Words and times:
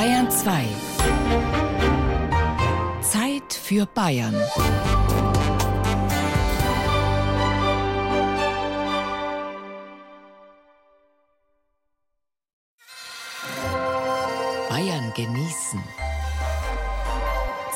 Bayern 0.00 0.30
2. 0.30 0.64
Zeit 3.02 3.52
für 3.52 3.84
Bayern. 3.84 4.34
Bayern 14.70 15.12
genießen. 15.14 15.82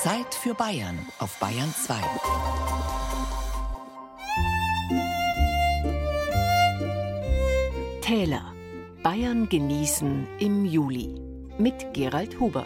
Zeit 0.02 0.34
für 0.34 0.54
Bayern 0.54 1.06
auf 1.18 1.38
Bayern 1.38 1.74
2. 1.74 1.94
Täler. 8.00 8.54
Bayern 9.02 9.46
genießen 9.50 10.26
im 10.38 10.64
Juli 10.64 11.23
mit 11.58 11.92
Gerald 11.92 12.40
Huber. 12.40 12.64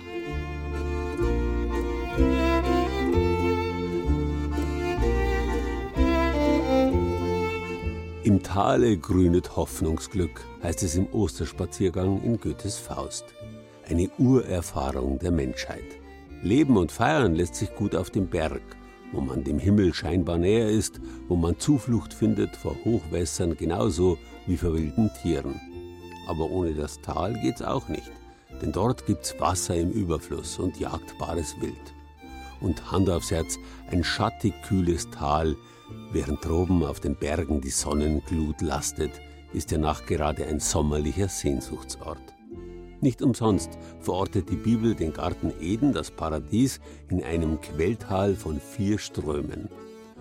Im 8.25 8.43
Tale 8.43 8.97
grünet 8.97 9.57
Hoffnungsglück, 9.57 10.45
heißt 10.63 10.83
es 10.83 10.97
im 10.97 11.07
Osterspaziergang 11.13 12.23
in 12.23 12.41
Goethes 12.41 12.79
Faust. 12.79 13.27
Eine 13.89 14.11
Urerfahrung 14.19 15.19
der 15.19 15.33
Menschheit. 15.33 15.85
Leben 16.43 16.77
und 16.77 16.93
feiern 16.93 17.35
lässt 17.35 17.57
sich 17.57 17.75
gut 17.75 17.95
auf 17.95 18.11
dem 18.11 18.29
Berg, 18.29 18.63
wo 19.13 19.21
man 19.21 19.45
dem 19.45 19.59
Himmel 19.59 19.93
scheinbar 19.93 20.39
näher 20.39 20.69
ist, 20.69 21.01
wo 21.27 21.37
man 21.37 21.59
Zuflucht 21.59 22.15
findet 22.15 22.57
vor 22.57 22.77
Hochwässern 22.85 23.57
genauso 23.57 24.19
wie 24.47 24.57
vor 24.57 24.73
wilden 24.75 25.11
Tieren. 25.23 25.61
Aber 26.27 26.51
ohne 26.51 26.75
das 26.75 27.01
Tal 27.01 27.35
geht's 27.41 27.63
auch 27.63 27.89
nicht, 27.89 28.11
denn 28.63 28.73
dort 28.73 29.07
gibt's 29.07 29.35
Wasser 29.39 29.77
im 29.77 29.91
Überfluss 29.91 30.59
und 30.59 30.79
jagdbares 30.79 31.61
Wild. 31.61 31.95
Und 32.61 32.91
Hand 32.91 33.09
aufs 33.09 33.31
Herz, 33.31 33.59
ein 33.91 34.03
schattig 34.03 34.55
kühles 34.67 35.09
Tal, 35.11 35.57
während 36.13 36.45
droben 36.45 36.85
auf 36.85 37.01
den 37.01 37.17
Bergen 37.17 37.61
die 37.61 37.71
Sonnenglut 37.71 38.61
lastet, 38.61 39.13
ist 39.53 39.71
der 39.71 39.79
nachgerade 39.79 40.47
ein 40.47 40.61
sommerlicher 40.61 41.29
Sehnsuchtsort. 41.29 42.23
Nicht 43.01 43.23
umsonst 43.23 43.79
verortet 44.01 44.51
die 44.51 44.57
Bibel 44.57 44.95
den 44.95 45.13
Garten 45.13 45.53
Eden, 45.61 45.93
das 45.93 46.11
Paradies, 46.11 46.81
in 47.09 47.23
einem 47.23 47.61
Quelltal 47.61 48.35
von 48.35 48.61
vier 48.61 48.99
Strömen. 48.99 49.69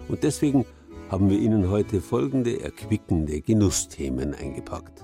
Und 0.08 0.24
deswegen 0.24 0.64
haben 1.10 1.30
wir 1.30 1.40
Ihnen 1.40 1.70
heute 1.70 2.02
folgende 2.02 2.62
erquickende 2.62 3.42
Genussthemen 3.42 4.36
eingepackt. 4.36 5.04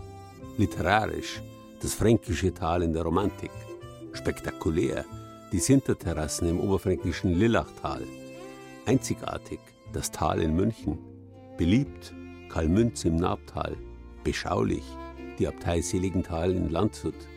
Literarisch 0.58 1.42
das 1.84 1.94
fränkische 1.96 2.54
Tal 2.54 2.82
in 2.82 2.94
der 2.94 3.04
Romantik. 3.04 3.52
Spektakulär 4.14 5.06
die 5.52 5.60
Sinterterrassen 5.60 6.50
im 6.50 6.60
oberfränkischen 6.60 7.38
Lillachtal. 7.38 8.02
Einzigartig 8.86 9.60
das 9.92 10.10
Tal 10.10 10.42
in 10.42 10.56
München. 10.56 10.98
Beliebt 11.58 12.14
Kalmünz 12.50 13.04
im 13.06 13.18
Nabtal. 13.18 13.76
Beschaulich 14.24 14.84
die 15.38 15.48
Abtei 15.48 15.82
Seligenthal 15.82 16.52
in 16.52 16.70
Landshut 16.70 17.28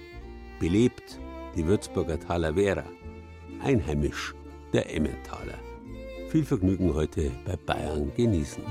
belebt 0.60 1.18
die 1.56 1.66
Würzburger 1.66 2.20
Talavera, 2.20 2.84
einheimisch 3.62 4.34
der 4.72 4.94
Emmentaler. 4.94 5.58
Viel 6.30 6.44
Vergnügen 6.44 6.94
heute 6.94 7.32
bei 7.44 7.56
Bayern 7.56 8.12
genießen. 8.14 8.62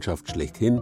Landschaft 0.00 0.30
schlechthin, 0.30 0.80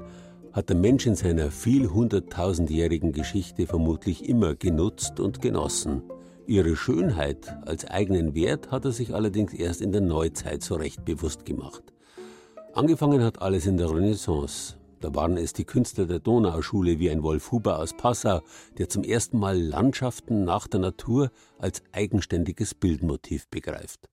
hat 0.52 0.68
der 0.68 0.76
Mensch 0.76 1.04
in 1.04 1.16
seiner 1.16 1.50
vielhunderttausendjährigen 1.50 3.10
Geschichte 3.10 3.66
vermutlich 3.66 4.28
immer 4.28 4.54
genutzt 4.54 5.18
und 5.18 5.42
genossen. 5.42 6.04
Ihre 6.46 6.76
Schönheit 6.76 7.52
als 7.66 7.84
eigenen 7.84 8.36
Wert 8.36 8.70
hat 8.70 8.84
er 8.84 8.92
sich 8.92 9.14
allerdings 9.14 9.52
erst 9.54 9.80
in 9.80 9.90
der 9.90 10.02
Neuzeit 10.02 10.62
so 10.62 10.76
recht 10.76 11.04
bewusst 11.04 11.44
gemacht. 11.44 11.82
Angefangen 12.74 13.24
hat 13.24 13.42
alles 13.42 13.66
in 13.66 13.76
der 13.76 13.90
Renaissance. 13.90 14.76
Da 15.00 15.12
waren 15.12 15.36
es 15.36 15.52
die 15.52 15.64
Künstler 15.64 16.06
der 16.06 16.20
Donauschule 16.20 17.00
wie 17.00 17.10
ein 17.10 17.24
Wolf 17.24 17.50
Huber 17.50 17.80
aus 17.80 17.96
Passau, 17.96 18.42
der 18.78 18.88
zum 18.88 19.02
ersten 19.02 19.40
Mal 19.40 19.60
Landschaften 19.60 20.44
nach 20.44 20.68
der 20.68 20.78
Natur 20.78 21.32
als 21.58 21.82
eigenständiges 21.90 22.72
Bildmotiv 22.72 23.48
begreift. 23.48 24.08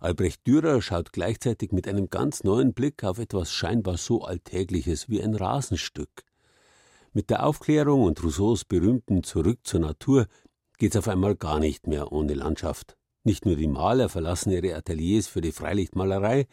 Albrecht 0.00 0.46
Dürer 0.46 0.82
schaut 0.82 1.12
gleichzeitig 1.12 1.72
mit 1.72 1.88
einem 1.88 2.10
ganz 2.10 2.44
neuen 2.44 2.74
Blick 2.74 3.02
auf 3.04 3.18
etwas 3.18 3.52
scheinbar 3.52 3.96
so 3.96 4.22
Alltägliches 4.22 5.08
wie 5.08 5.22
ein 5.22 5.34
Rasenstück. 5.34 6.24
Mit 7.12 7.30
der 7.30 7.46
Aufklärung 7.46 8.02
und 8.02 8.22
Rousseaus 8.22 8.64
berühmten 8.64 9.22
Zurück 9.22 9.60
zur 9.64 9.80
Natur 9.80 10.26
geht's 10.78 10.96
auf 10.96 11.08
einmal 11.08 11.34
gar 11.34 11.58
nicht 11.60 11.86
mehr 11.86 12.12
ohne 12.12 12.34
Landschaft. 12.34 12.96
Nicht 13.24 13.46
nur 13.46 13.56
die 13.56 13.68
Maler 13.68 14.08
verlassen 14.08 14.52
ihre 14.52 14.74
Ateliers 14.74 15.26
für 15.26 15.40
die 15.40 15.52
Freilichtmalerei, 15.52 16.46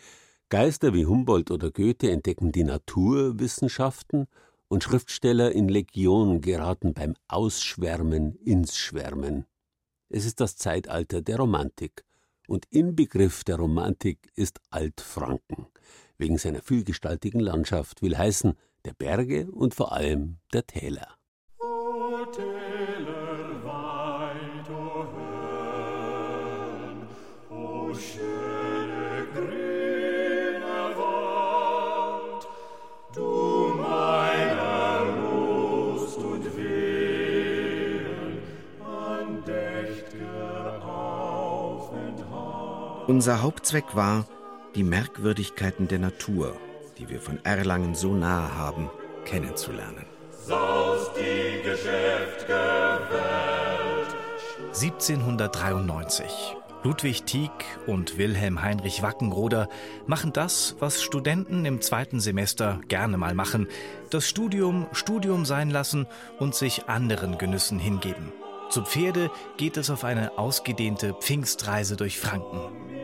Geister 0.49 0.93
wie 0.93 1.05
Humboldt 1.05 1.51
oder 1.51 1.71
Goethe 1.71 2.11
entdecken 2.11 2.51
die 2.51 2.63
Naturwissenschaften 2.63 4.27
und 4.69 4.83
Schriftsteller 4.83 5.51
in 5.51 5.67
Legionen 5.67 6.41
geraten 6.41 6.93
beim 6.93 7.15
Ausschwärmen 7.27 8.35
ins 8.35 8.77
Schwärmen. 8.77 9.45
Es 10.09 10.25
ist 10.25 10.39
das 10.39 10.55
Zeitalter 10.55 11.21
der 11.21 11.37
Romantik 11.37 12.05
und 12.47 12.65
Inbegriff 12.69 13.43
der 13.43 13.57
Romantik 13.57 14.31
ist 14.35 14.59
Altfranken, 14.69 15.67
wegen 16.17 16.37
seiner 16.37 16.61
vielgestaltigen 16.61 17.39
Landschaft, 17.39 18.01
will 18.01 18.17
heißen 18.17 18.53
der 18.85 18.93
Berge 18.93 19.51
und 19.51 19.73
vor 19.73 19.93
allem 19.93 20.37
der 20.51 20.65
Täler. 20.65 21.07
O 21.59 22.25
unser 43.13 43.43
Hauptzweck 43.43 43.95
war, 43.95 44.25
die 44.73 44.81
Merkwürdigkeiten 44.81 45.87
der 45.87 45.99
Natur, 45.99 46.57
die 46.97 47.09
wir 47.09 47.21
von 47.21 47.37
Erlangen 47.45 47.93
so 47.93 48.15
nahe 48.15 48.57
haben, 48.57 48.89
kennenzulernen. 49.23 50.07
Saus 50.31 51.11
die 51.15 51.63
Welt. 51.63 52.47
1793. 54.69 56.25
Ludwig 56.81 57.23
Tieck 57.25 57.51
und 57.85 58.17
Wilhelm 58.17 58.63
Heinrich 58.63 59.03
Wackenroder 59.03 59.69
machen 60.07 60.33
das, 60.33 60.75
was 60.79 61.03
Studenten 61.03 61.65
im 61.65 61.81
zweiten 61.81 62.19
Semester 62.19 62.81
gerne 62.87 63.17
mal 63.17 63.35
machen: 63.35 63.67
das 64.09 64.27
Studium 64.27 64.87
Studium 64.91 65.45
sein 65.45 65.69
lassen 65.69 66.07
und 66.39 66.55
sich 66.55 66.89
anderen 66.89 67.37
Genüssen 67.37 67.77
hingeben. 67.77 68.33
Zu 68.71 68.81
Pferde 68.81 69.29
geht 69.57 69.77
es 69.77 69.91
auf 69.91 70.03
eine 70.03 70.39
ausgedehnte 70.39 71.13
Pfingstreise 71.13 71.95
durch 71.95 72.19
Franken. 72.19 73.02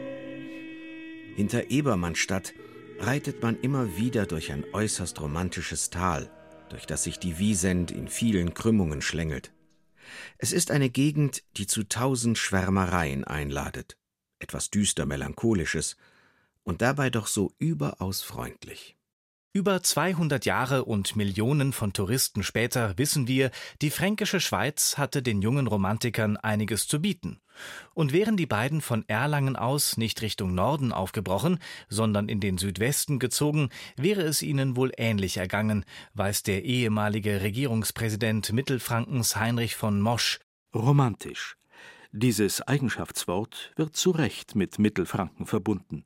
Hinter 1.35 1.69
Ebermannstadt 1.69 2.53
reitet 2.99 3.41
man 3.41 3.59
immer 3.59 3.95
wieder 3.97 4.25
durch 4.25 4.51
ein 4.51 4.65
äußerst 4.73 5.19
romantisches 5.21 5.89
Tal, 5.89 6.29
durch 6.69 6.85
das 6.85 7.03
sich 7.03 7.17
die 7.19 7.39
Wiesent 7.39 7.91
in 7.91 8.07
vielen 8.07 8.53
Krümmungen 8.53 9.01
schlängelt. 9.01 9.51
Es 10.37 10.51
ist 10.51 10.71
eine 10.71 10.89
Gegend, 10.89 11.43
die 11.57 11.67
zu 11.67 11.83
tausend 11.83 12.37
Schwärmereien 12.37 13.23
einladet, 13.23 13.97
etwas 14.39 14.69
düster 14.69 15.05
melancholisches 15.05 15.97
und 16.63 16.81
dabei 16.81 17.09
doch 17.09 17.27
so 17.27 17.53
überaus 17.57 18.21
freundlich. 18.21 18.99
Über 19.51 19.81
200 19.81 20.46
Jahre 20.46 20.86
und 20.86 21.16
Millionen 21.16 21.74
von 21.74 21.92
Touristen 21.92 22.44
später 22.44 22.96
wissen 23.00 23.28
wir, 23.28 23.50
die 23.81 23.90
fränkische 23.90 24.40
Schweiz 24.40 25.00
hatte 25.00 25.24
den 25.24 25.42
jungen 25.42 25.66
Romantikern 25.66 26.38
einiges 26.38 26.88
zu 26.88 27.01
bieten. 27.01 27.40
Und 27.96 28.13
wären 28.13 28.38
die 28.38 28.46
beiden 28.46 28.80
von 28.80 29.04
Erlangen 29.10 29.56
aus 29.56 29.98
nicht 29.98 30.22
Richtung 30.22 30.54
Norden 30.54 30.94
aufgebrochen, 30.94 31.57
sondern 31.88 32.30
in 32.30 32.40
den 32.40 32.60
Südwesten 32.60 33.18
gezogen, 33.18 33.69
wäre 33.98 34.22
es 34.22 34.44
ihnen 34.44 34.75
wohl 34.75 34.92
ähnlich 34.98 35.38
ergangen, 35.38 35.84
weiß 36.13 36.44
der 36.44 36.63
ehemalige 36.63 37.42
Regierungspräsident 37.42 38.54
Mittelfrankens 38.54 39.36
Heinrich 39.36 39.75
von 39.75 40.00
Mosch. 40.00 40.40
Romantisch. 40.75 41.57
Dieses 42.12 42.62
Eigenschaftswort 42.62 43.72
wird 43.78 43.96
zu 43.96 44.12
Recht 44.12 44.54
mit 44.56 44.78
Mittelfranken 44.78 45.48
verbunden. 45.48 46.06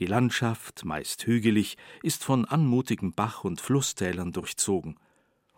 Die 0.00 0.06
Landschaft, 0.06 0.86
meist 0.86 1.26
hügelig, 1.26 1.76
ist 2.02 2.24
von 2.24 2.46
anmutigen 2.46 3.12
Bach- 3.12 3.44
und 3.44 3.60
Flusstälern 3.60 4.32
durchzogen, 4.32 4.98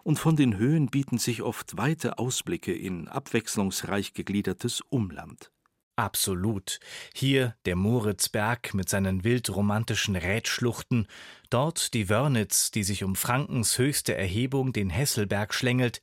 und 0.03 0.19
von 0.19 0.35
den 0.35 0.59
Höhen 0.59 0.89
bieten 0.89 1.17
sich 1.19 1.43
oft 1.43 1.77
weite 1.77 2.19
Ausblicke 2.19 2.75
in 2.75 3.06
abwechslungsreich 3.06 4.15
gegliedertes 4.15 4.81
Umland. 4.81 5.53
Absolut. 5.94 6.81
Hier 7.15 7.55
der 7.67 7.77
Moritzberg 7.77 8.75
mit 8.75 8.89
seinen 8.89 9.23
wildromantischen 9.23 10.17
Rätschluchten, 10.17 11.06
dort 11.49 11.94
die 11.94 12.09
Wörnitz, 12.09 12.73
die 12.73 12.83
sich 12.83 13.05
um 13.05 13.15
Frankens 13.15 13.79
höchste 13.79 14.17
Erhebung, 14.17 14.73
den 14.73 14.91
Hesselberg, 14.91 15.55
schlängelt, 15.55 16.03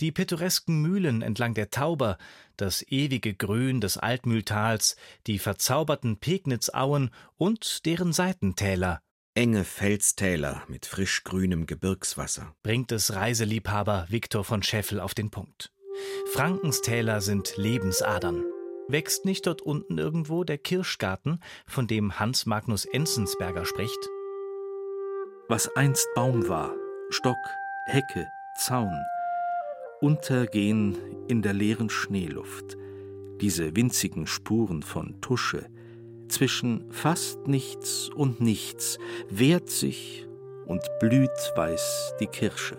die 0.00 0.12
pittoresken 0.12 0.80
Mühlen 0.82 1.22
entlang 1.22 1.54
der 1.54 1.70
Tauber, 1.70 2.18
das 2.56 2.84
ewige 2.88 3.34
Grün 3.34 3.80
des 3.80 3.96
Altmühltals, 3.96 4.96
die 5.26 5.38
verzauberten 5.38 6.18
Pegnitzauen 6.18 7.10
und 7.36 7.86
deren 7.86 8.12
Seitentäler. 8.12 9.00
Enge 9.34 9.64
Felstäler 9.64 10.62
mit 10.68 10.86
frisch 10.86 11.24
grünem 11.24 11.66
Gebirgswasser. 11.66 12.54
Bringt 12.62 12.92
es 12.92 13.14
Reiseliebhaber 13.14 14.06
Viktor 14.08 14.44
von 14.44 14.62
Scheffel 14.62 15.00
auf 15.00 15.14
den 15.14 15.30
Punkt. 15.30 15.72
Frankens 16.32 16.82
Täler 16.82 17.20
sind 17.20 17.56
Lebensadern. 17.56 18.44
Wächst 18.86 19.24
nicht 19.24 19.46
dort 19.46 19.62
unten 19.62 19.98
irgendwo 19.98 20.44
der 20.44 20.58
Kirschgarten, 20.58 21.40
von 21.66 21.86
dem 21.86 22.20
Hans 22.20 22.46
Magnus 22.46 22.84
Enzensberger 22.84 23.64
spricht? 23.64 24.08
Was 25.48 25.74
einst 25.76 26.06
Baum 26.14 26.48
war, 26.48 26.74
Stock, 27.10 27.36
Hecke, 27.86 28.28
Zaun, 28.58 29.02
untergehen 30.00 30.96
in 31.28 31.42
der 31.42 31.52
leeren 31.52 31.90
Schneeluft, 31.90 32.76
diese 33.40 33.74
winzigen 33.76 34.26
Spuren 34.26 34.82
von 34.82 35.20
Tusche, 35.20 35.66
zwischen 36.28 36.90
fast 36.90 37.46
nichts 37.46 38.08
und 38.08 38.40
nichts 38.40 38.98
wehrt 39.28 39.70
sich 39.70 40.26
und 40.66 40.82
blüht 41.00 41.30
weiß 41.56 42.14
die 42.20 42.26
Kirsche. 42.26 42.78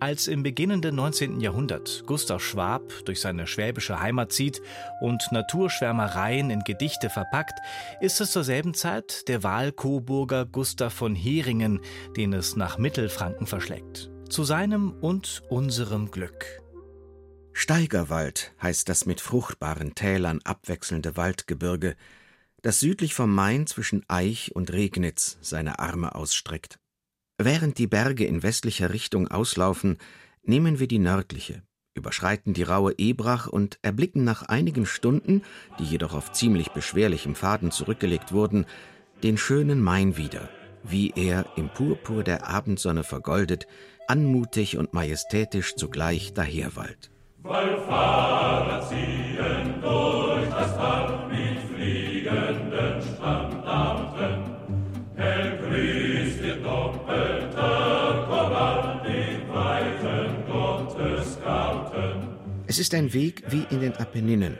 Als 0.00 0.26
im 0.26 0.42
beginnenden 0.42 0.96
19. 0.96 1.40
Jahrhundert 1.40 2.02
Gustav 2.06 2.42
Schwab 2.42 2.82
durch 3.04 3.20
seine 3.20 3.46
schwäbische 3.46 4.00
Heimat 4.00 4.32
zieht 4.32 4.60
und 5.00 5.22
Naturschwärmereien 5.30 6.50
in 6.50 6.64
Gedichte 6.64 7.08
verpackt, 7.08 7.60
ist 8.00 8.20
es 8.20 8.32
zur 8.32 8.42
selben 8.42 8.74
Zeit 8.74 9.28
der 9.28 9.44
Wahlkoburger 9.44 10.44
Gustav 10.44 10.92
von 10.92 11.14
Heringen, 11.14 11.80
den 12.16 12.32
es 12.32 12.56
nach 12.56 12.78
Mittelfranken 12.78 13.46
verschlägt 13.46 14.11
zu 14.32 14.44
seinem 14.44 14.92
und 14.92 15.42
unserem 15.50 16.10
Glück. 16.10 16.62
Steigerwald 17.52 18.54
heißt 18.62 18.88
das 18.88 19.04
mit 19.04 19.20
fruchtbaren 19.20 19.94
Tälern 19.94 20.40
abwechselnde 20.42 21.18
Waldgebirge, 21.18 21.96
das 22.62 22.80
südlich 22.80 23.12
vom 23.12 23.34
Main 23.34 23.66
zwischen 23.66 24.04
Eich 24.08 24.56
und 24.56 24.72
Regnitz 24.72 25.36
seine 25.42 25.80
Arme 25.80 26.14
ausstreckt. 26.14 26.78
Während 27.36 27.76
die 27.76 27.86
Berge 27.86 28.24
in 28.24 28.42
westlicher 28.42 28.90
Richtung 28.90 29.28
auslaufen, 29.28 29.98
nehmen 30.42 30.78
wir 30.78 30.88
die 30.88 30.98
nördliche, 30.98 31.62
überschreiten 31.92 32.54
die 32.54 32.62
raue 32.62 32.94
Ebrach 32.96 33.48
und 33.48 33.78
erblicken 33.82 34.24
nach 34.24 34.44
einigen 34.44 34.86
Stunden, 34.86 35.42
die 35.78 35.84
jedoch 35.84 36.14
auf 36.14 36.32
ziemlich 36.32 36.70
beschwerlichem 36.70 37.34
Faden 37.34 37.70
zurückgelegt 37.70 38.32
wurden, 38.32 38.64
den 39.22 39.36
schönen 39.36 39.82
Main 39.82 40.16
wieder, 40.16 40.48
wie 40.84 41.12
er 41.14 41.44
im 41.56 41.68
Purpur 41.68 42.24
der 42.24 42.48
Abendsonne 42.48 43.04
vergoldet 43.04 43.66
anmutig 44.08 44.76
und 44.78 44.92
majestätisch 44.92 45.74
zugleich 45.74 46.32
daherwallt. 46.34 47.10
Wallfahrer 47.42 48.86
ziehen 48.88 49.80
durch 49.80 50.48
das 50.50 50.76
Tal 50.76 51.28
mit 51.28 51.58
fliegenden 51.74 53.02
Standarten. 53.02 54.56
Hell 55.16 55.58
grüßt 55.58 56.44
ihr 56.44 56.56
doppelter 56.62 58.26
Choral 58.28 59.02
den 59.04 59.48
weiten 59.48 60.46
Gottesgarten. 60.46 62.28
Es 62.66 62.78
ist 62.78 62.94
ein 62.94 63.12
Weg 63.12 63.42
wie 63.48 63.66
in 63.70 63.80
den 63.80 63.96
Apenninen. 63.96 64.56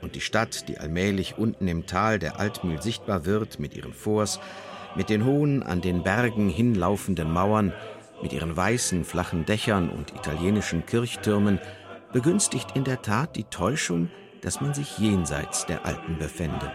Und 0.00 0.16
die 0.16 0.20
Stadt, 0.20 0.68
die 0.68 0.78
allmählich 0.78 1.38
unten 1.38 1.68
im 1.68 1.86
Tal 1.86 2.18
der 2.18 2.40
Altmühl 2.40 2.82
sichtbar 2.82 3.24
wird, 3.24 3.60
mit 3.60 3.76
ihren 3.76 3.92
Forts, 3.92 4.40
mit 4.96 5.10
den 5.10 5.24
hohen, 5.24 5.62
an 5.62 5.80
den 5.80 6.02
Bergen 6.02 6.48
hinlaufenden 6.48 7.30
Mauern, 7.30 7.72
mit 8.22 8.32
ihren 8.32 8.56
weißen, 8.56 9.04
flachen 9.04 9.44
Dächern 9.44 9.90
und 9.90 10.14
italienischen 10.14 10.86
Kirchtürmen 10.86 11.58
begünstigt 12.12 12.70
in 12.74 12.84
der 12.84 13.02
Tat 13.02 13.36
die 13.36 13.44
Täuschung, 13.44 14.10
dass 14.40 14.60
man 14.60 14.74
sich 14.74 14.98
jenseits 14.98 15.66
der 15.66 15.84
Alpen 15.84 16.18
befände. 16.18 16.72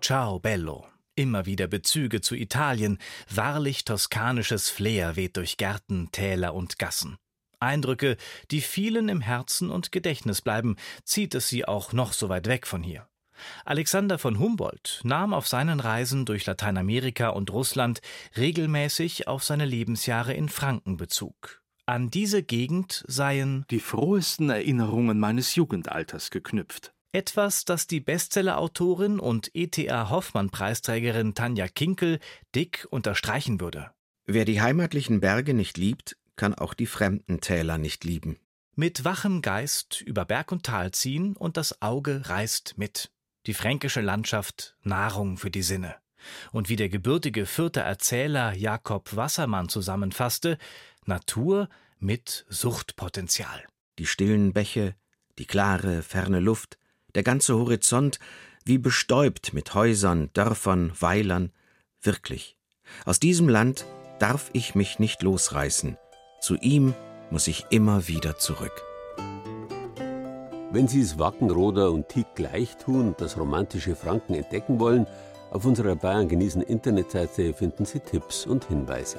Ciao 0.00 0.38
bello. 0.38 0.86
Immer 1.16 1.46
wieder 1.46 1.68
Bezüge 1.68 2.20
zu 2.20 2.34
Italien, 2.34 2.98
wahrlich 3.30 3.84
toskanisches 3.84 4.68
Flair 4.68 5.14
weht 5.14 5.36
durch 5.36 5.56
Gärten, 5.56 6.10
Täler 6.10 6.54
und 6.54 6.78
Gassen. 6.78 7.16
Eindrücke, 7.60 8.16
die 8.50 8.60
vielen 8.60 9.08
im 9.08 9.20
Herzen 9.20 9.70
und 9.70 9.92
Gedächtnis 9.92 10.42
bleiben, 10.42 10.76
zieht 11.04 11.34
es 11.34 11.48
sie 11.48 11.66
auch 11.66 11.92
noch 11.92 12.12
so 12.12 12.28
weit 12.28 12.48
weg 12.48 12.66
von 12.66 12.82
hier. 12.82 13.06
Alexander 13.64 14.18
von 14.18 14.38
Humboldt 14.38 15.00
nahm 15.04 15.34
auf 15.34 15.46
seinen 15.46 15.80
Reisen 15.80 16.24
durch 16.24 16.46
Lateinamerika 16.46 17.30
und 17.30 17.50
Russland 17.52 18.00
regelmäßig 18.36 19.28
auf 19.28 19.44
seine 19.44 19.64
Lebensjahre 19.64 20.34
in 20.34 20.48
Franken 20.48 20.96
Bezug. 20.96 21.62
An 21.86 22.10
diese 22.10 22.42
Gegend 22.42 23.04
seien 23.06 23.66
die 23.70 23.80
frohesten 23.80 24.48
Erinnerungen 24.48 25.18
meines 25.18 25.54
Jugendalters 25.54 26.30
geknüpft. 26.30 26.94
Etwas, 27.12 27.64
das 27.64 27.86
die 27.86 28.00
Bestsellerautorin 28.00 29.20
und 29.20 29.54
ETA 29.54 30.10
Hoffmann-Preisträgerin 30.10 31.34
Tanja 31.34 31.68
Kinkel 31.68 32.18
dick 32.54 32.88
unterstreichen 32.90 33.60
würde. 33.60 33.90
Wer 34.26 34.44
die 34.44 34.60
heimatlichen 34.60 35.20
Berge 35.20 35.54
nicht 35.54 35.76
liebt, 35.76 36.16
kann 36.36 36.54
auch 36.54 36.74
die 36.74 36.86
fremden 36.86 37.40
Täler 37.40 37.78
nicht 37.78 38.04
lieben. 38.04 38.38
Mit 38.74 39.04
wachem 39.04 39.42
Geist 39.42 40.00
über 40.00 40.24
Berg 40.24 40.50
und 40.50 40.64
Tal 40.64 40.90
ziehen 40.90 41.36
und 41.36 41.56
das 41.56 41.80
Auge 41.82 42.22
reist 42.24 42.74
mit 42.76 43.12
die 43.46 43.54
fränkische 43.54 44.00
Landschaft 44.00 44.76
Nahrung 44.82 45.36
für 45.36 45.50
die 45.50 45.62
Sinne. 45.62 45.96
Und 46.52 46.68
wie 46.68 46.76
der 46.76 46.88
gebürtige 46.88 47.46
Fürther 47.46 47.82
Erzähler 47.82 48.54
Jakob 48.54 49.14
Wassermann 49.14 49.68
zusammenfasste, 49.68 50.58
Natur 51.04 51.68
mit 51.98 52.46
Suchtpotenzial. 52.48 53.64
Die 53.98 54.06
stillen 54.06 54.52
Bäche, 54.52 54.94
die 55.38 55.46
klare, 55.46 56.02
ferne 56.02 56.40
Luft, 56.40 56.78
der 57.14 57.22
ganze 57.22 57.54
Horizont, 57.54 58.18
wie 58.64 58.78
bestäubt 58.78 59.52
mit 59.52 59.74
Häusern, 59.74 60.30
Dörfern, 60.32 60.92
Weilern. 60.98 61.52
Wirklich. 62.00 62.56
Aus 63.04 63.20
diesem 63.20 63.48
Land 63.48 63.86
darf 64.18 64.50
ich 64.52 64.74
mich 64.74 64.98
nicht 64.98 65.22
losreißen. 65.22 65.98
Zu 66.40 66.56
ihm 66.56 66.94
muss 67.30 67.46
ich 67.46 67.66
immer 67.70 68.08
wieder 68.08 68.38
zurück. 68.38 68.93
Wenn 70.74 70.88
Sie 70.88 71.02
es 71.02 71.20
Wackenroder 71.20 71.92
und 71.92 72.08
Tick 72.08 72.26
gleich 72.34 72.76
tun, 72.78 73.14
das 73.16 73.38
romantische 73.38 73.94
Franken 73.94 74.34
entdecken 74.34 74.80
wollen, 74.80 75.06
auf 75.52 75.66
unserer 75.66 75.94
Bayern 75.94 76.26
genießen 76.26 76.62
Internetseite 76.62 77.54
finden 77.54 77.84
Sie 77.84 78.00
Tipps 78.00 78.44
und 78.44 78.64
Hinweise. 78.64 79.18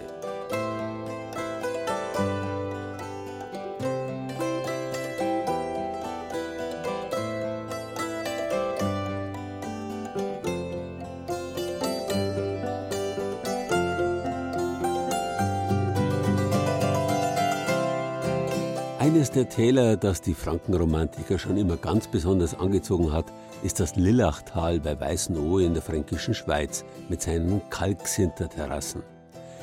Der 19.35 19.49
Täler, 19.49 19.97
das 19.97 20.21
die 20.21 20.33
Frankenromantiker 20.33 21.37
schon 21.37 21.57
immer 21.57 21.75
ganz 21.75 22.07
besonders 22.07 22.57
angezogen 22.57 23.11
hat, 23.11 23.25
ist 23.63 23.79
das 23.79 23.97
Lillachtal 23.97 24.79
bei 24.79 24.97
Weißenohe 24.97 25.65
in 25.65 25.73
der 25.73 25.81
fränkischen 25.83 26.33
Schweiz 26.33 26.85
mit 27.09 27.21
seinen 27.21 27.61
Kalksinterterrassen. 27.69 29.03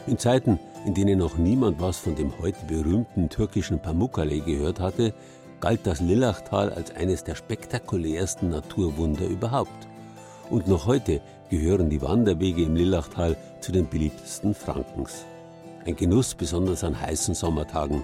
In 0.07 0.19
Zeiten, 0.19 0.59
in 0.85 0.93
denen 0.93 1.19
noch 1.19 1.39
niemand 1.39 1.81
was 1.81 1.97
von 1.97 2.15
dem 2.15 2.33
heute 2.41 2.59
berühmten 2.67 3.31
türkischen 3.31 3.81
Pamukkale 3.81 4.41
gehört 4.41 4.79
hatte, 4.79 5.15
galt 5.61 5.81
das 5.85 6.01
Lillachtal 6.01 6.71
als 6.73 6.95
eines 6.95 7.25
der 7.25 7.35
spektakulärsten 7.35 8.51
Naturwunder 8.51 9.27
überhaupt. 9.27 9.89
Und 10.51 10.69
noch 10.69 10.87
heute 10.87 11.23
gehören 11.49 11.89
die 11.89 12.03
Wanderwege 12.03 12.65
im 12.65 12.77
Lillachtal 12.77 13.37
zu 13.61 13.73
den 13.73 13.89
beliebtesten 13.89 14.55
Frankens. 14.55 15.25
Ein 15.87 15.97
Genuss 15.97 16.35
besonders 16.35 16.85
an 16.85 17.01
heißen 17.01 17.35
Sommertagen, 17.35 18.03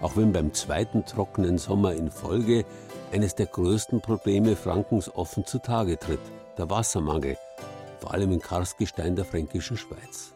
auch 0.00 0.16
wenn 0.16 0.32
beim 0.32 0.54
zweiten 0.54 1.04
trockenen 1.04 1.58
Sommer 1.58 1.94
in 1.94 2.10
Folge 2.10 2.64
eines 3.12 3.34
der 3.34 3.46
größten 3.46 4.00
Probleme 4.00 4.56
Frankens 4.56 5.14
offen 5.14 5.44
zutage 5.46 5.98
tritt, 5.98 6.20
der 6.58 6.70
Wassermangel, 6.70 7.36
vor 8.00 8.12
allem 8.14 8.32
im 8.32 8.40
Karstgestein 8.40 9.16
der 9.16 9.24
fränkischen 9.24 9.76
Schweiz. 9.76 10.32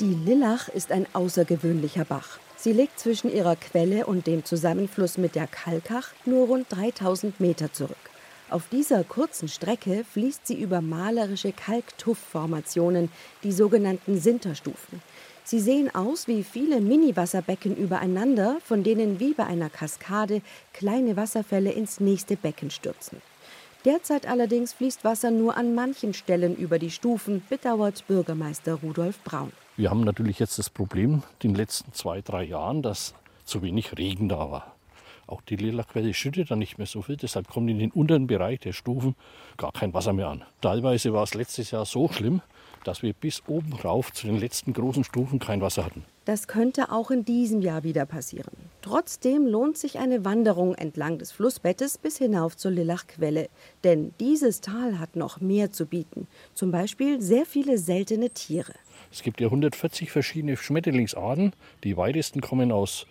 Die 0.00 0.14
Lillach 0.14 0.68
ist 0.68 0.92
ein 0.92 1.06
außergewöhnlicher 1.14 2.04
Bach. 2.04 2.38
Sie 2.56 2.72
liegt 2.72 2.98
zwischen 2.98 3.32
ihrer 3.32 3.56
Quelle 3.56 4.06
und 4.06 4.26
dem 4.26 4.44
Zusammenfluss 4.44 5.18
mit 5.18 5.34
der 5.34 5.46
Kalkach 5.46 6.08
nur 6.24 6.48
rund 6.48 6.66
3000 6.70 7.40
Meter 7.40 7.72
zurück. 7.72 7.96
Auf 8.48 8.68
dieser 8.70 9.02
kurzen 9.04 9.48
Strecke 9.48 10.04
fließt 10.04 10.46
sie 10.46 10.60
über 10.60 10.80
malerische 10.80 11.52
Kalktuffformationen, 11.52 13.10
die 13.42 13.52
sogenannten 13.52 14.20
Sinterstufen. 14.20 15.02
Sie 15.48 15.60
sehen 15.60 15.94
aus 15.94 16.26
wie 16.26 16.42
viele 16.42 16.80
Mini-Wasserbecken 16.80 17.76
übereinander, 17.76 18.56
von 18.64 18.82
denen 18.82 19.20
wie 19.20 19.32
bei 19.32 19.46
einer 19.46 19.70
Kaskade 19.70 20.42
kleine 20.72 21.16
Wasserfälle 21.16 21.70
ins 21.70 22.00
nächste 22.00 22.34
Becken 22.34 22.68
stürzen. 22.72 23.22
Derzeit 23.84 24.26
allerdings 24.26 24.72
fließt 24.72 25.04
Wasser 25.04 25.30
nur 25.30 25.56
an 25.56 25.76
manchen 25.76 26.14
Stellen 26.14 26.56
über 26.56 26.80
die 26.80 26.90
Stufen, 26.90 27.44
bedauert 27.48 28.08
Bürgermeister 28.08 28.74
Rudolf 28.74 29.20
Braun. 29.22 29.52
Wir 29.76 29.88
haben 29.88 30.00
natürlich 30.00 30.40
jetzt 30.40 30.58
das 30.58 30.68
Problem 30.68 31.22
in 31.40 31.50
den 31.50 31.54
letzten 31.54 31.92
zwei, 31.92 32.22
drei 32.22 32.42
Jahren, 32.42 32.82
dass 32.82 33.14
zu 33.44 33.62
wenig 33.62 33.96
Regen 33.96 34.28
da 34.28 34.50
war. 34.50 34.74
Auch 35.28 35.42
die 35.42 35.54
Lilachquelle 35.54 36.12
schüttet 36.12 36.50
dann 36.50 36.58
nicht 36.58 36.78
mehr 36.78 36.88
so 36.88 37.02
viel, 37.02 37.16
deshalb 37.16 37.46
kommt 37.46 37.70
in 37.70 37.78
den 37.78 37.92
unteren 37.92 38.26
Bereich 38.26 38.58
der 38.58 38.72
Stufen 38.72 39.14
gar 39.56 39.70
kein 39.70 39.94
Wasser 39.94 40.12
mehr 40.12 40.26
an. 40.26 40.44
Teilweise 40.60 41.12
war 41.12 41.22
es 41.22 41.34
letztes 41.34 41.70
Jahr 41.70 41.84
so 41.84 42.08
schlimm, 42.08 42.42
dass 42.84 43.02
wir 43.02 43.12
bis 43.12 43.42
oben 43.46 43.72
rauf 43.72 44.12
zu 44.12 44.26
den 44.26 44.38
letzten 44.38 44.72
großen 44.72 45.04
Stufen 45.04 45.38
kein 45.38 45.60
Wasser 45.60 45.84
hatten. 45.84 46.04
Das 46.26 46.48
könnte 46.48 46.90
auch 46.90 47.12
in 47.12 47.24
diesem 47.24 47.60
Jahr 47.60 47.84
wieder 47.84 48.04
passieren. 48.04 48.52
Trotzdem 48.82 49.46
lohnt 49.46 49.78
sich 49.78 50.00
eine 50.00 50.24
Wanderung 50.24 50.74
entlang 50.74 51.18
des 51.18 51.30
Flussbettes 51.30 51.98
bis 51.98 52.18
hinauf 52.18 52.56
zur 52.56 52.72
Lillachquelle. 52.72 53.48
Denn 53.84 54.12
dieses 54.18 54.60
Tal 54.60 54.98
hat 54.98 55.14
noch 55.14 55.40
mehr 55.40 55.70
zu 55.70 55.86
bieten. 55.86 56.26
Zum 56.52 56.72
Beispiel 56.72 57.20
sehr 57.20 57.46
viele 57.46 57.78
seltene 57.78 58.30
Tiere. 58.30 58.74
Es 59.12 59.22
gibt 59.22 59.40
ja 59.40 59.46
140 59.46 60.10
verschiedene 60.10 60.56
Schmetterlingsarten. 60.56 61.52
Die 61.84 61.96
weitesten 61.96 62.40
kommen 62.40 62.72
aus 62.72 63.06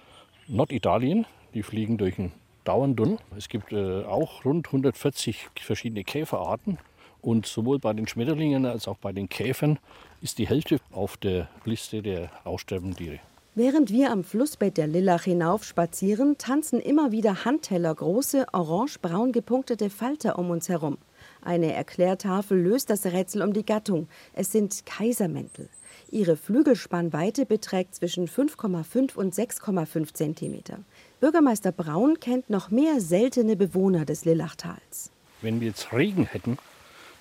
Norditalien. 0.48 1.26
Die 1.54 1.64
fliegen 1.64 1.98
durch 1.98 2.18
den 2.18 2.34
Dauerndunn. 2.66 3.20
Es 3.38 3.48
gibt 3.48 3.72
äh, 3.72 4.04
auch 4.04 4.44
rund 4.44 4.68
140 4.68 5.48
verschiedene 5.56 6.04
Käferarten. 6.04 6.80
Und 7.26 7.48
sowohl 7.48 7.80
bei 7.80 7.92
den 7.94 8.08
Schmetterlingen 8.08 8.68
als 8.68 8.88
auch 8.88 8.98
bei 8.98 9.12
den 9.12 9.28
Käfern 9.28 9.80
ist 10.22 10.38
die 10.38 10.48
Hälfte 10.48 10.78
auf 10.92 11.18
der 11.18 11.50
Liste 11.64 12.04
der 12.04 12.30
aussterbenden 12.44 12.96
Tiere. 12.96 13.20
Während 13.56 13.90
wir 13.90 14.12
am 14.12 14.24
Flussbett 14.24 14.78
der 14.78 14.86
Lillach 14.86 15.24
hinauf 15.24 15.64
spazieren, 15.64 16.38
tanzen 16.38 16.80
immer 16.80 17.12
wieder 17.12 17.44
Handteller 17.44 17.96
große, 17.96 18.46
orange-braun 18.54 19.32
gepunktete 19.32 19.90
Falter 19.90 20.38
um 20.38 20.52
uns 20.52 20.70
herum. 20.70 21.00
Eine 21.42 21.74
Erklärtafel 21.74 22.62
löst 22.62 22.92
das 22.92 23.08
Rätsel 23.08 23.42
um 23.42 23.54
die 23.54 23.66
Gattung. 23.66 24.08
Es 24.34 24.52
sind 24.52 24.86
Kaisermäntel. 24.86 25.70
Ihre 26.12 26.38
Flügelspannweite 26.38 27.48
beträgt 27.48 27.96
zwischen 27.96 28.28
5,5 28.28 29.16
und 29.16 29.34
6,5 29.34 30.14
Zentimeter. 30.14 30.78
Bürgermeister 31.22 31.72
Braun 31.72 32.20
kennt 32.20 32.52
noch 32.52 32.70
mehr 32.70 33.02
seltene 33.02 33.56
Bewohner 33.56 34.06
des 34.06 34.26
Lillachtals. 34.26 35.10
Wenn 35.42 35.60
wir 35.60 35.70
jetzt 35.70 35.92
Regen 35.92 36.26
hätten, 36.26 36.60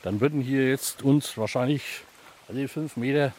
dann 0.05 0.21
würden 0.21 0.41
hier 0.43 0.69
jetzt 0.69 1.03
uns 1.03 1.37
wahrscheinlich 1.39 1.83
alle 2.49 2.69
fünf 2.69 2.97
Meter 2.97 3.33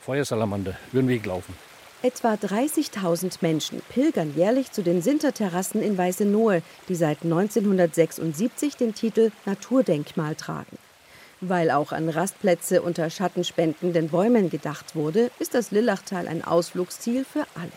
Feuersalamander 0.00 0.76
über 0.92 1.02
den 1.02 1.08
Weg 1.08 1.26
laufen. 1.26 1.54
Etwa 2.02 2.34
30.000 2.34 3.38
Menschen 3.40 3.82
pilgern 3.88 4.32
jährlich 4.36 4.70
zu 4.70 4.82
den 4.82 5.02
Sinterterrassen 5.02 5.82
in 5.82 5.98
Weißenohe, 5.98 6.62
die 6.88 6.94
seit 6.94 7.24
1976 7.24 8.76
den 8.76 8.94
Titel 8.94 9.32
Naturdenkmal 9.46 10.36
tragen. 10.36 10.78
Weil 11.40 11.72
auch 11.72 11.90
an 11.90 12.08
Rastplätze 12.08 12.82
unter 12.82 13.10
schattenspendenden 13.10 14.08
Bäumen 14.08 14.48
gedacht 14.48 14.94
wurde, 14.94 15.32
ist 15.40 15.54
das 15.54 15.72
Lillachtal 15.72 16.28
ein 16.28 16.44
Ausflugsziel 16.44 17.24
für 17.24 17.46
alle. 17.54 17.72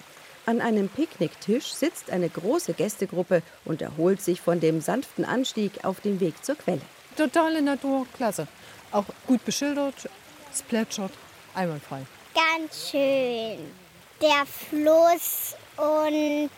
An 0.45 0.61
einem 0.61 0.87
Picknicktisch 0.87 1.73
sitzt 1.73 2.11
eine 2.11 2.29
große 2.29 2.73
Gästegruppe 2.73 3.41
und 3.65 3.81
erholt 3.81 4.21
sich 4.21 4.39
von 4.39 4.59
dem 4.59 4.81
sanften 4.81 5.25
Anstieg 5.25 5.83
auf 5.83 5.99
dem 5.99 6.19
Weg 6.19 6.45
zur 6.45 6.55
Quelle. 6.55 6.81
Totale 7.19 7.61
Natur, 7.61 8.07
klasse. 8.15 8.47
Auch 8.93 9.03
gut 9.27 9.43
beschildert, 9.43 10.09
es 10.53 10.63
plätschert, 10.63 11.11
einwandfrei. 11.53 12.05
Ganz 12.33 12.89
schön. 12.89 13.73
Der 14.21 14.45
Fluss 14.45 15.53
und 15.75 16.49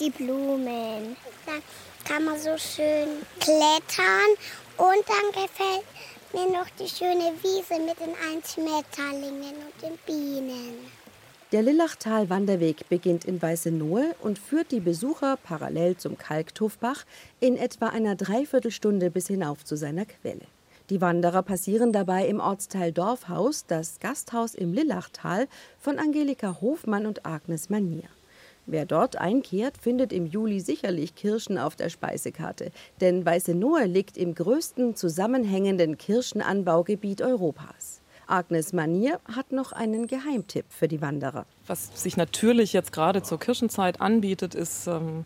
die 0.00 0.10
Blumen. 0.10 1.16
Da 1.46 1.52
kann 2.04 2.24
man 2.24 2.36
so 2.36 2.58
schön 2.58 3.24
klettern 3.38 4.30
und 4.76 5.04
dann 5.06 5.44
gefällt 5.44 5.86
mir 6.32 6.48
noch 6.58 6.68
die 6.76 6.88
schöne 6.88 7.32
Wiese 7.40 7.80
mit 7.80 8.00
den 8.00 8.16
Einschmetterlingen 8.28 9.54
und 9.54 9.82
den 9.82 9.96
Bienen. 9.98 11.03
Der 11.54 11.62
Lillachtal-Wanderweg 11.62 12.88
beginnt 12.88 13.26
in 13.26 13.40
Weißenohe 13.40 14.16
und 14.20 14.40
führt 14.40 14.72
die 14.72 14.80
Besucher 14.80 15.38
parallel 15.40 15.96
zum 15.96 16.18
Kalktuffbach 16.18 17.04
in 17.38 17.56
etwa 17.56 17.90
einer 17.90 18.16
Dreiviertelstunde 18.16 19.08
bis 19.08 19.28
hinauf 19.28 19.64
zu 19.64 19.76
seiner 19.76 20.04
Quelle. 20.04 20.48
Die 20.90 21.00
Wanderer 21.00 21.44
passieren 21.44 21.92
dabei 21.92 22.26
im 22.26 22.40
Ortsteil 22.40 22.90
Dorfhaus 22.90 23.66
das 23.66 24.00
Gasthaus 24.00 24.56
im 24.56 24.72
Lillachtal 24.72 25.46
von 25.78 26.00
Angelika 26.00 26.60
Hofmann 26.60 27.06
und 27.06 27.24
Agnes 27.24 27.70
Manier. 27.70 28.08
Wer 28.66 28.84
dort 28.84 29.14
einkehrt, 29.14 29.78
findet 29.78 30.12
im 30.12 30.26
Juli 30.26 30.58
sicherlich 30.58 31.14
Kirschen 31.14 31.56
auf 31.56 31.76
der 31.76 31.88
Speisekarte, 31.88 32.72
denn 33.00 33.24
Weißenohe 33.24 33.84
liegt 33.84 34.18
im 34.18 34.34
größten 34.34 34.96
zusammenhängenden 34.96 35.98
Kirschenanbaugebiet 35.98 37.22
Europas. 37.22 38.00
Agnes 38.26 38.72
Manier 38.72 39.20
hat 39.34 39.52
noch 39.52 39.72
einen 39.72 40.06
Geheimtipp 40.06 40.66
für 40.68 40.88
die 40.88 41.00
Wanderer. 41.00 41.46
Was 41.66 41.90
sich 42.02 42.16
natürlich 42.16 42.72
jetzt 42.72 42.92
gerade 42.92 43.22
zur 43.22 43.38
Kirschenzeit 43.38 44.00
anbietet, 44.00 44.54
ist 44.54 44.86
ähm, 44.86 45.24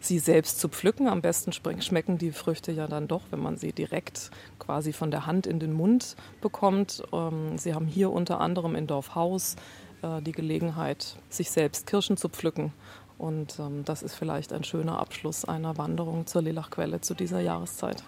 sie 0.00 0.18
selbst 0.18 0.58
zu 0.60 0.68
pflücken. 0.68 1.08
Am 1.08 1.20
besten 1.20 1.52
schmecken 1.52 2.18
die 2.18 2.32
Früchte 2.32 2.72
ja 2.72 2.86
dann 2.86 3.06
doch, 3.06 3.22
wenn 3.30 3.40
man 3.40 3.56
sie 3.56 3.72
direkt 3.72 4.30
quasi 4.58 4.92
von 4.92 5.10
der 5.10 5.26
Hand 5.26 5.46
in 5.46 5.60
den 5.60 5.72
Mund 5.72 6.16
bekommt. 6.40 7.02
Ähm, 7.12 7.58
sie 7.58 7.74
haben 7.74 7.86
hier 7.86 8.10
unter 8.10 8.40
anderem 8.40 8.74
in 8.74 8.86
Dorfhaus 8.86 9.56
äh, 10.02 10.22
die 10.22 10.32
Gelegenheit, 10.32 11.16
sich 11.28 11.50
selbst 11.50 11.86
Kirschen 11.86 12.16
zu 12.16 12.28
pflücken. 12.28 12.72
Und 13.18 13.58
ähm, 13.58 13.84
das 13.84 14.02
ist 14.02 14.14
vielleicht 14.14 14.52
ein 14.52 14.64
schöner 14.64 14.98
Abschluss 14.98 15.44
einer 15.44 15.76
Wanderung 15.76 16.26
zur 16.26 16.42
Lillachquelle 16.42 17.02
zu 17.02 17.14
dieser 17.14 17.40
Jahreszeit. 17.40 18.02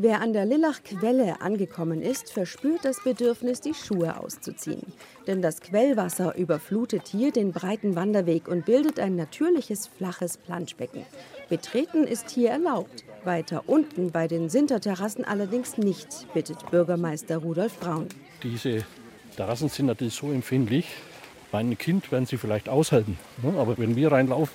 Wer 0.00 0.20
an 0.20 0.32
der 0.32 0.44
Lillach-Quelle 0.44 1.40
angekommen 1.40 2.02
ist, 2.02 2.32
verspürt 2.32 2.84
das 2.84 3.02
Bedürfnis, 3.02 3.60
die 3.60 3.74
Schuhe 3.74 4.20
auszuziehen. 4.20 4.92
Denn 5.26 5.42
das 5.42 5.60
Quellwasser 5.60 6.36
überflutet 6.36 7.08
hier 7.08 7.32
den 7.32 7.50
breiten 7.50 7.96
Wanderweg 7.96 8.46
und 8.46 8.64
bildet 8.64 9.00
ein 9.00 9.16
natürliches, 9.16 9.88
flaches 9.88 10.36
Planschbecken. 10.36 11.02
Betreten 11.48 12.04
ist 12.04 12.30
hier 12.30 12.50
erlaubt. 12.50 13.02
Weiter 13.24 13.64
unten 13.66 14.12
bei 14.12 14.28
den 14.28 14.48
Sinterterrassen 14.48 15.24
allerdings 15.24 15.78
nicht, 15.78 16.32
bittet 16.32 16.70
Bürgermeister 16.70 17.38
Rudolf 17.38 17.80
Braun. 17.80 18.06
Diese 18.44 18.84
Terrassen 19.34 19.68
sind 19.68 19.86
natürlich 19.86 20.14
so 20.14 20.30
empfindlich. 20.30 20.86
Einem 21.50 21.76
Kind 21.76 22.12
werden 22.12 22.26
sie 22.26 22.36
vielleicht 22.36 22.68
aushalten. 22.68 23.18
Ne? 23.42 23.58
Aber 23.58 23.76
wenn 23.78 23.96
wir 23.96 24.12
reinlaufen, 24.12 24.54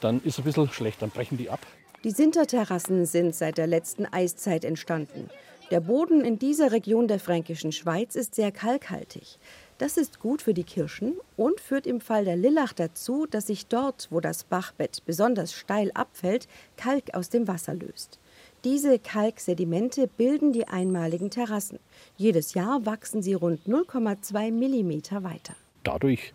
dann 0.00 0.16
ist 0.24 0.32
es 0.32 0.38
ein 0.38 0.44
bisschen 0.44 0.68
schlecht, 0.70 1.00
dann 1.00 1.10
brechen 1.10 1.38
die 1.38 1.48
ab. 1.48 1.64
Die 2.04 2.10
Sinterterrassen 2.10 3.06
sind 3.06 3.34
seit 3.34 3.56
der 3.56 3.66
letzten 3.66 4.04
Eiszeit 4.04 4.66
entstanden. 4.66 5.30
Der 5.70 5.80
Boden 5.80 6.22
in 6.22 6.38
dieser 6.38 6.70
Region 6.70 7.08
der 7.08 7.18
fränkischen 7.18 7.72
Schweiz 7.72 8.14
ist 8.14 8.34
sehr 8.34 8.52
kalkhaltig. 8.52 9.38
Das 9.78 9.96
ist 9.96 10.20
gut 10.20 10.42
für 10.42 10.52
die 10.52 10.64
Kirschen 10.64 11.14
und 11.38 11.60
führt 11.60 11.86
im 11.86 12.02
Fall 12.02 12.26
der 12.26 12.36
Lillach 12.36 12.74
dazu, 12.74 13.24
dass 13.24 13.46
sich 13.46 13.68
dort, 13.68 14.08
wo 14.10 14.20
das 14.20 14.44
Bachbett 14.44 15.02
besonders 15.06 15.54
steil 15.54 15.90
abfällt, 15.94 16.46
Kalk 16.76 17.14
aus 17.14 17.30
dem 17.30 17.48
Wasser 17.48 17.72
löst. 17.72 18.18
Diese 18.64 18.98
Kalksedimente 18.98 20.06
bilden 20.06 20.52
die 20.52 20.68
einmaligen 20.68 21.30
Terrassen. 21.30 21.78
Jedes 22.18 22.52
Jahr 22.52 22.84
wachsen 22.84 23.22
sie 23.22 23.32
rund 23.32 23.66
0,2 23.66 24.52
mm 24.52 25.24
weiter. 25.24 25.56
Dadurch 25.84 26.34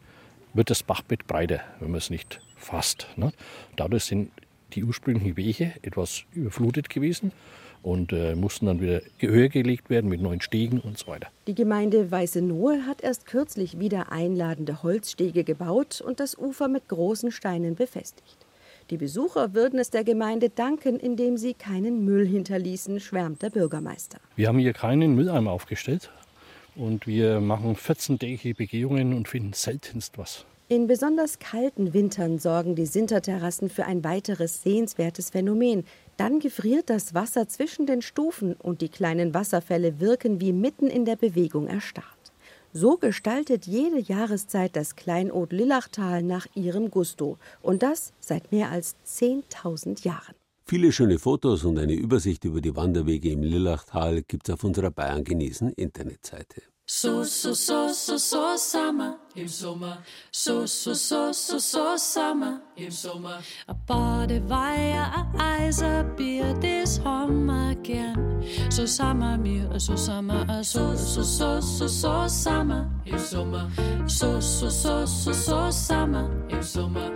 wird 0.56 0.72
das 0.72 0.82
Bachbett 0.82 1.28
breiter, 1.28 1.60
wenn 1.80 1.92
man 1.92 2.00
es 2.00 2.10
nicht 2.10 2.42
fasst. 2.56 3.06
Ne? 3.18 3.32
Dadurch 3.76 4.06
sind 4.06 4.32
die 4.74 4.84
ursprünglichen 4.84 5.38
Wege 5.38 5.74
etwas 5.82 6.24
überflutet 6.34 6.90
gewesen 6.90 7.32
und 7.82 8.12
äh, 8.12 8.36
mussten 8.36 8.66
dann 8.66 8.82
wieder 8.82 9.02
höher 9.20 9.50
gelegt 9.50 9.90
werden 9.90 10.10
mit 10.10 10.22
neuen 10.22 10.42
Stegen 10.42 10.80
und 10.80 10.98
so 10.98 11.08
weiter. 11.08 11.28
Die 11.48 11.56
Gemeinde 11.56 12.12
Weißenohe 12.12 12.86
hat 12.86 13.02
erst 13.02 13.26
kürzlich 13.26 13.80
wieder 13.80 14.12
einladende 14.12 14.84
Holzstege 14.84 15.44
gebaut 15.44 16.02
und 16.02 16.20
das 16.20 16.38
Ufer 16.38 16.68
mit 16.68 16.88
großen 16.88 17.32
Steinen 17.32 17.76
befestigt. 17.76 18.38
Die 18.90 18.98
Besucher 18.98 19.54
würden 19.54 19.78
es 19.78 19.92
der 19.92 20.04
Gemeinde 20.04 20.50
danken, 20.50 21.00
indem 21.00 21.38
sie 21.38 21.54
keinen 21.54 22.06
Müll 22.06 22.28
hinterließen, 22.28 23.00
schwärmt 23.00 23.44
der 23.44 23.52
Bürgermeister. 23.52 24.20
Wir 24.36 24.48
haben 24.48 24.58
hier 24.58 24.74
keinen 24.74 25.14
Mülleimer 25.14 25.52
aufgestellt 25.52 26.10
und 26.76 27.06
wir 27.06 27.40
machen 27.40 27.76
14-tägige 27.76 28.56
Begehungen 28.56 29.14
und 29.14 29.28
finden 29.28 29.54
seltenst 29.54 30.18
was. 30.18 30.46
In 30.72 30.86
besonders 30.86 31.40
kalten 31.40 31.96
Wintern 31.96 32.38
sorgen 32.38 32.76
die 32.76 32.86
Sinterterrassen 32.86 33.72
für 33.72 33.86
ein 33.86 34.04
weiteres 34.04 34.62
sehenswertes 34.62 35.32
Phänomen. 35.32 35.84
Dann 36.16 36.40
gefriert 36.40 36.92
das 36.92 37.16
Wasser 37.16 37.48
zwischen 37.48 37.88
den 37.88 38.04
Stufen 38.04 38.54
und 38.54 38.82
die 38.82 38.90
kleinen 38.90 39.34
Wasserfälle 39.34 40.00
wirken 40.00 40.40
wie 40.40 40.54
mitten 40.54 40.86
in 40.86 41.06
der 41.06 41.16
Bewegung 41.16 41.66
erstarrt. 41.66 42.06
So 42.72 42.98
gestaltet 42.98 43.66
jede 43.66 43.98
Jahreszeit 43.98 44.76
das 44.76 44.96
Kleinod 44.96 45.54
Lillachtal 45.54 46.22
nach 46.22 46.46
ihrem 46.54 46.92
Gusto. 46.92 47.40
Und 47.64 47.82
das 47.82 48.14
seit 48.20 48.52
mehr 48.52 48.70
als 48.70 48.96
10.000 49.08 50.06
Jahren. 50.06 50.36
Viele 50.68 50.92
schöne 50.92 51.18
Fotos 51.18 51.66
und 51.66 51.80
eine 51.80 51.94
Übersicht 51.94 52.46
über 52.46 52.62
die 52.62 52.76
Wanderwege 52.76 53.32
im 53.32 53.42
Lillachtal 53.42 54.22
gibt's 54.22 54.52
auf 54.52 54.64
unserer 54.64 54.92
Bayern 54.92 55.24
genießen 55.24 55.74
Internetseite. 55.74 56.62
So, 56.92 57.24
so, 57.24 57.54
so, 57.54 57.94
so, 57.94 58.18
so 58.18 58.58
Sommer 58.58 59.20
im 59.36 59.48
Sommer. 59.48 60.00
So, 60.32 60.66
so, 60.66 60.96
so, 60.96 61.32
so, 61.32 61.60
so 61.60 61.96
Sommer 61.98 62.62
im 62.76 62.90
Sommer. 62.90 63.44
A 63.68 63.74
Badewejer, 63.74 65.06
a 65.14 65.28
Eiserbier, 65.38 66.52
das 66.56 67.00
haben 67.06 67.46
wir 67.46 67.76
gern. 67.84 68.44
So 68.72 68.88
Sommer 68.88 69.38
mir, 69.38 69.70
so 69.80 69.96
Sommer, 69.96 70.64
so, 70.64 70.96
so, 70.96 71.22
so, 71.22 71.62
so, 71.62 71.88
so 71.88 72.28
Sommer 72.28 72.90
im 73.06 73.20
Sommer. 73.20 73.70
So, 74.08 74.42
so, 74.42 74.68
so, 74.68 75.06
so, 75.06 75.32
so 75.32 75.70
Sommer 75.70 76.28
im 76.48 76.64
Sommer. 76.64 77.12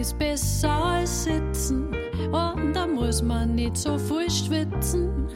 Ist 0.00 0.18
besser 0.18 1.02
sitzen 1.04 1.94
und 2.32 2.72
da 2.72 2.86
muss 2.86 3.20
man 3.20 3.54
nicht 3.54 3.76
so 3.76 3.98
viel 3.98 4.30
schwitzen. 4.30 5.28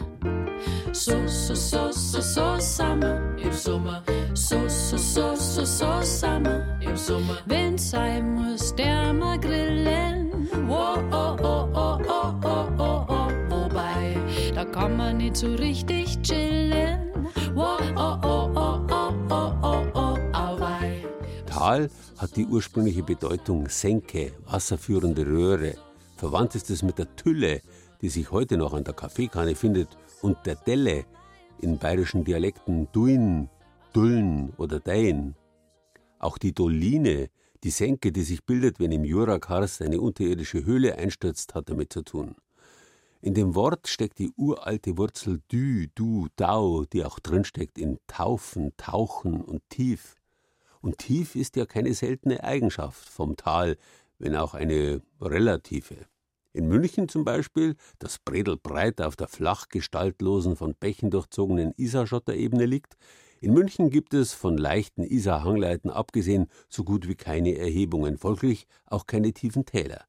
So, 0.94 1.26
so, 1.26 1.54
so, 1.54 1.90
so, 1.90 2.20
so 2.20 2.61
Sommer 2.61 3.18
im 3.38 3.50
Sommer. 3.52 4.02
So, 4.34 4.68
so, 4.68 4.99
so, 4.99 5.34
so, 5.34 5.64
so 5.64 6.02
Sommer 6.02 6.78
im 6.82 6.96
Sommer. 6.99 7.38
Wenn 7.46 7.78
sein 7.78 8.34
muss, 8.34 8.75
der 8.75 9.14
mal 9.14 9.40
grillen. 9.40 10.49
Oh, 10.68 10.99
oh, 11.11 11.37
oh, 11.42 11.68
oh, 11.72 11.99
oh, 12.06 12.34
oh, 12.44 12.68
oh, 12.78 13.06
oh, 13.08 13.28
wobei, 13.49 14.18
da 14.54 14.66
kann 14.66 14.99
man 14.99 15.16
nicht 15.16 15.37
so 15.37 15.54
richtig 15.54 16.20
chillen. 16.20 17.26
Oh, 17.56 17.78
oh, 17.96 18.18
oh, 18.22 18.50
oh, 18.54 18.87
oh, 18.90 19.14
oh, 19.30 19.54
oh, 19.62 19.87
oh, 19.94 20.18
auwei. 20.34 21.06
Tal 21.46 21.88
hat 22.18 22.37
die 22.37 22.44
ursprüngliche 22.44 23.02
Bedeutung 23.02 23.66
Senke, 23.70 24.32
wasserführende 24.46 25.25
Röhre. 25.25 25.75
Verwandt 26.16 26.54
ist 26.54 26.68
es 26.68 26.82
mit 26.82 26.99
der 26.99 27.16
Tülle, 27.16 27.62
die 28.02 28.11
sich 28.11 28.30
heute 28.30 28.58
noch 28.58 28.75
an 28.75 28.84
der 28.84 28.94
Kaffeekanne 28.94 29.54
findet, 29.54 29.88
und 30.23 30.38
der 30.47 30.55
Delle, 30.55 31.05
in 31.61 31.79
bayerischen 31.79 32.25
Dialekten 32.25 32.88
Duin, 32.93 33.49
Dullen 33.93 34.52
oder 34.57 34.81
Dein. 34.81 35.35
Auch 36.19 36.38
die 36.38 36.55
Doline, 36.55 37.29
die 37.62 37.71
Senke, 37.71 38.11
die 38.12 38.23
sich 38.23 38.45
bildet, 38.45 38.81
wenn 38.81 38.93
im 38.93 39.05
Jurakarst 39.05 39.83
eine 39.83 40.00
unterirdische 40.00 40.64
Höhle 40.64 40.97
einstürzt, 40.97 41.55
hat 41.55 41.69
damit 41.69 41.93
zu 41.93 42.02
tun. 42.02 42.37
In 43.21 43.35
dem 43.35 43.55
Wort 43.55 43.87
steckt 43.87 44.19
die 44.19 44.33
uralte 44.37 44.99
Wurzel 44.99 45.41
dü, 45.50 45.87
du, 45.95 46.26
dau, 46.35 46.85
die 46.85 47.05
auch 47.05 47.21
drinsteckt 47.21 47.79
in 47.79 47.99
taufen, 48.09 48.73
tauchen 48.76 49.41
und 49.41 49.62
tief. 49.69 50.17
Und 50.81 50.99
tief 50.99 51.37
ist 51.37 51.55
ja 51.55 51.64
keine 51.64 51.95
seltene 51.95 52.43
Eigenschaft 52.43 53.09
vom 53.09 53.37
Tal, 53.37 53.76
wenn 54.19 54.35
auch 54.35 54.55
eine 54.55 55.02
relative. 55.21 56.07
In 56.54 56.68
München 56.68 57.09
zum 57.09 57.25
Beispiel, 57.25 57.76
das 57.99 58.18
bredelbreit 58.18 59.00
auf 59.00 59.16
der 59.16 59.28
flach 59.28 59.68
gestaltlosen, 59.68 60.56
von 60.56 60.75
Bächen 60.75 61.11
durchzogenen 61.11 61.73
Isarschotterebene 61.76 62.66
liegt, 62.66 62.97
in 63.40 63.54
München 63.54 63.90
gibt 63.90 64.14
es, 64.14 64.35
von 64.35 64.56
leichten 64.56 65.02
Isar-Hangleiten 65.02 65.90
abgesehen, 65.90 66.47
so 66.68 66.85
gut 66.85 67.09
wie 67.09 67.16
keine 67.16 67.56
Erhebungen, 67.56 68.16
folglich 68.16 68.66
auch 68.87 69.06
keine 69.06 69.32
tiefen 69.32 69.64
Täler. 69.64 70.04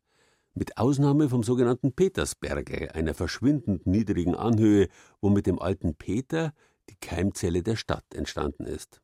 Mit 0.53 0.77
Ausnahme 0.77 1.29
vom 1.29 1.41
sogenannten 1.41 1.93
Petersberge, 1.93 2.93
einer 2.93 3.15
verschwindend 3.15 3.87
niedrigen 3.87 4.35
Anhöhe, 4.35 4.87
wo 5.19 5.29
mit 5.29 5.47
dem 5.47 5.59
alten 5.59 5.95
Peter 5.95 6.53
die 6.91 6.97
Keimzelle 7.01 7.63
der 7.63 7.75
Stadt 7.75 8.05
entstanden 8.13 8.65
ist. 8.65 9.01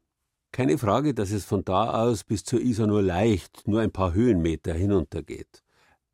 Keine 0.51 0.77
Frage, 0.77 1.15
dass 1.15 1.31
es 1.31 1.45
von 1.45 1.63
da 1.63 2.03
aus 2.03 2.23
bis 2.23 2.43
zur 2.43 2.61
Isar 2.61 2.85
nur 2.85 3.01
leicht, 3.01 3.67
nur 3.67 3.81
ein 3.81 3.91
paar 3.91 4.13
Höhenmeter 4.13 4.73
hinuntergeht. 4.73 5.63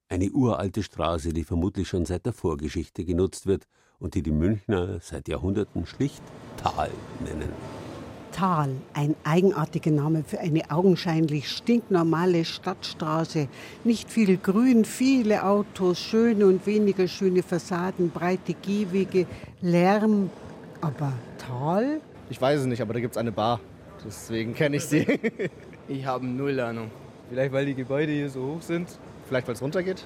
Eine 0.07 0.29
uralte 0.29 0.83
Straße, 0.83 1.33
die 1.33 1.43
vermutlich 1.43 1.87
schon 1.87 2.05
seit 2.05 2.27
der 2.27 2.33
Vorgeschichte 2.33 3.03
genutzt 3.03 3.47
wird 3.47 3.65
und 3.97 4.13
die 4.13 4.21
die 4.21 4.31
Münchner 4.31 4.99
seit 5.01 5.27
Jahrhunderten 5.27 5.87
schlicht 5.87 6.21
Tal 6.57 6.91
nennen. 7.23 7.49
Tal, 8.31 8.69
ein 8.93 9.15
eigenartiger 9.23 9.89
Name 9.89 10.23
für 10.23 10.39
eine 10.39 10.69
augenscheinlich 10.69 11.49
stinknormale 11.49 12.45
Stadtstraße. 12.45 13.47
Nicht 13.83 14.11
viel 14.11 14.37
Grün, 14.37 14.85
viele 14.85 15.43
Autos, 15.43 15.99
schöne 15.99 16.45
und 16.45 16.67
weniger 16.67 17.07
schöne 17.07 17.41
Fassaden, 17.41 18.11
breite 18.11 18.53
Gehwege, 18.53 19.25
Lärm. 19.61 20.29
Aber 20.81 21.13
Tal? 21.39 21.99
Ich 22.29 22.39
weiß 22.39 22.59
es 22.59 22.65
nicht, 22.67 22.81
aber 22.81 22.93
da 22.93 22.99
gibt 22.99 23.15
es 23.15 23.17
eine 23.17 23.31
Bar. 23.31 23.59
Deswegen 24.05 24.53
kenne 24.53 24.75
ich 24.75 24.85
sie. 24.85 25.19
ich 25.87 26.05
habe 26.05 26.27
null 26.27 26.59
Ahnung. 26.59 26.91
Vielleicht, 27.29 27.53
weil 27.53 27.65
die 27.65 27.73
Gebäude 27.73 28.11
hier 28.11 28.29
so 28.29 28.55
hoch 28.55 28.61
sind. 28.61 28.99
Vielleicht, 29.27 29.47
weil 29.47 29.55
es 29.55 29.61
runtergeht. 29.61 30.05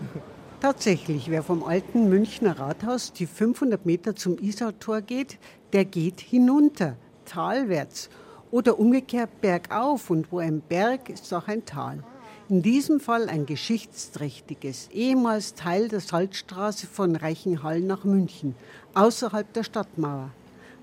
Tatsächlich, 0.61 1.29
wer 1.29 1.43
vom 1.43 1.63
alten 1.63 2.09
Münchner 2.09 2.59
Rathaus 2.59 3.13
die 3.13 3.27
500 3.27 3.85
Meter 3.85 4.15
zum 4.15 4.37
Isartor 4.39 5.01
geht, 5.01 5.37
der 5.71 5.85
geht 5.85 6.19
hinunter 6.19 6.97
talwärts 7.25 8.09
oder 8.51 8.79
umgekehrt 8.79 9.41
bergauf 9.41 10.09
und 10.09 10.31
wo 10.31 10.39
ein 10.39 10.61
Berg 10.61 11.09
ist 11.09 11.33
auch 11.33 11.47
ein 11.47 11.65
Tal. 11.65 12.03
In 12.49 12.61
diesem 12.61 12.99
Fall 12.99 13.29
ein 13.29 13.45
geschichtsträchtiges, 13.45 14.89
ehemals 14.91 15.53
Teil 15.53 15.87
der 15.87 15.99
Salzstraße 15.99 16.87
von 16.87 17.15
Reichenhall 17.15 17.79
nach 17.81 18.03
München, 18.03 18.55
außerhalb 18.95 19.53
der 19.53 19.63
Stadtmauer. 19.63 20.31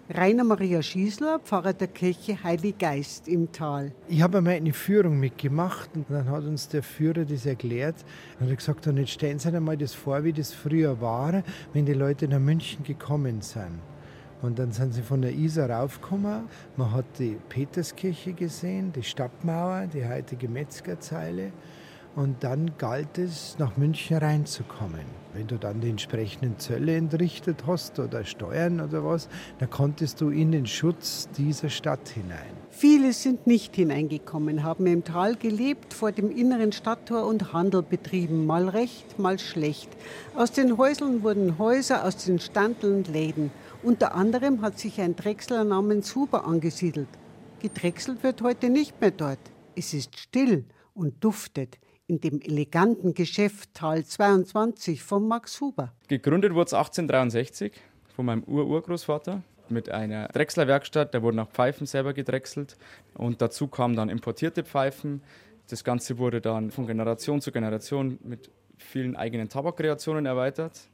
Rainer 0.09 0.45
Maria 0.45 0.83
Schießler, 0.83 1.41
Pfarrer 1.41 1.73
der 1.73 1.89
Kirche 1.89 2.41
Heilig 2.45 2.79
Geist 2.79 3.27
im 3.27 3.51
Tal. 3.51 3.91
Ich 4.07 4.23
habe 4.23 4.39
einmal 4.39 4.53
eine 4.53 4.73
Führung 4.73 5.19
mitgemacht 5.19 5.91
und 5.97 6.07
dann 6.09 6.31
hat 6.31 6.45
uns 6.45 6.69
der 6.69 6.85
Führer 6.85 7.25
das 7.25 7.45
erklärt. 7.45 7.97
Er 8.39 8.49
hat 8.49 8.57
gesagt, 8.57 8.87
und 8.87 8.99
jetzt 8.99 9.11
stellen 9.11 9.41
Sie 9.41 9.49
sich 9.49 9.57
einmal 9.57 9.77
das 9.77 9.95
vor, 9.95 10.23
wie 10.23 10.33
das 10.33 10.55
früher 10.55 11.01
war, 11.01 11.43
wenn 11.73 11.87
die 11.87 11.93
Leute 11.93 12.29
nach 12.29 12.39
München 12.39 12.85
gekommen 12.85 13.41
sind. 13.41 13.81
Und 14.43 14.61
dann 14.61 14.71
sind 14.71 14.95
sie 14.95 15.03
von 15.03 15.23
der 15.23 15.33
Isar 15.33 15.71
raufgekommen. 15.71 16.45
Man 16.77 16.93
hat 16.93 17.07
die 17.19 17.37
Peterskirche 17.49 18.33
gesehen, 18.33 18.93
die 18.93 19.03
Stadtmauer, 19.03 19.89
die 19.93 20.07
heutige 20.07 20.47
Metzgerzeile. 20.47 21.51
Und 22.17 22.43
dann 22.43 22.79
galt 22.79 23.19
es, 23.19 23.57
nach 23.59 23.77
München 23.77 24.17
reinzukommen. 24.17 25.05
Wenn 25.35 25.49
du 25.49 25.59
dann 25.59 25.83
die 25.83 25.91
entsprechenden 25.91 26.59
Zölle 26.59 26.97
entrichtet 26.97 27.65
hast 27.67 27.99
oder 27.99 28.25
Steuern 28.25 28.81
oder 28.81 29.05
was, 29.05 29.29
dann 29.59 29.69
konntest 29.69 30.23
du 30.23 30.31
in 30.31 30.51
den 30.51 30.65
Schutz 30.65 31.29
dieser 31.37 31.69
Stadt 31.69 32.09
hinein. 32.09 32.57
Viele 32.71 33.13
sind 33.13 33.47
nicht 33.47 33.77
hineingekommen, 33.77 34.63
haben 34.63 34.87
im 34.87 35.05
Tal 35.05 35.37
gelebt, 35.37 35.93
vor 35.93 36.11
dem 36.11 36.35
inneren 36.35 36.73
Stadttor 36.73 37.27
und 37.27 37.53
Handel 37.53 37.83
betrieben, 37.83 38.47
mal 38.47 38.71
recht, 38.71 39.19
mal 39.19 39.39
schlecht. 39.39 39.91
Aus 40.35 40.53
den 40.53 40.79
Häuseln 40.79 41.23
wurden 41.23 41.59
Häuser, 41.59 42.03
aus 42.03 42.25
den 42.25 42.39
Standeln 42.39 43.05
Läden. 43.05 43.51
Unter 43.83 44.15
anderem 44.15 44.63
hat 44.63 44.79
sich 44.79 45.03
ein 45.03 45.17
Drechsler 45.17 45.65
namens 45.65 46.17
Huber 46.17 46.47
angesiedelt. 46.47 47.09
Gedrechselt 47.61 48.23
wird 48.23 48.41
heute 48.41 48.71
nicht 48.71 49.03
mehr 49.03 49.11
dort. 49.11 49.39
Es 49.75 49.93
ist 49.93 50.19
still 50.19 50.65
und 50.95 51.23
duftet 51.23 51.77
in 52.09 52.21
dem 52.21 52.41
eleganten 52.41 53.15
Geschäft 53.15 53.75
Tal 53.75 54.05
22 54.05 55.03
von 55.03 55.27
Max 55.27 55.61
Huber. 55.61 55.93
Gegründet 56.09 56.55
wurde 56.55 56.67
es 56.69 56.75
1863 56.75 57.73
von 58.15 58.27
meinem 58.27 58.45
Ur-Urgroßvater 58.45 59.43
mit 59.69 59.91
einer 59.91 60.29
Drechslerwerkstatt. 60.29 61.15
Da 61.15 61.23
wurden 61.23 61.39
auch 61.41 61.51
Pfeifen 61.51 61.87
selber 61.87 62.13
gedrechselt 62.13 62.77
und 63.15 63.43
dazu 63.43 63.67
kamen 63.67 63.97
dann 63.97 64.09
importierte 64.09 64.63
Pfeifen. 64.63 65.23
Das 65.69 65.83
Ganze 65.83 66.19
wurde 66.19 66.41
dann 66.41 66.71
von 66.71 66.87
Generation 66.87 67.41
zu 67.41 67.51
Generation 67.51 68.19
mit 68.23 68.51
vielen 68.79 69.17
eigenen 69.17 69.49
Tabakkreationen 69.49 70.27
erweitert. 70.27 70.89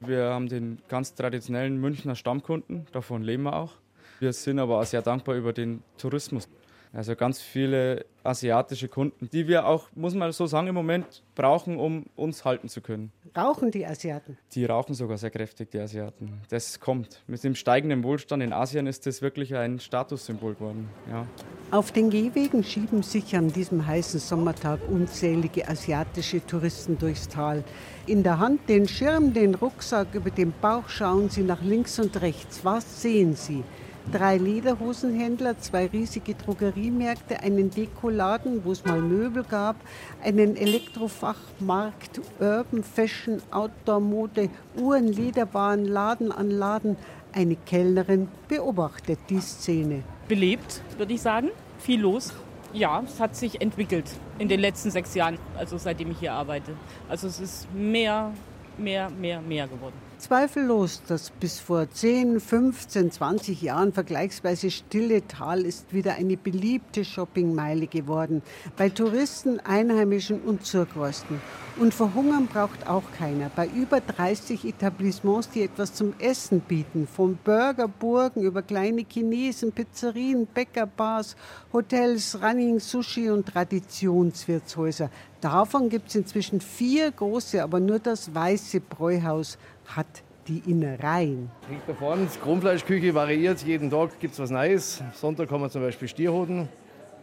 Wir 0.00 0.24
haben 0.24 0.48
den 0.48 0.78
ganz 0.88 1.14
traditionellen 1.14 1.78
Münchner 1.78 2.14
Stammkunden, 2.14 2.86
davon 2.92 3.22
leben 3.22 3.44
wir 3.44 3.54
auch. 3.54 3.72
Wir 4.20 4.32
sind 4.32 4.58
aber 4.58 4.80
auch 4.80 4.84
sehr 4.84 5.02
dankbar 5.02 5.34
über 5.34 5.52
den 5.52 5.82
Tourismus. 5.98 6.48
Also 6.94 7.16
ganz 7.16 7.40
viele 7.40 8.06
asiatische 8.22 8.86
Kunden, 8.86 9.28
die 9.32 9.48
wir 9.48 9.66
auch, 9.66 9.88
muss 9.96 10.14
man 10.14 10.30
so 10.30 10.46
sagen, 10.46 10.68
im 10.68 10.76
Moment 10.76 11.24
brauchen, 11.34 11.76
um 11.76 12.06
uns 12.14 12.44
halten 12.44 12.68
zu 12.68 12.80
können. 12.80 13.10
Rauchen 13.36 13.72
die 13.72 13.84
Asiaten? 13.84 14.38
Die 14.52 14.64
rauchen 14.64 14.94
sogar 14.94 15.18
sehr 15.18 15.30
kräftig, 15.30 15.72
die 15.72 15.80
Asiaten. 15.80 16.40
Das 16.50 16.78
kommt. 16.78 17.24
Mit 17.26 17.42
dem 17.42 17.56
steigenden 17.56 18.04
Wohlstand 18.04 18.44
in 18.44 18.52
Asien 18.52 18.86
ist 18.86 19.06
das 19.06 19.22
wirklich 19.22 19.56
ein 19.56 19.80
Statussymbol 19.80 20.54
geworden. 20.54 20.88
Ja. 21.10 21.26
Auf 21.72 21.90
den 21.90 22.10
Gehwegen 22.10 22.62
schieben 22.62 23.02
sich 23.02 23.34
an 23.34 23.52
diesem 23.52 23.84
heißen 23.84 24.20
Sommertag 24.20 24.78
unzählige 24.88 25.68
asiatische 25.68 26.46
Touristen 26.46 26.96
durchs 26.96 27.26
Tal. 27.26 27.64
In 28.06 28.22
der 28.22 28.38
Hand 28.38 28.68
den 28.68 28.86
Schirm, 28.86 29.34
den 29.34 29.56
Rucksack, 29.56 30.14
über 30.14 30.30
den 30.30 30.52
Bauch 30.60 30.88
schauen 30.88 31.28
sie 31.28 31.42
nach 31.42 31.60
links 31.60 31.98
und 31.98 32.20
rechts. 32.20 32.64
Was 32.64 33.02
sehen 33.02 33.34
sie? 33.34 33.64
Drei 34.12 34.36
Lederhosenhändler, 34.36 35.58
zwei 35.58 35.86
riesige 35.86 36.34
Drogeriemärkte, 36.34 37.40
einen 37.40 37.70
Dekoladen, 37.70 38.64
wo 38.64 38.72
es 38.72 38.84
mal 38.84 39.00
Möbel 39.00 39.44
gab, 39.44 39.76
einen 40.22 40.56
Elektrofachmarkt, 40.56 42.20
Urban 42.40 42.82
Fashion, 42.82 43.40
Outdoor-Mode, 43.50 44.48
Uhren, 44.76 45.08
Lederwaren, 45.08 45.84
Laden 45.84 46.32
an 46.32 46.50
Laden. 46.50 46.96
Eine 47.32 47.56
Kellnerin 47.56 48.28
beobachtet 48.48 49.18
die 49.28 49.40
Szene. 49.40 50.02
Belebt, 50.28 50.82
würde 50.96 51.14
ich 51.14 51.22
sagen. 51.22 51.50
Viel 51.78 52.00
los. 52.00 52.32
Ja, 52.72 53.02
es 53.04 53.20
hat 53.20 53.36
sich 53.36 53.60
entwickelt 53.60 54.10
in 54.38 54.48
den 54.48 54.60
letzten 54.60 54.90
sechs 54.90 55.14
Jahren, 55.14 55.38
also 55.56 55.78
seitdem 55.78 56.10
ich 56.10 56.18
hier 56.18 56.32
arbeite. 56.32 56.72
Also 57.08 57.28
es 57.28 57.38
ist 57.38 57.72
mehr, 57.72 58.32
mehr, 58.78 59.10
mehr, 59.10 59.40
mehr 59.40 59.68
geworden. 59.68 60.03
Zweifellos, 60.18 61.02
das 61.06 61.30
bis 61.30 61.58
vor 61.60 61.90
10, 61.90 62.40
15, 62.40 63.10
20 63.10 63.62
Jahren 63.62 63.92
vergleichsweise 63.92 64.70
stille 64.70 65.26
Tal 65.26 65.62
ist 65.62 65.92
wieder 65.92 66.14
eine 66.14 66.36
beliebte 66.36 67.04
Shoppingmeile 67.04 67.86
geworden. 67.88 68.42
Bei 68.76 68.88
Touristen, 68.88 69.60
Einheimischen 69.60 70.40
und 70.40 70.64
Zurgrosten. 70.64 71.40
Und 71.76 71.92
verhungern 71.92 72.46
braucht 72.46 72.86
auch 72.86 73.02
keiner. 73.18 73.50
Bei 73.54 73.66
über 73.66 74.00
30 74.00 74.64
Etablissements, 74.64 75.50
die 75.50 75.62
etwas 75.62 75.92
zum 75.92 76.14
Essen 76.20 76.60
bieten, 76.60 77.08
von 77.08 77.36
Burgerburgen 77.42 78.44
über 78.44 78.62
kleine 78.62 79.04
Chinesen, 79.08 79.72
Pizzerien, 79.72 80.46
Bäckerbars, 80.46 81.34
Hotels, 81.72 82.38
Running, 82.40 82.78
Sushi 82.78 83.28
und 83.28 83.46
Traditionswirtshäuser. 83.46 85.10
Davon 85.40 85.88
gibt 85.88 86.08
es 86.08 86.14
inzwischen 86.14 86.60
vier 86.60 87.10
große, 87.10 87.62
aber 87.62 87.80
nur 87.80 87.98
das 87.98 88.32
Weiße 88.32 88.80
Bräuhaus 88.80 89.58
hat 89.86 90.22
die 90.48 90.62
Innereien. 90.70 91.50
Riecht 91.70 91.86
Performance, 91.86 92.38
Kronfleischküche 92.38 93.14
variiert, 93.14 93.62
jeden 93.62 93.90
Tag 93.90 94.18
gibt 94.20 94.34
es 94.34 94.40
was 94.40 94.50
Neues. 94.50 95.02
Sonntag 95.14 95.50
haben 95.50 95.62
wir 95.62 95.70
zum 95.70 95.82
Beispiel 95.82 96.08
Stierhoden, 96.08 96.68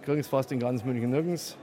kriegen 0.04 0.20
es 0.20 0.28
fast 0.28 0.52
in 0.52 0.60
ganz 0.60 0.84
München 0.84 1.12
nirgends. 1.12 1.58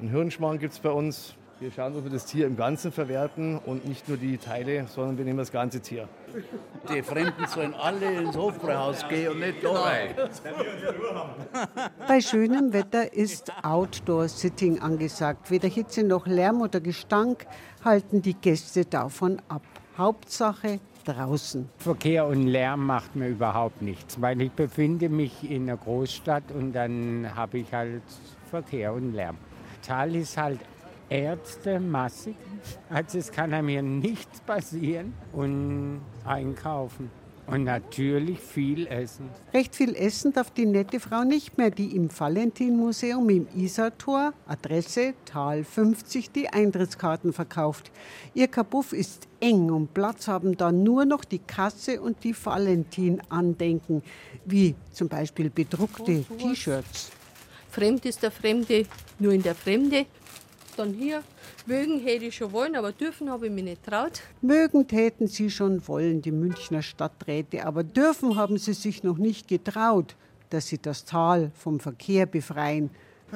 Ein 0.00 0.08
Hirnschmarrn 0.08 0.58
gibt 0.58 0.72
es 0.72 0.78
bei 0.78 0.90
uns. 0.90 1.34
Wir 1.58 1.70
schauen, 1.70 1.92
dass 1.92 2.02
wir 2.02 2.10
das 2.10 2.24
Tier 2.24 2.46
im 2.46 2.56
Ganzen 2.56 2.90
verwerten 2.90 3.58
und 3.58 3.86
nicht 3.86 4.08
nur 4.08 4.16
die 4.16 4.38
Teile, 4.38 4.86
sondern 4.86 5.18
wir 5.18 5.26
nehmen 5.26 5.36
das 5.36 5.52
ganze 5.52 5.80
Tier. 5.80 6.08
Die 6.90 7.02
Fremden 7.02 7.46
sollen 7.48 7.74
alle 7.74 8.22
ins 8.22 8.34
Hofbräuhaus 8.34 9.06
gehen 9.08 9.32
und 9.32 9.40
nicht 9.40 9.62
da 9.62 9.72
rein. 9.72 10.14
Bei 12.08 12.22
schönem 12.22 12.72
Wetter 12.72 13.12
ist 13.12 13.52
Outdoor-Sitting 13.62 14.80
angesagt. 14.80 15.50
Weder 15.50 15.68
Hitze 15.68 16.02
noch 16.02 16.26
Lärm 16.26 16.62
oder 16.62 16.80
Gestank 16.80 17.46
halten 17.84 18.22
die 18.22 18.34
Gäste 18.34 18.86
davon 18.86 19.42
ab. 19.48 19.60
Hauptsache 19.96 20.80
draußen. 21.04 21.68
Verkehr 21.78 22.26
und 22.26 22.46
Lärm 22.46 22.86
macht 22.86 23.16
mir 23.16 23.28
überhaupt 23.28 23.82
nichts, 23.82 24.20
weil 24.20 24.40
ich 24.40 24.52
befinde 24.52 25.08
mich 25.08 25.50
in 25.50 25.62
einer 25.62 25.76
Großstadt 25.76 26.52
und 26.52 26.72
dann 26.72 27.30
habe 27.34 27.58
ich 27.58 27.72
halt 27.72 28.02
Verkehr 28.50 28.92
und 28.92 29.12
Lärm. 29.12 29.36
Tal 29.82 30.14
ist 30.14 30.36
halt 30.36 30.60
Ärzte 31.08 31.80
massig, 31.80 32.36
also 32.90 33.18
es 33.18 33.32
kann 33.32 33.50
mir 33.64 33.82
nichts 33.82 34.40
passieren 34.40 35.14
und 35.32 36.00
einkaufen. 36.24 37.10
Und 37.50 37.64
natürlich 37.64 38.38
viel 38.38 38.86
Essen. 38.86 39.28
Recht 39.52 39.74
viel 39.74 39.96
Essen 39.96 40.32
darf 40.32 40.50
die 40.50 40.66
nette 40.66 41.00
Frau 41.00 41.24
nicht 41.24 41.58
mehr, 41.58 41.70
die 41.70 41.96
im 41.96 42.08
Valentin-Museum 42.16 43.28
im 43.28 43.48
Isartor, 43.56 44.32
Adresse 44.46 45.14
Tal 45.24 45.64
50, 45.64 46.30
die 46.30 46.48
Eintrittskarten 46.48 47.32
verkauft. 47.32 47.90
Ihr 48.34 48.46
Kabuff 48.46 48.92
ist 48.92 49.26
eng 49.40 49.70
und 49.70 49.92
Platz 49.94 50.28
haben 50.28 50.56
da 50.56 50.70
nur 50.70 51.04
noch 51.04 51.24
die 51.24 51.40
Kasse 51.40 52.00
und 52.00 52.22
die 52.22 52.34
Valentin-Andenken, 52.34 54.02
wie 54.44 54.76
zum 54.92 55.08
Beispiel 55.08 55.50
bedruckte 55.50 56.24
T-Shirts. 56.38 57.10
Fremd 57.70 58.04
ist 58.04 58.22
der 58.22 58.30
Fremde 58.30 58.86
nur 59.18 59.32
in 59.32 59.42
der 59.42 59.54
Fremde. 59.54 60.06
Dann 60.76 60.92
hier, 60.92 61.22
mögen 61.66 62.00
hätte 62.00 62.26
ich 62.26 62.36
schon 62.36 62.52
wollen, 62.52 62.76
aber 62.76 62.92
dürfen 62.92 63.30
habe 63.30 63.46
ich 63.46 63.52
mich 63.52 63.64
nicht 63.64 63.84
traut. 63.84 64.20
Mögen 64.40 64.86
täten 64.86 65.26
sie 65.26 65.50
schon 65.50 65.86
wollen, 65.88 66.22
die 66.22 66.32
Münchner 66.32 66.82
Stadträte, 66.82 67.64
aber 67.66 67.84
dürfen 67.84 68.36
haben 68.36 68.58
sie 68.58 68.72
sich 68.72 69.02
noch 69.02 69.18
nicht 69.18 69.48
getraut, 69.48 70.16
dass 70.50 70.66
sie 70.66 70.78
das 70.78 71.04
Tal 71.04 71.50
vom 71.54 71.80
Verkehr 71.80 72.26
befreien. 72.26 72.90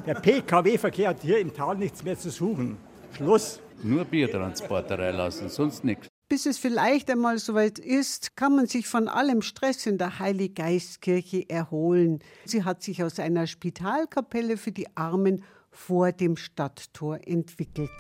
Der 0.07 0.15
Pkw-Verkehr 0.15 1.11
hat 1.11 1.23
hier 1.23 1.39
im 1.39 1.55
Tal 1.55 1.77
nichts 1.77 2.03
mehr 2.03 2.19
zu 2.19 2.31
suchen. 2.31 2.77
Schluss. 3.13 3.61
Nur 3.83 4.05
Biertransporter 4.05 4.99
reinlassen, 4.99 5.49
sonst 5.49 5.85
nichts. 5.85 6.09
Bis 6.29 6.47
es 6.47 6.59
vielleicht 6.59 7.11
einmal 7.11 7.39
soweit 7.39 7.79
ist, 7.79 8.35
kann 8.35 8.57
man 8.57 8.67
sich 8.67 8.87
von 8.87 9.09
allem 9.09 9.43
Stress 9.43 9.87
in 9.87 9.99
der 9.99 10.19
Heiliggeistkirche 10.19 11.49
erholen. 11.51 12.21
Sie 12.47 12.65
hat 12.65 12.83
sich 12.83 13.03
aus 13.03 13.19
einer 13.19 13.47
Spitalkapelle 13.47 14.57
für 14.57 14.73
die 14.73 14.87
Armen 14.97 15.45
vor 15.75 16.13
dem 16.13 16.37
Stadttor 16.37 17.19
entwickelt. 17.27 17.91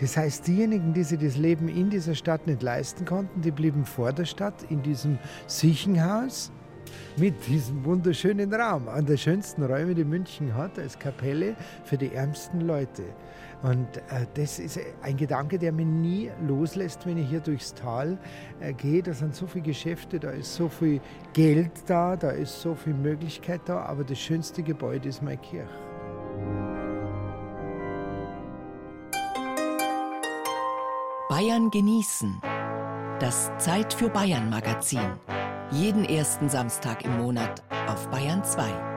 Das 0.00 0.16
heißt, 0.16 0.46
diejenigen, 0.46 0.94
die 0.94 1.02
sich 1.02 1.18
das 1.18 1.36
Leben 1.36 1.68
in 1.68 1.90
dieser 1.90 2.14
Stadt 2.14 2.46
nicht 2.46 2.62
leisten 2.62 3.04
konnten, 3.04 3.40
die 3.40 3.50
blieben 3.50 3.84
vor 3.84 4.12
der 4.12 4.24
Stadt 4.24 4.64
in 4.70 4.82
diesem 4.82 5.18
Siechenhaus 5.46 6.52
mit 7.16 7.46
diesem 7.46 7.84
wunderschönen 7.84 8.52
Raum. 8.54 8.88
An 8.88 9.04
der 9.04 9.16
schönsten 9.16 9.62
Räume, 9.64 9.94
die 9.94 10.04
München 10.04 10.54
hat, 10.54 10.78
als 10.78 10.98
Kapelle 10.98 11.56
für 11.84 11.98
die 11.98 12.14
ärmsten 12.14 12.60
Leute. 12.62 13.02
Und 13.62 13.96
äh, 13.96 14.26
das 14.34 14.60
ist 14.60 14.78
ein 15.02 15.16
Gedanke, 15.16 15.58
der 15.58 15.72
mich 15.72 15.86
nie 15.86 16.30
loslässt, 16.46 17.04
wenn 17.04 17.18
ich 17.18 17.28
hier 17.28 17.40
durchs 17.40 17.74
Tal 17.74 18.16
äh, 18.60 18.72
gehe. 18.72 19.02
Da 19.02 19.12
sind 19.12 19.34
so 19.34 19.46
viele 19.46 19.64
Geschäfte, 19.64 20.20
da 20.20 20.30
ist 20.30 20.54
so 20.54 20.68
viel 20.68 21.00
Geld 21.32 21.72
da, 21.86 22.16
da 22.16 22.30
ist 22.30 22.60
so 22.60 22.74
viel 22.74 22.94
Möglichkeit 22.94 23.62
da, 23.66 23.82
aber 23.82 24.04
das 24.04 24.18
schönste 24.18 24.62
Gebäude 24.62 25.08
ist 25.08 25.22
meine 25.22 25.38
Kirche. 25.38 25.87
Bayern 31.28 31.70
genießen. 31.70 32.40
Das 33.20 33.50
Zeit 33.58 33.92
für 33.92 34.08
Bayern 34.08 34.50
Magazin. 34.50 35.12
Jeden 35.70 36.04
ersten 36.04 36.48
Samstag 36.48 37.04
im 37.04 37.18
Monat 37.18 37.62
auf 37.86 38.08
Bayern 38.10 38.42
2. 38.42 38.87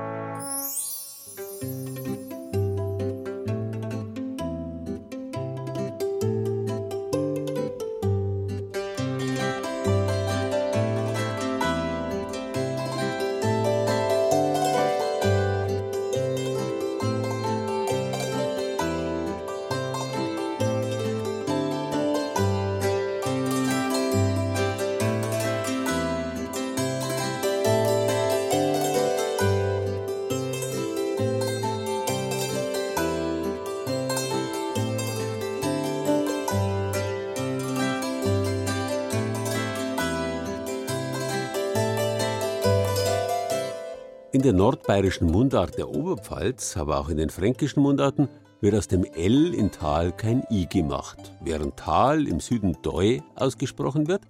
In 44.41 44.45
der 44.45 44.53
nordbayerischen 44.53 45.29
Mundart 45.29 45.77
der 45.77 45.87
Oberpfalz, 45.87 46.75
aber 46.75 46.99
auch 46.99 47.09
in 47.09 47.17
den 47.17 47.29
fränkischen 47.29 47.83
Mundarten, 47.83 48.27
wird 48.59 48.73
aus 48.73 48.87
dem 48.87 49.03
L 49.03 49.53
in 49.53 49.69
Tal 49.69 50.11
kein 50.11 50.41
I 50.49 50.65
gemacht. 50.65 51.31
Während 51.41 51.77
Tal 51.77 52.27
im 52.27 52.39
Süden 52.39 52.75
Doi 52.81 53.21
ausgesprochen 53.35 54.07
wird, 54.07 54.23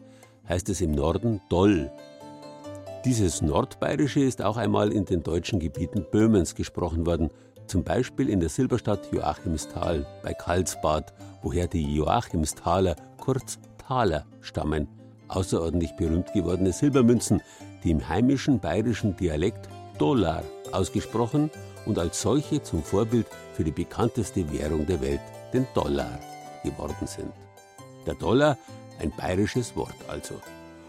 heißt 0.50 0.67
es 0.67 0.82
im 0.82 0.91
Norden 0.91 1.39
Doll. 1.47 1.89
Dieses 3.06 3.41
Nordbayerische 3.41 4.19
ist 4.19 4.41
auch 4.41 4.58
einmal 4.58 4.91
in 4.91 5.06
den 5.06 5.24
deutschen 5.24 5.62
Gebieten 5.62 6.06
Böhmens 6.12 6.56
gesprochen 6.56 7.06
worden, 7.06 7.30
zum 7.67 7.86
Beispiel 7.86 8.28
in 8.28 8.41
der 8.41 8.50
Silberstadt 8.50 9.13
Joachimsthal 9.13 10.06
bei 10.24 10.34
Karlsbad, 10.34 11.13
woher 11.41 11.67
die 11.67 11.95
Joachimsthaler, 11.95 12.97
kurz 13.17 13.60
Thaler, 13.78 14.26
stammen. 14.41 14.89
Außerordentlich 15.30 15.95
berühmt 15.95 16.34
gewordene 16.34 16.74
Silbermünzen, 16.74 17.41
die 17.86 17.91
im 17.91 18.10
heimischen 18.10 18.60
bayerischen 18.60 19.15
Dialekt 19.15 19.69
Dollar 20.02 20.44
ausgesprochen 20.72 21.52
und 21.86 22.00
als 22.00 22.24
solche 22.24 22.64
zum 22.64 22.82
Vorbild 22.82 23.28
für 23.54 23.64
die 23.64 23.72
bekannteste 23.72 24.52
Währung 24.52 24.88
der 24.88 25.00
Welt, 25.00 25.22
den 25.54 25.68
Dollar, 25.76 26.18
geworden 26.64 27.06
sind. 27.06 27.32
Der 28.08 28.16
Dollar, 28.16 28.58
ein 29.00 29.12
bayerisches 29.16 29.76
Wort 29.76 29.94
also. 30.08 30.34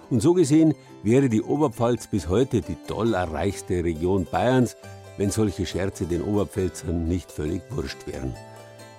Und 0.08 0.22
so 0.22 0.32
gesehen 0.32 0.74
wäre 1.02 1.28
die 1.28 1.42
Oberpfalz 1.42 2.06
bis 2.06 2.26
heute 2.28 2.62
die 2.62 2.78
dollarreichste 2.86 3.84
Region 3.84 4.26
Bayerns, 4.30 4.78
wenn 5.18 5.30
solche 5.30 5.66
Scherze 5.66 6.06
den 6.06 6.22
Oberpfälzern 6.22 7.06
nicht 7.06 7.30
völlig 7.30 7.60
wurscht 7.68 8.06
wären. 8.06 8.34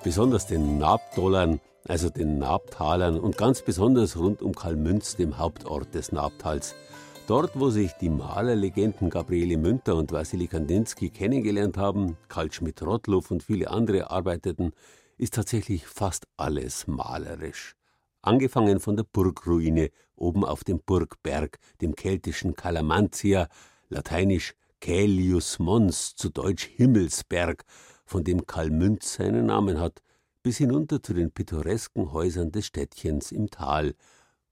Besonders 0.03 0.45
den 0.45 0.77
Nabdollern, 0.77 1.59
also 1.87 2.11
den 2.11 2.37
Nabtalern 2.37 3.19
und 3.19 3.35
ganz 3.35 3.63
besonders 3.63 4.15
rund 4.15 4.43
um 4.43 4.53
Kalmünz, 4.53 5.15
dem 5.15 5.39
Hauptort 5.39 5.95
des 5.95 6.11
Nabtals. 6.11 6.75
Dort, 7.25 7.57
wo 7.57 7.69
sich 7.69 7.93
die 7.93 8.09
Malerlegenden 8.09 9.09
Gabriele 9.09 9.57
Münter 9.57 9.95
und 9.95 10.11
Wassili 10.11 10.47
Kandinsky 10.47 11.09
kennengelernt 11.09 11.77
haben, 11.77 12.17
Karl 12.27 12.51
Schmidt-Rottluff 12.51 13.31
und 13.31 13.43
viele 13.43 13.71
andere 13.71 14.11
arbeiteten, 14.11 14.73
ist 15.17 15.35
tatsächlich 15.35 15.87
fast 15.87 16.27
alles 16.35 16.85
malerisch. 16.85 17.77
Angefangen 18.21 18.81
von 18.81 18.97
der 18.97 19.05
Burgruine 19.05 19.89
oben 20.17 20.43
auf 20.43 20.65
dem 20.65 20.81
Burgberg, 20.85 21.59
dem 21.79 21.95
keltischen 21.95 22.57
Calamantia, 22.57 23.47
lateinisch 23.87 24.53
Caelius 24.81 25.59
Mons, 25.59 26.17
zu 26.17 26.29
Deutsch 26.29 26.65
Himmelsberg, 26.75 27.63
von 28.05 28.25
dem 28.25 28.45
Kalmünz 28.45 29.13
seinen 29.13 29.45
Namen 29.45 29.79
hat, 29.79 30.01
bis 30.41 30.57
hinunter 30.57 31.01
zu 31.01 31.13
den 31.13 31.31
pittoresken 31.31 32.11
Häusern 32.11 32.51
des 32.51 32.65
Städtchens 32.65 33.31
im 33.31 33.49
Tal, 33.49 33.95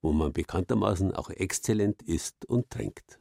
wo 0.02 0.12
man 0.12 0.32
bekanntermaßen 0.32 1.14
auch 1.14 1.30
exzellent 1.30 2.02
isst 2.02 2.44
und 2.46 2.68
trinkt. 2.68 3.20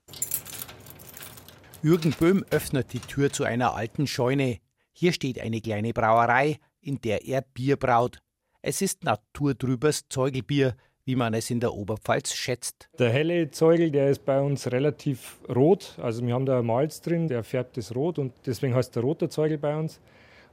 Jürgen 1.84 2.12
Böhm 2.12 2.44
öffnet 2.50 2.94
die 2.94 3.00
Tür 3.00 3.32
zu 3.32 3.44
einer 3.44 3.76
alten 3.76 4.08
Scheune. 4.08 4.58
Hier 4.92 5.14
steht 5.14 5.40
eine 5.40 5.62
kleine 5.62 5.94
Brauerei, 5.94 6.58
in 6.82 7.00
der 7.02 7.26
er 7.26 7.42
Bier 7.42 7.78
braut. 7.78 8.20
Es 8.62 8.82
ist 8.82 9.04
naturtrübes 9.04 10.08
Zeugelbier, 10.10 10.76
wie 11.06 11.16
man 11.16 11.34
es 11.34 11.50
in 11.50 11.60
der 11.60 11.74
Oberpfalz 11.74 12.34
schätzt. 12.34 12.90
Der 13.00 13.10
helle 13.10 13.50
Zeugel, 13.50 13.90
der 13.90 14.10
ist 14.10 14.26
bei 14.26 14.40
uns 14.40 14.72
relativ 14.72 15.40
rot. 15.50 15.98
Also 16.00 16.26
wir 16.26 16.34
haben 16.34 16.46
da 16.46 16.62
Malz 16.62 17.02
drin, 17.02 17.28
der 17.28 17.44
färbt 17.44 17.78
es 17.78 17.96
rot 17.96 18.20
und 18.20 18.34
deswegen 18.46 18.76
heißt 18.76 18.96
der 18.96 19.02
rote 19.02 19.30
Zeugel 19.30 19.58
bei 19.58 19.76
uns. 19.76 20.00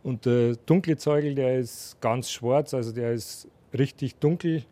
Und 0.03 0.25
der 0.25 0.57
dunkle 0.57 0.97
Zeugel, 0.97 1.35
der 1.35 1.59
ist 1.59 2.01
ganz 2.01 2.31
schwarz, 2.31 2.73
also 2.73 2.93
der 2.93 3.13
ist 3.13 3.49
richtig 3.75 4.15
dunkel 4.17 4.65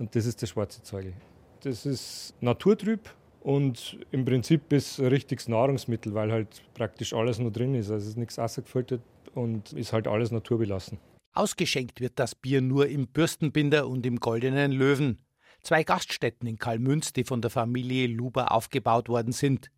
und 0.00 0.16
das 0.16 0.26
ist 0.26 0.42
der 0.42 0.48
schwarze 0.48 0.82
Zeugel. 0.82 1.12
Das 1.60 1.86
ist 1.86 2.34
naturtrüb 2.40 3.08
und 3.42 3.98
im 4.10 4.24
Prinzip 4.24 4.72
ist 4.72 4.98
ein 4.98 5.06
richtiges 5.06 5.46
Nahrungsmittel, 5.46 6.14
weil 6.14 6.32
halt 6.32 6.62
praktisch 6.74 7.12
alles 7.12 7.38
nur 7.38 7.52
drin 7.52 7.74
ist. 7.74 7.90
Also 7.90 8.02
es 8.02 8.08
ist 8.08 8.16
nichts 8.16 8.38
ausgefiltert 8.38 9.02
und 9.34 9.72
ist 9.74 9.92
halt 9.92 10.08
alles 10.08 10.30
naturbelassen. 10.30 10.98
Ausgeschenkt 11.32 12.00
wird 12.00 12.18
das 12.18 12.34
Bier 12.34 12.60
nur 12.60 12.88
im 12.88 13.06
Bürstenbinder 13.06 13.86
und 13.86 14.04
im 14.04 14.16
Goldenen 14.16 14.72
Löwen. 14.72 15.18
Zwei 15.62 15.84
Gaststätten 15.84 16.48
in 16.48 16.58
Kalmünz, 16.58 17.12
die 17.12 17.24
von 17.24 17.42
der 17.42 17.50
Familie 17.50 18.08
Luber 18.08 18.50
aufgebaut 18.52 19.08
worden 19.08 19.32
sind. 19.32 19.70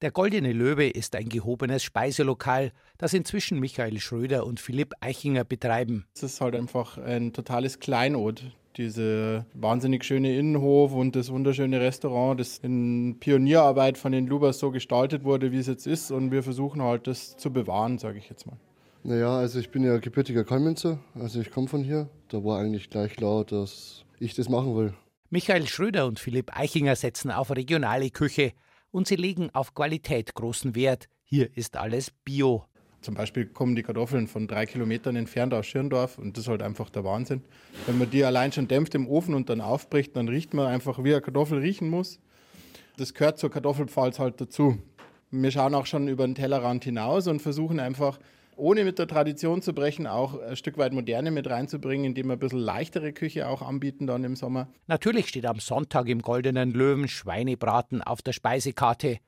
Der 0.00 0.12
Goldene 0.12 0.52
Löwe 0.52 0.88
ist 0.88 1.14
ein 1.14 1.28
gehobenes 1.28 1.82
Speiselokal, 1.82 2.72
das 2.98 3.12
inzwischen 3.12 3.60
Michael 3.60 3.98
Schröder 3.98 4.46
und 4.46 4.60
Philipp 4.60 4.94
Eichinger 5.00 5.44
betreiben. 5.44 6.06
Es 6.14 6.22
ist 6.22 6.40
halt 6.40 6.54
einfach 6.54 6.98
ein 6.98 7.32
totales 7.32 7.80
Kleinod. 7.80 8.44
Diese 8.76 9.46
wahnsinnig 9.54 10.04
schöne 10.04 10.36
Innenhof 10.36 10.92
und 10.92 11.14
das 11.14 11.30
wunderschöne 11.30 11.80
Restaurant, 11.80 12.40
das 12.40 12.58
in 12.58 13.18
Pionierarbeit 13.20 13.98
von 13.98 14.10
den 14.10 14.26
Lubers 14.26 14.58
so 14.58 14.70
gestaltet 14.70 15.22
wurde, 15.22 15.52
wie 15.52 15.58
es 15.58 15.68
jetzt 15.68 15.86
ist. 15.86 16.10
Und 16.10 16.32
wir 16.32 16.42
versuchen 16.42 16.82
halt, 16.82 17.06
das 17.06 17.36
zu 17.36 17.52
bewahren, 17.52 17.98
sage 17.98 18.18
ich 18.18 18.28
jetzt 18.28 18.46
mal. 18.46 18.56
Naja, 19.04 19.36
also 19.36 19.60
ich 19.60 19.70
bin 19.70 19.84
ja 19.84 19.98
gebürtiger 19.98 20.44
Kalmünzer, 20.44 20.98
also 21.14 21.40
ich 21.40 21.50
komme 21.50 21.68
von 21.68 21.84
hier. 21.84 22.08
Da 22.28 22.42
war 22.42 22.58
eigentlich 22.58 22.88
gleich 22.88 23.14
klar, 23.14 23.44
dass 23.44 24.04
ich 24.18 24.34
das 24.34 24.48
machen 24.48 24.74
will. 24.76 24.94
Michael 25.30 25.66
Schröder 25.66 26.06
und 26.06 26.18
Philipp 26.18 26.56
Eichinger 26.56 26.96
setzen 26.96 27.30
auf 27.30 27.50
regionale 27.50 28.10
Küche 28.10 28.52
und 28.90 29.06
sie 29.06 29.16
legen 29.16 29.50
auf 29.52 29.74
Qualität 29.74 30.34
großen 30.34 30.74
Wert. 30.74 31.08
Hier 31.22 31.54
ist 31.56 31.76
alles 31.76 32.12
Bio. 32.24 32.64
Zum 33.04 33.14
Beispiel 33.14 33.44
kommen 33.44 33.76
die 33.76 33.82
Kartoffeln 33.82 34.28
von 34.28 34.48
drei 34.48 34.64
Kilometern 34.64 35.14
entfernt 35.14 35.52
aus 35.52 35.66
Schirndorf 35.66 36.16
und 36.16 36.38
das 36.38 36.44
ist 36.44 36.48
halt 36.48 36.62
einfach 36.62 36.88
der 36.88 37.04
Wahnsinn. 37.04 37.42
Wenn 37.84 37.98
man 37.98 38.08
die 38.08 38.24
allein 38.24 38.50
schon 38.50 38.66
dämpft 38.66 38.94
im 38.94 39.06
Ofen 39.06 39.34
und 39.34 39.50
dann 39.50 39.60
aufbricht, 39.60 40.16
dann 40.16 40.26
riecht 40.26 40.54
man 40.54 40.68
einfach, 40.68 41.04
wie 41.04 41.12
eine 41.12 41.20
Kartoffel 41.20 41.58
riechen 41.58 41.90
muss. 41.90 42.18
Das 42.96 43.12
gehört 43.12 43.38
zur 43.38 43.50
Kartoffelpfalz 43.50 44.18
halt 44.18 44.40
dazu. 44.40 44.78
Wir 45.30 45.50
schauen 45.50 45.74
auch 45.74 45.84
schon 45.84 46.08
über 46.08 46.26
den 46.26 46.34
Tellerrand 46.34 46.84
hinaus 46.84 47.26
und 47.26 47.42
versuchen 47.42 47.78
einfach 47.78 48.18
ohne 48.56 48.84
mit 48.84 48.98
der 48.98 49.06
Tradition 49.06 49.60
zu 49.60 49.74
brechen, 49.74 50.06
auch 50.06 50.40
ein 50.40 50.56
Stück 50.56 50.78
weit 50.78 50.94
Moderne 50.94 51.30
mit 51.30 51.50
reinzubringen, 51.50 52.06
indem 52.06 52.28
wir 52.28 52.34
ein 52.34 52.38
bisschen 52.38 52.60
leichtere 52.60 53.12
Küche 53.12 53.48
auch 53.48 53.60
anbieten 53.60 54.06
dann 54.06 54.24
im 54.24 54.34
Sommer. 54.34 54.68
Natürlich 54.86 55.28
steht 55.28 55.44
am 55.44 55.58
Sonntag 55.60 56.08
im 56.08 56.22
Goldenen 56.22 56.70
Löwen 56.70 57.08
Schweinebraten 57.08 58.00
auf 58.00 58.22
der 58.22 58.32
Speisekarte. 58.32 59.18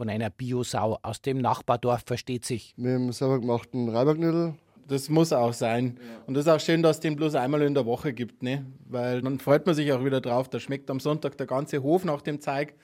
Von 0.00 0.08
einer 0.08 0.30
Biosau 0.30 0.98
aus 1.02 1.20
dem 1.20 1.42
Nachbardorf 1.42 2.04
versteht 2.06 2.46
sich. 2.46 2.72
Mit 2.78 2.86
dem 2.86 3.12
selber 3.12 3.38
gemachten 3.38 3.90
Reiberknödel. 3.90 4.54
Das 4.88 5.10
muss 5.10 5.30
auch 5.30 5.52
sein. 5.52 6.00
Und 6.26 6.32
das 6.32 6.46
ist 6.46 6.50
auch 6.50 6.58
schön, 6.58 6.82
dass 6.82 6.96
es 6.96 7.00
den 7.00 7.16
bloß 7.16 7.34
einmal 7.34 7.60
in 7.60 7.74
der 7.74 7.84
Woche 7.84 8.14
gibt, 8.14 8.42
ne? 8.42 8.64
Weil 8.88 9.20
dann 9.20 9.38
freut 9.38 9.66
man 9.66 9.74
sich 9.74 9.92
auch 9.92 10.02
wieder 10.02 10.22
drauf. 10.22 10.48
Da 10.48 10.58
schmeckt 10.58 10.88
am 10.88 11.00
Sonntag 11.00 11.36
der 11.36 11.46
ganze 11.46 11.82
Hof 11.82 12.06
nach 12.06 12.22
dem 12.22 12.40
Zeig. 12.40 12.76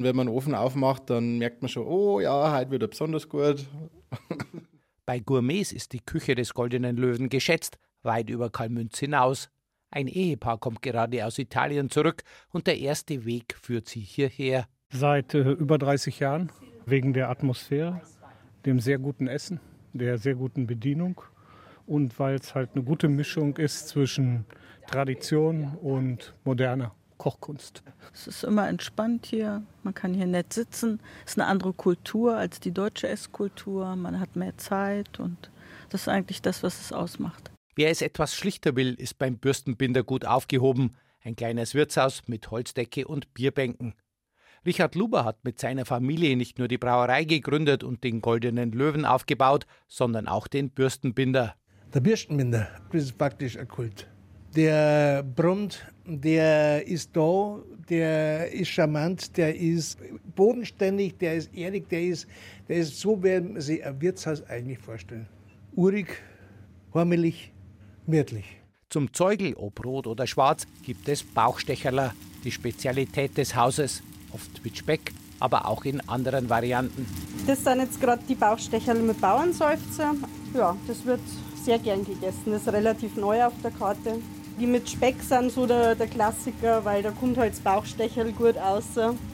Und 0.00 0.04
wenn 0.04 0.16
man 0.16 0.26
den 0.26 0.34
Ofen 0.34 0.52
aufmacht, 0.52 1.10
dann 1.10 1.38
merkt 1.38 1.62
man 1.62 1.68
schon, 1.68 1.86
oh 1.86 2.18
ja, 2.18 2.52
heute 2.52 2.72
wird 2.72 2.82
er 2.82 2.88
besonders 2.88 3.28
gut. 3.28 3.64
Bei 5.06 5.20
Gourmets 5.20 5.70
ist 5.70 5.92
die 5.92 6.00
Küche 6.00 6.34
des 6.34 6.54
Goldenen 6.54 6.96
Löwen 6.96 7.28
geschätzt, 7.28 7.78
weit 8.02 8.30
über 8.30 8.50
Kalmünz 8.50 8.98
hinaus. 8.98 9.48
Ein 9.92 10.08
Ehepaar 10.08 10.58
kommt 10.58 10.82
gerade 10.82 11.24
aus 11.24 11.38
Italien 11.38 11.88
zurück 11.88 12.24
und 12.50 12.66
der 12.66 12.80
erste 12.80 13.24
Weg 13.26 13.54
führt 13.62 13.88
sie 13.88 14.00
hierher. 14.00 14.66
Seit 14.96 15.34
äh, 15.34 15.40
über 15.40 15.76
30 15.76 16.20
Jahren, 16.20 16.52
wegen 16.86 17.14
der 17.14 17.28
Atmosphäre, 17.28 18.00
dem 18.64 18.78
sehr 18.78 18.98
guten 18.98 19.26
Essen, 19.26 19.58
der 19.92 20.18
sehr 20.18 20.36
guten 20.36 20.68
Bedienung 20.68 21.20
und 21.84 22.16
weil 22.20 22.36
es 22.36 22.54
halt 22.54 22.70
eine 22.74 22.84
gute 22.84 23.08
Mischung 23.08 23.56
ist 23.56 23.88
zwischen 23.88 24.44
Tradition 24.86 25.76
und 25.82 26.32
moderner. 26.44 26.94
Kochkunst. 27.18 27.82
Es 28.12 28.28
ist 28.28 28.44
immer 28.44 28.68
entspannt 28.68 29.26
hier. 29.26 29.64
Man 29.82 29.94
kann 29.94 30.14
hier 30.14 30.26
nett 30.26 30.52
sitzen. 30.52 31.00
Es 31.24 31.32
ist 31.32 31.40
eine 31.40 31.48
andere 31.48 31.72
Kultur 31.72 32.36
als 32.36 32.60
die 32.60 32.70
deutsche 32.70 33.08
Esskultur. 33.08 33.96
Man 33.96 34.20
hat 34.20 34.36
mehr 34.36 34.56
Zeit 34.58 35.18
und 35.18 35.50
das 35.88 36.02
ist 36.02 36.08
eigentlich 36.08 36.40
das, 36.40 36.62
was 36.62 36.80
es 36.80 36.92
ausmacht. 36.92 37.50
Wer 37.74 37.90
es 37.90 38.00
etwas 38.00 38.36
schlichter 38.36 38.76
will, 38.76 38.94
ist 38.94 39.18
beim 39.18 39.38
Bürstenbinder 39.38 40.04
gut 40.04 40.24
aufgehoben. 40.24 40.94
Ein 41.24 41.34
kleines 41.34 41.74
Wirtshaus 41.74 42.22
mit 42.28 42.52
Holzdecke 42.52 43.08
und 43.08 43.34
Bierbänken. 43.34 43.94
Richard 44.66 44.94
Luber 44.94 45.24
hat 45.24 45.44
mit 45.44 45.60
seiner 45.60 45.84
Familie 45.84 46.36
nicht 46.36 46.58
nur 46.58 46.68
die 46.68 46.78
Brauerei 46.78 47.24
gegründet 47.24 47.84
und 47.84 48.02
den 48.02 48.22
Goldenen 48.22 48.72
Löwen 48.72 49.04
aufgebaut, 49.04 49.66
sondern 49.88 50.26
auch 50.26 50.46
den 50.46 50.70
Bürstenbinder. 50.70 51.54
Der 51.92 52.00
Bürstenbinder, 52.00 52.68
das 52.90 53.02
ist 53.04 53.18
praktisch 53.18 53.58
ein 53.58 53.68
Kult. 53.68 54.08
Der 54.56 55.22
brummt, 55.22 55.86
der 56.06 56.86
ist 56.86 57.14
da, 57.14 57.58
der 57.90 58.52
ist 58.52 58.68
charmant, 58.68 59.36
der 59.36 59.54
ist 59.54 59.98
bodenständig, 60.34 61.18
der 61.18 61.34
ist 61.34 61.54
ehrlich, 61.54 61.86
der 61.88 62.02
ist, 62.02 62.26
der 62.66 62.76
ist 62.78 62.98
so, 62.98 63.22
wie 63.22 63.40
man 63.40 63.60
sich 63.60 63.84
ein 63.84 64.00
Wirtshaus 64.00 64.42
eigentlich 64.44 64.78
vorstellen. 64.78 65.26
Urig, 65.74 66.22
hormelig, 66.94 67.52
gemütlich. 68.06 68.46
Zum 68.88 69.12
Zeugel, 69.12 69.54
ob 69.54 69.84
rot 69.84 70.06
oder 70.06 70.26
schwarz, 70.26 70.66
gibt 70.84 71.08
es 71.08 71.22
Bauchstecherler, 71.22 72.14
die 72.44 72.52
Spezialität 72.52 73.36
des 73.36 73.54
Hauses. 73.54 74.02
Oft 74.34 74.64
mit 74.64 74.76
Speck, 74.76 75.12
aber 75.38 75.68
auch 75.68 75.84
in 75.84 76.00
anderen 76.08 76.50
Varianten. 76.50 77.06
Das 77.46 77.62
sind 77.62 77.78
jetzt 77.78 78.00
gerade 78.00 78.22
die 78.28 78.34
Bauchstecherler 78.34 79.00
mit 79.00 79.20
Bauernseufzer. 79.20 80.14
Ja, 80.52 80.76
das 80.88 81.04
wird 81.06 81.20
sehr 81.62 81.78
gern 81.78 82.04
gegessen. 82.04 82.50
Das 82.50 82.62
ist 82.62 82.72
relativ 82.72 83.16
neu 83.16 83.44
auf 83.44 83.52
der 83.62 83.70
Karte. 83.70 84.18
Die 84.58 84.66
mit 84.66 84.90
Speck 84.90 85.22
sind 85.22 85.52
so 85.52 85.66
der, 85.66 85.94
der 85.94 86.08
Klassiker, 86.08 86.84
weil 86.84 87.02
da 87.02 87.12
kommt 87.12 87.38
halt 87.38 87.52
das 87.52 87.60
Bauchstecherl 87.60 88.32
gut 88.32 88.58
aus, 88.58 88.84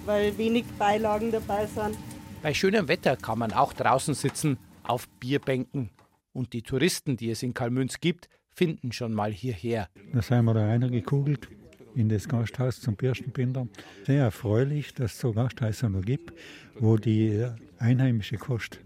weil 0.04 0.36
wenig 0.36 0.64
Beilagen 0.78 1.32
dabei 1.32 1.66
sind. 1.66 1.96
Bei 2.42 2.52
schönem 2.52 2.88
Wetter 2.88 3.16
kann 3.16 3.38
man 3.38 3.52
auch 3.52 3.72
draußen 3.72 4.14
sitzen, 4.14 4.58
auf 4.82 5.08
Bierbänken. 5.18 5.90
Und 6.32 6.52
die 6.52 6.62
Touristen, 6.62 7.16
die 7.16 7.30
es 7.30 7.42
in 7.42 7.54
Kalmünz 7.54 8.00
gibt, 8.00 8.28
finden 8.50 8.92
schon 8.92 9.14
mal 9.14 9.32
hierher. 9.32 9.88
Da 10.12 10.20
sind 10.20 10.44
wir 10.44 10.54
da 10.54 10.66
reingekugelt 10.66 11.48
in 11.94 12.08
das 12.08 12.28
Gasthaus 12.28 12.80
zum 12.80 12.96
Birstenbinder. 12.96 13.68
Sehr 14.06 14.24
erfreulich, 14.24 14.94
dass 14.94 15.14
es 15.14 15.20
so 15.20 15.32
Gasthäuser 15.32 15.88
noch 15.88 16.02
gibt, 16.02 16.32
wo 16.78 16.96
die 16.96 17.46
einheimische 17.78 18.36
Kost 18.36 18.80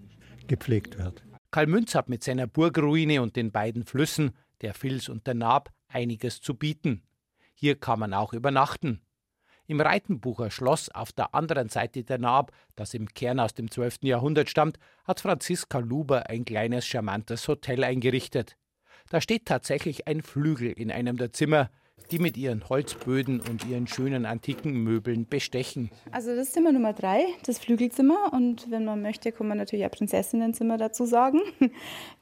gepflegt 0.47 0.99
wird. 0.99 1.23
Kalmünz 1.51 1.95
hat 1.95 2.09
mit 2.09 2.25
seiner 2.25 2.47
Burgruine 2.47 3.23
und 3.23 3.37
den 3.37 3.53
beiden 3.53 3.85
Flüssen, 3.85 4.33
der 4.61 4.75
Vils 4.75 5.09
und 5.09 5.27
der 5.27 5.35
Naab, 5.35 5.71
einiges 5.89 6.41
zu 6.41 6.55
bieten. 6.55 7.03
Hier 7.55 7.77
kann 7.77 8.01
man 8.01 8.13
auch 8.15 8.33
übernachten. 8.33 9.01
Im 9.67 9.81
Reitenbucher 9.81 10.51
Schloss 10.51 10.91
auf 10.91 11.13
der 11.13 11.35
anderen 11.35 11.71
Seite 11.71 12.05
der 12.05 12.19
Naab, 12.19 12.53
das 12.77 12.93
im 12.93 13.09
Kern 13.09 13.41
aus 13.41 13.55
dem 13.55 13.71
12. 13.71 13.99
Jahrhundert 14.03 14.51
stammt, 14.51 14.79
hat 15.05 15.21
Franziska 15.21 15.79
Luber 15.79 16.29
ein 16.29 16.45
kleines 16.45 16.87
charmantes 16.87 17.49
Hotel 17.49 17.83
eingerichtet. 17.83 18.57
Da 19.09 19.21
steht 19.21 19.47
tatsächlich 19.47 20.07
ein 20.07 20.23
Flügel 20.23 20.71
in 20.71 20.91
einem 20.91 21.17
der 21.17 21.33
Zimmer, 21.33 21.71
die 22.11 22.19
mit 22.19 22.37
ihren 22.37 22.69
Holzböden 22.69 23.41
und 23.41 23.67
ihren 23.67 23.87
schönen 23.87 24.27
antiken 24.27 24.83
Möbeln 24.83 25.27
bestechen. 25.27 25.91
Also 26.11 26.35
das 26.35 26.53
Zimmer 26.53 26.73
Nummer 26.73 26.93
drei, 26.93 27.25
das 27.45 27.59
Flügelzimmer. 27.59 28.33
Und 28.33 28.71
wenn 28.71 28.85
man 28.85 29.03
möchte, 29.03 29.33
kann 29.33 29.49
man 29.49 29.59
natürlich 29.59 29.87
auch 29.87 29.91
Prinzessinnenzimmer 29.91 30.77
dazu 30.77 31.07
sagen. 31.07 31.41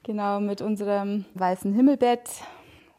genau, 0.03 0.39
mit 0.39 0.61
unserem 0.61 1.25
weißen 1.33 1.73
Himmelbett 1.73 2.29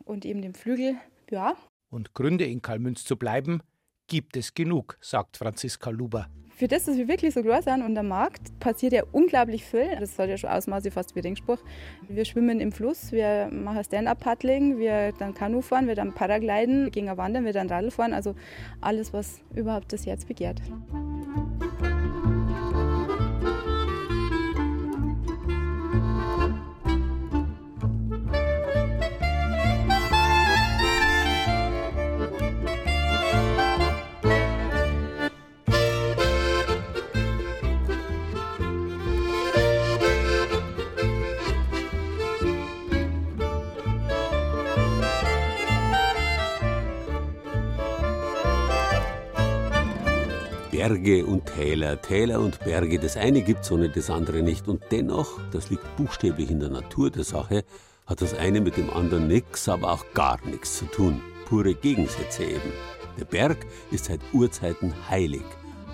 und 0.05 0.25
eben 0.25 0.43
dem 0.43 0.55
Flügel. 0.55 0.97
Ja. 1.31 1.55
Und 1.91 2.15
Gründe 2.15 2.45
in 2.45 2.63
Kalmünz 2.63 3.05
zu 3.05 3.17
bleiben, 3.17 3.63
gibt 4.07 4.37
es 4.37 4.55
genug, 4.55 4.99
sagt 5.01 5.37
Franziska 5.37 5.91
Luber. 5.91 6.29
Für 6.57 6.69
das, 6.69 6.85
dass 6.85 6.97
wir 6.97 7.09
wirklich 7.09 7.35
so 7.35 7.43
groß 7.43 7.65
sind 7.65 7.83
und 7.83 7.99
am 7.99 8.09
Markt 8.09 8.59
passiert 8.61 8.93
ja 8.93 9.03
unglaublich 9.11 9.65
viel. 9.65 9.89
Das 9.99 10.17
hat 10.19 10.29
ja 10.29 10.37
schon 10.37 10.51
Ausmaße 10.51 10.93
fast 10.93 11.17
wie 11.17 11.21
Ringspruch. 11.21 11.59
Wir 12.09 12.25
schwimmen 12.25 12.61
im 12.61 12.71
Fluss, 12.71 13.11
wir 13.11 13.49
machen 13.51 13.83
Stand-Up-Paddling, 13.83 14.79
wir 14.79 15.13
dann 15.19 15.35
Kanu 15.35 15.63
fahren, 15.63 15.89
wir 15.89 15.97
dann 15.97 16.13
Paragliden, 16.13 16.85
wir 16.85 16.91
gehen 16.93 17.17
wandern, 17.17 17.45
wir 17.45 17.53
dann 17.53 17.69
Radl 17.69 17.91
fahren. 17.91 18.13
Also 18.13 18.37
alles, 18.81 19.13
was 19.13 19.41
überhaupt 19.55 19.93
das 19.93 20.07
Herz 20.07 20.25
begehrt. 20.25 20.63
Berge 50.87 51.25
und 51.25 51.47
Täler, 51.47 52.03
Täler 52.03 52.41
und 52.41 52.61
Berge, 52.63 52.99
das 52.99 53.17
eine 53.17 53.41
gibt's 53.41 53.73
ohne 53.73 53.89
das 53.89 54.11
andere 54.11 54.43
nicht. 54.43 54.69
Und 54.69 54.83
dennoch, 54.91 55.41
das 55.51 55.71
liegt 55.71 55.97
buchstäblich 55.97 56.51
in 56.51 56.61
der 56.61 56.69
Natur 56.69 57.11
der 57.11 57.25
Sache, 57.25 57.65
hat 58.05 58.21
das 58.21 58.35
eine 58.35 58.61
mit 58.61 58.77
dem 58.77 58.91
anderen 58.91 59.27
nichts, 59.27 59.67
aber 59.67 59.93
auch 59.93 60.05
gar 60.13 60.39
nichts 60.47 60.77
zu 60.77 60.85
tun. 60.85 61.23
Pure 61.47 61.73
Gegensätze 61.73 62.45
eben. 62.45 62.71
Der 63.19 63.25
Berg 63.25 63.65
ist 63.93 64.05
seit 64.05 64.21
Urzeiten 64.35 64.93
heilig. 65.09 65.45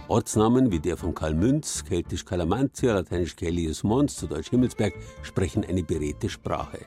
Ortsnamen 0.08 0.72
wie 0.72 0.80
der 0.80 0.96
von 0.96 1.14
Kalmünz, 1.14 1.84
keltisch 1.84 2.24
Kalamantia, 2.24 2.92
lateinisch 2.92 3.36
Kellius 3.36 3.84
Mons, 3.84 4.16
zu 4.16 4.26
deutsch 4.26 4.50
Himmelsberg, 4.50 4.94
sprechen 5.22 5.64
eine 5.64 5.84
beredte 5.84 6.28
Sprache. 6.28 6.80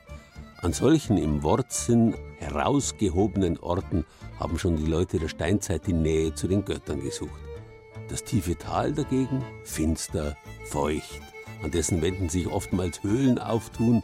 An 0.60 0.74
solchen 0.74 1.16
im 1.16 1.42
Wortsinn 1.42 2.14
herausgehobenen 2.36 3.58
Orten 3.60 4.04
haben 4.38 4.58
schon 4.58 4.76
die 4.76 4.90
Leute 4.90 5.18
der 5.18 5.28
Steinzeit 5.28 5.86
die 5.86 5.94
Nähe 5.94 6.34
zu 6.34 6.48
den 6.48 6.66
Göttern 6.66 7.00
gesucht. 7.00 7.53
Das 8.08 8.24
tiefe 8.24 8.56
Tal 8.56 8.92
dagegen 8.92 9.42
finster, 9.64 10.36
feucht, 10.66 11.20
an 11.62 11.70
dessen 11.70 12.02
Wänden 12.02 12.28
sich 12.28 12.46
oftmals 12.46 13.02
Höhlen 13.02 13.38
auftun, 13.38 14.02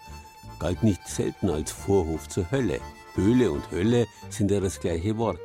galt 0.59 0.83
nicht 0.83 1.07
selten 1.07 1.51
als 1.51 1.71
Vorhof 1.71 2.29
zur 2.29 2.51
Hölle. 2.51 2.81
Höhle 3.15 3.51
und 3.51 3.71
Hölle 3.71 4.07
sind 4.29 4.51
ja 4.51 4.61
das 4.61 4.81
gleiche 4.81 5.19
Wort. 5.19 5.41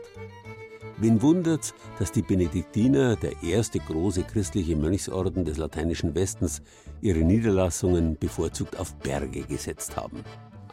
Wen 0.98 1.22
wundert's, 1.22 1.74
dass 2.00 2.14
die 2.14 2.22
Benediktiner, 2.22 3.18
der 3.18 3.44
erste 3.44 3.80
große 3.80 4.24
christliche 4.24 4.78
Mönchsorden 4.78 5.44
des 5.44 5.58
lateinischen 5.58 6.16
Westens, 6.16 6.62
ihre 7.02 7.20
Niederlassungen 7.20 8.18
bevorzugt 8.18 8.80
auf 8.80 8.96
Berge 9.00 9.42
gesetzt 9.42 9.98
haben. 9.98 10.24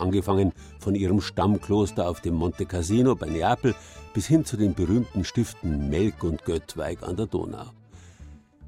Angefangen 0.02 0.52
von 0.80 0.96
ihrem 0.96 1.20
Stammkloster 1.20 2.08
auf 2.08 2.20
dem 2.20 2.34
Monte 2.34 2.66
Cassino 2.66 3.14
bei 3.14 3.28
Neapel 3.28 3.74
bis 4.12 4.26
hin 4.26 4.44
zu 4.44 4.56
den 4.56 4.74
berühmten 4.74 5.24
Stiften 5.24 5.88
Melk 5.88 6.24
und 6.24 6.44
Göttweig 6.44 7.04
an 7.04 7.16
der 7.16 7.26
Donau. 7.26 7.66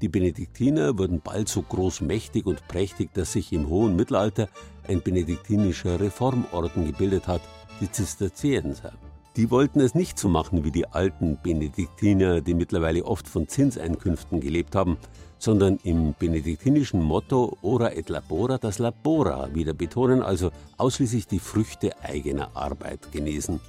Die 0.01 0.07
Benediktiner 0.07 0.97
wurden 0.97 1.19
bald 1.21 1.49
so 1.49 1.61
großmächtig 1.61 2.45
und 2.45 2.65
prächtig, 2.69 3.13
dass 3.13 3.33
sich 3.33 3.51
im 3.51 3.67
hohen 3.67 3.97
Mittelalter 3.97 4.47
ein 4.87 5.01
benediktinischer 5.01 5.99
Reformorden 5.99 6.85
gebildet 6.85 7.27
hat, 7.27 7.41
die 7.81 7.91
Zisterzienser. 7.91 8.93
Die 9.35 9.51
wollten 9.51 9.81
es 9.81 9.93
nicht 9.93 10.17
so 10.17 10.29
machen 10.29 10.63
wie 10.63 10.71
die 10.71 10.87
alten 10.87 11.37
Benediktiner, 11.43 12.39
die 12.39 12.53
mittlerweile 12.53 13.03
oft 13.03 13.27
von 13.27 13.49
Zinseinkünften 13.49 14.39
gelebt 14.39 14.75
haben, 14.75 14.97
sondern 15.45 15.77
im 15.83 16.15
benediktinischen 16.17 17.03
Motto 17.03 17.55
Ora 17.61 17.91
et 17.91 18.09
Labora 18.09 18.57
das 18.57 18.79
Labora 18.79 19.53
wieder 19.53 19.73
betonen, 19.73 20.23
also 20.23 20.49
ausschließlich 20.77 21.27
die 21.27 21.37
Früchte 21.37 21.91
eigener 22.01 22.49
Arbeit 22.55 23.11
genießen. 23.11 23.59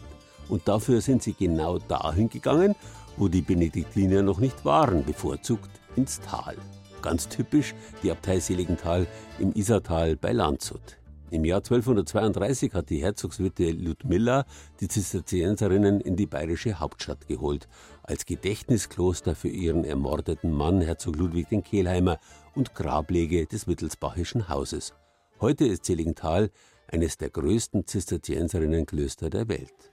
Und 0.48 0.66
dafür 0.68 1.02
sind 1.02 1.22
sie 1.22 1.34
genau 1.34 1.78
dahin 1.78 2.30
gegangen, 2.30 2.74
wo 3.18 3.28
die 3.28 3.42
Benediktiner 3.42 4.22
noch 4.22 4.38
nicht 4.38 4.64
waren, 4.64 5.04
bevorzugt 5.04 5.68
ins 5.96 6.18
Tal. 6.20 6.56
Ganz 7.02 7.28
typisch 7.28 7.74
die 8.02 8.10
Abtei 8.10 8.40
Seligenthal 8.40 9.06
im 9.38 9.52
Isartal 9.52 10.16
bei 10.16 10.32
Landshut. 10.32 10.96
Im 11.30 11.44
Jahr 11.44 11.58
1232 11.58 12.72
hat 12.72 12.88
die 12.88 12.98
Herzogswitwe 12.98 13.72
Ludmilla 13.72 14.44
die 14.80 14.86
Zisterzienserinnen 14.86 16.00
in 16.00 16.14
die 16.14 16.26
bayerische 16.26 16.78
Hauptstadt 16.78 17.26
geholt, 17.26 17.68
als 18.04 18.26
Gedächtniskloster 18.26 19.34
für 19.34 19.48
ihren 19.48 19.84
ermordeten 19.84 20.52
Mann 20.52 20.80
Herzog 20.80 21.16
Ludwig 21.16 21.48
den 21.48 21.64
Kehlheimer 21.64 22.18
und 22.54 22.76
Grablege 22.76 23.46
des 23.46 23.66
Wittelsbachischen 23.66 24.48
Hauses. 24.48 24.94
Heute 25.40 25.66
ist 25.66 25.84
Seligenthal 25.84 26.50
eines 26.86 27.18
der 27.18 27.30
größten 27.30 27.88
Zisterzienserinnenklöster 27.88 29.28
der 29.28 29.48
Welt. 29.48 29.92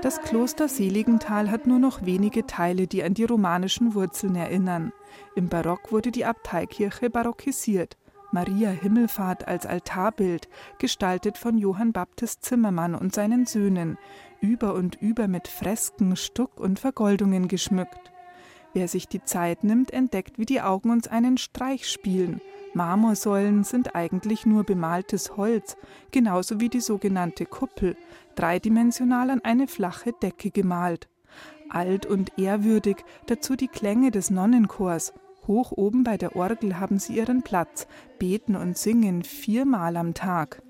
Das 0.00 0.20
Kloster 0.20 0.68
Seligenthal 0.68 1.50
hat 1.50 1.66
nur 1.66 1.78
noch 1.78 2.04
wenige 2.04 2.46
Teile, 2.46 2.86
die 2.86 3.02
an 3.02 3.14
die 3.14 3.24
romanischen 3.24 3.94
Wurzeln 3.94 4.36
erinnern. 4.36 4.92
Im 5.34 5.48
Barock 5.48 5.92
wurde 5.92 6.10
die 6.10 6.24
Abteikirche 6.24 7.08
barockisiert. 7.10 7.96
Maria 8.34 8.70
Himmelfahrt 8.70 9.46
als 9.46 9.64
Altarbild, 9.64 10.48
gestaltet 10.80 11.38
von 11.38 11.56
Johann 11.56 11.92
Baptist 11.92 12.44
Zimmermann 12.44 12.96
und 12.96 13.14
seinen 13.14 13.46
Söhnen, 13.46 13.96
über 14.40 14.74
und 14.74 15.00
über 15.00 15.28
mit 15.28 15.46
Fresken, 15.46 16.16
Stuck 16.16 16.58
und 16.58 16.80
Vergoldungen 16.80 17.46
geschmückt. 17.46 18.10
Wer 18.72 18.88
sich 18.88 19.06
die 19.06 19.22
Zeit 19.22 19.62
nimmt, 19.62 19.92
entdeckt, 19.92 20.36
wie 20.36 20.46
die 20.46 20.60
Augen 20.60 20.90
uns 20.90 21.06
einen 21.06 21.38
Streich 21.38 21.88
spielen. 21.88 22.40
Marmorsäulen 22.72 23.62
sind 23.62 23.94
eigentlich 23.94 24.46
nur 24.46 24.64
bemaltes 24.64 25.36
Holz, 25.36 25.76
genauso 26.10 26.58
wie 26.58 26.68
die 26.68 26.80
sogenannte 26.80 27.46
Kuppel, 27.46 27.96
dreidimensional 28.34 29.30
an 29.30 29.42
eine 29.44 29.68
flache 29.68 30.12
Decke 30.12 30.50
gemalt. 30.50 31.08
Alt 31.68 32.04
und 32.04 32.36
ehrwürdig, 32.36 32.96
dazu 33.26 33.54
die 33.54 33.68
Klänge 33.68 34.10
des 34.10 34.30
Nonnenchors. 34.30 35.14
Hoch 35.46 35.72
oben 35.72 36.04
bei 36.04 36.16
der 36.16 36.36
Orgel 36.36 36.78
haben 36.78 36.98
sie 36.98 37.16
ihren 37.16 37.42
Platz, 37.42 37.86
beten 38.18 38.56
und 38.56 38.78
singen 38.78 39.22
viermal 39.22 39.96
am 39.96 40.14
Tag. 40.14 40.62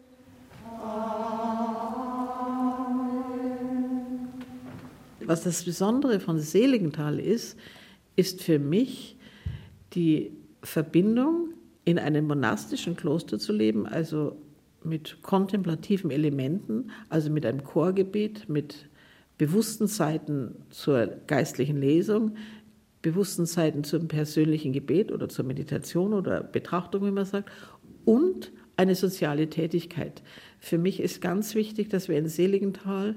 Was 5.26 5.44
das 5.44 5.64
Besondere 5.64 6.20
von 6.20 6.38
Seligenthal 6.38 7.18
ist, 7.18 7.58
ist 8.16 8.42
für 8.42 8.58
mich 8.58 9.16
die 9.94 10.32
Verbindung, 10.62 11.50
in 11.84 11.98
einem 11.98 12.26
monastischen 12.26 12.96
Kloster 12.96 13.38
zu 13.38 13.52
leben, 13.52 13.86
also 13.86 14.36
mit 14.82 15.22
kontemplativen 15.22 16.10
Elementen, 16.10 16.90
also 17.08 17.30
mit 17.30 17.44
einem 17.44 17.62
Chorgebet, 17.62 18.48
mit 18.48 18.88
bewussten 19.38 19.86
Zeiten 19.86 20.56
zur 20.70 21.06
geistlichen 21.26 21.78
Lesung, 21.78 22.36
bewussten 23.04 23.46
Zeiten 23.46 23.84
zum 23.84 24.08
persönlichen 24.08 24.72
Gebet 24.72 25.12
oder 25.12 25.28
zur 25.28 25.44
Meditation 25.44 26.14
oder 26.14 26.42
Betrachtung, 26.42 27.06
wie 27.06 27.10
man 27.10 27.26
sagt, 27.26 27.50
und 28.04 28.50
eine 28.76 28.94
soziale 28.94 29.48
Tätigkeit. 29.48 30.22
Für 30.58 30.78
mich 30.78 31.00
ist 31.00 31.20
ganz 31.20 31.54
wichtig, 31.54 31.90
dass 31.90 32.08
wir 32.08 32.18
in 32.18 32.28
Seligenthal 32.28 33.14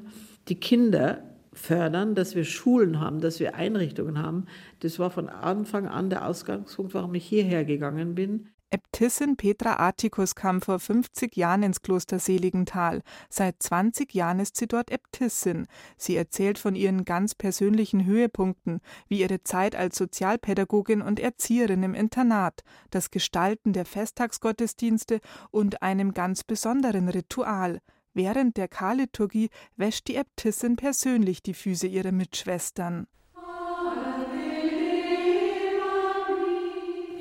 die 0.49 0.59
Kinder 0.59 1.23
fördern, 1.53 2.13
dass 2.13 2.35
wir 2.35 2.43
Schulen 2.43 2.99
haben, 2.99 3.21
dass 3.21 3.39
wir 3.39 3.55
Einrichtungen 3.55 4.21
haben. 4.21 4.45
Das 4.81 4.99
war 4.99 5.09
von 5.09 5.29
Anfang 5.29 5.87
an 5.87 6.09
der 6.09 6.27
Ausgangspunkt, 6.27 6.93
warum 6.93 7.15
ich 7.15 7.25
hierher 7.25 7.65
gegangen 7.65 8.13
bin. 8.13 8.49
Äbtissin 8.69 9.37
Petra 9.37 9.79
Atticus 9.79 10.35
kam 10.35 10.61
vor 10.61 10.79
50 10.79 11.37
Jahren 11.37 11.63
ins 11.63 11.81
Kloster 11.81 12.19
Seligenthal. 12.19 13.01
Seit 13.29 13.63
20 13.63 14.13
Jahren 14.13 14.41
ist 14.41 14.57
sie 14.57 14.67
dort 14.67 14.91
Äbtissin. 14.91 15.67
Sie 15.95 16.17
erzählt 16.17 16.59
von 16.59 16.75
ihren 16.75 17.05
ganz 17.05 17.33
persönlichen 17.33 18.05
Höhepunkten, 18.05 18.81
wie 19.07 19.21
ihre 19.21 19.41
Zeit 19.41 19.73
als 19.73 19.95
Sozialpädagogin 19.97 21.01
und 21.01 21.21
Erzieherin 21.21 21.81
im 21.83 21.93
Internat, 21.93 22.65
das 22.89 23.09
Gestalten 23.09 23.71
der 23.71 23.85
Festtagsgottesdienste 23.85 25.21
und 25.49 25.81
einem 25.81 26.13
ganz 26.13 26.43
besonderen 26.43 27.07
Ritual. 27.07 27.79
Während 28.13 28.57
der 28.57 28.67
Karliturgie 28.67 29.49
wäscht 29.77 30.09
die 30.09 30.15
Äbtissin 30.15 30.75
persönlich 30.75 31.41
die 31.41 31.53
Füße 31.53 31.87
ihrer 31.87 32.11
Mitschwestern. 32.11 33.07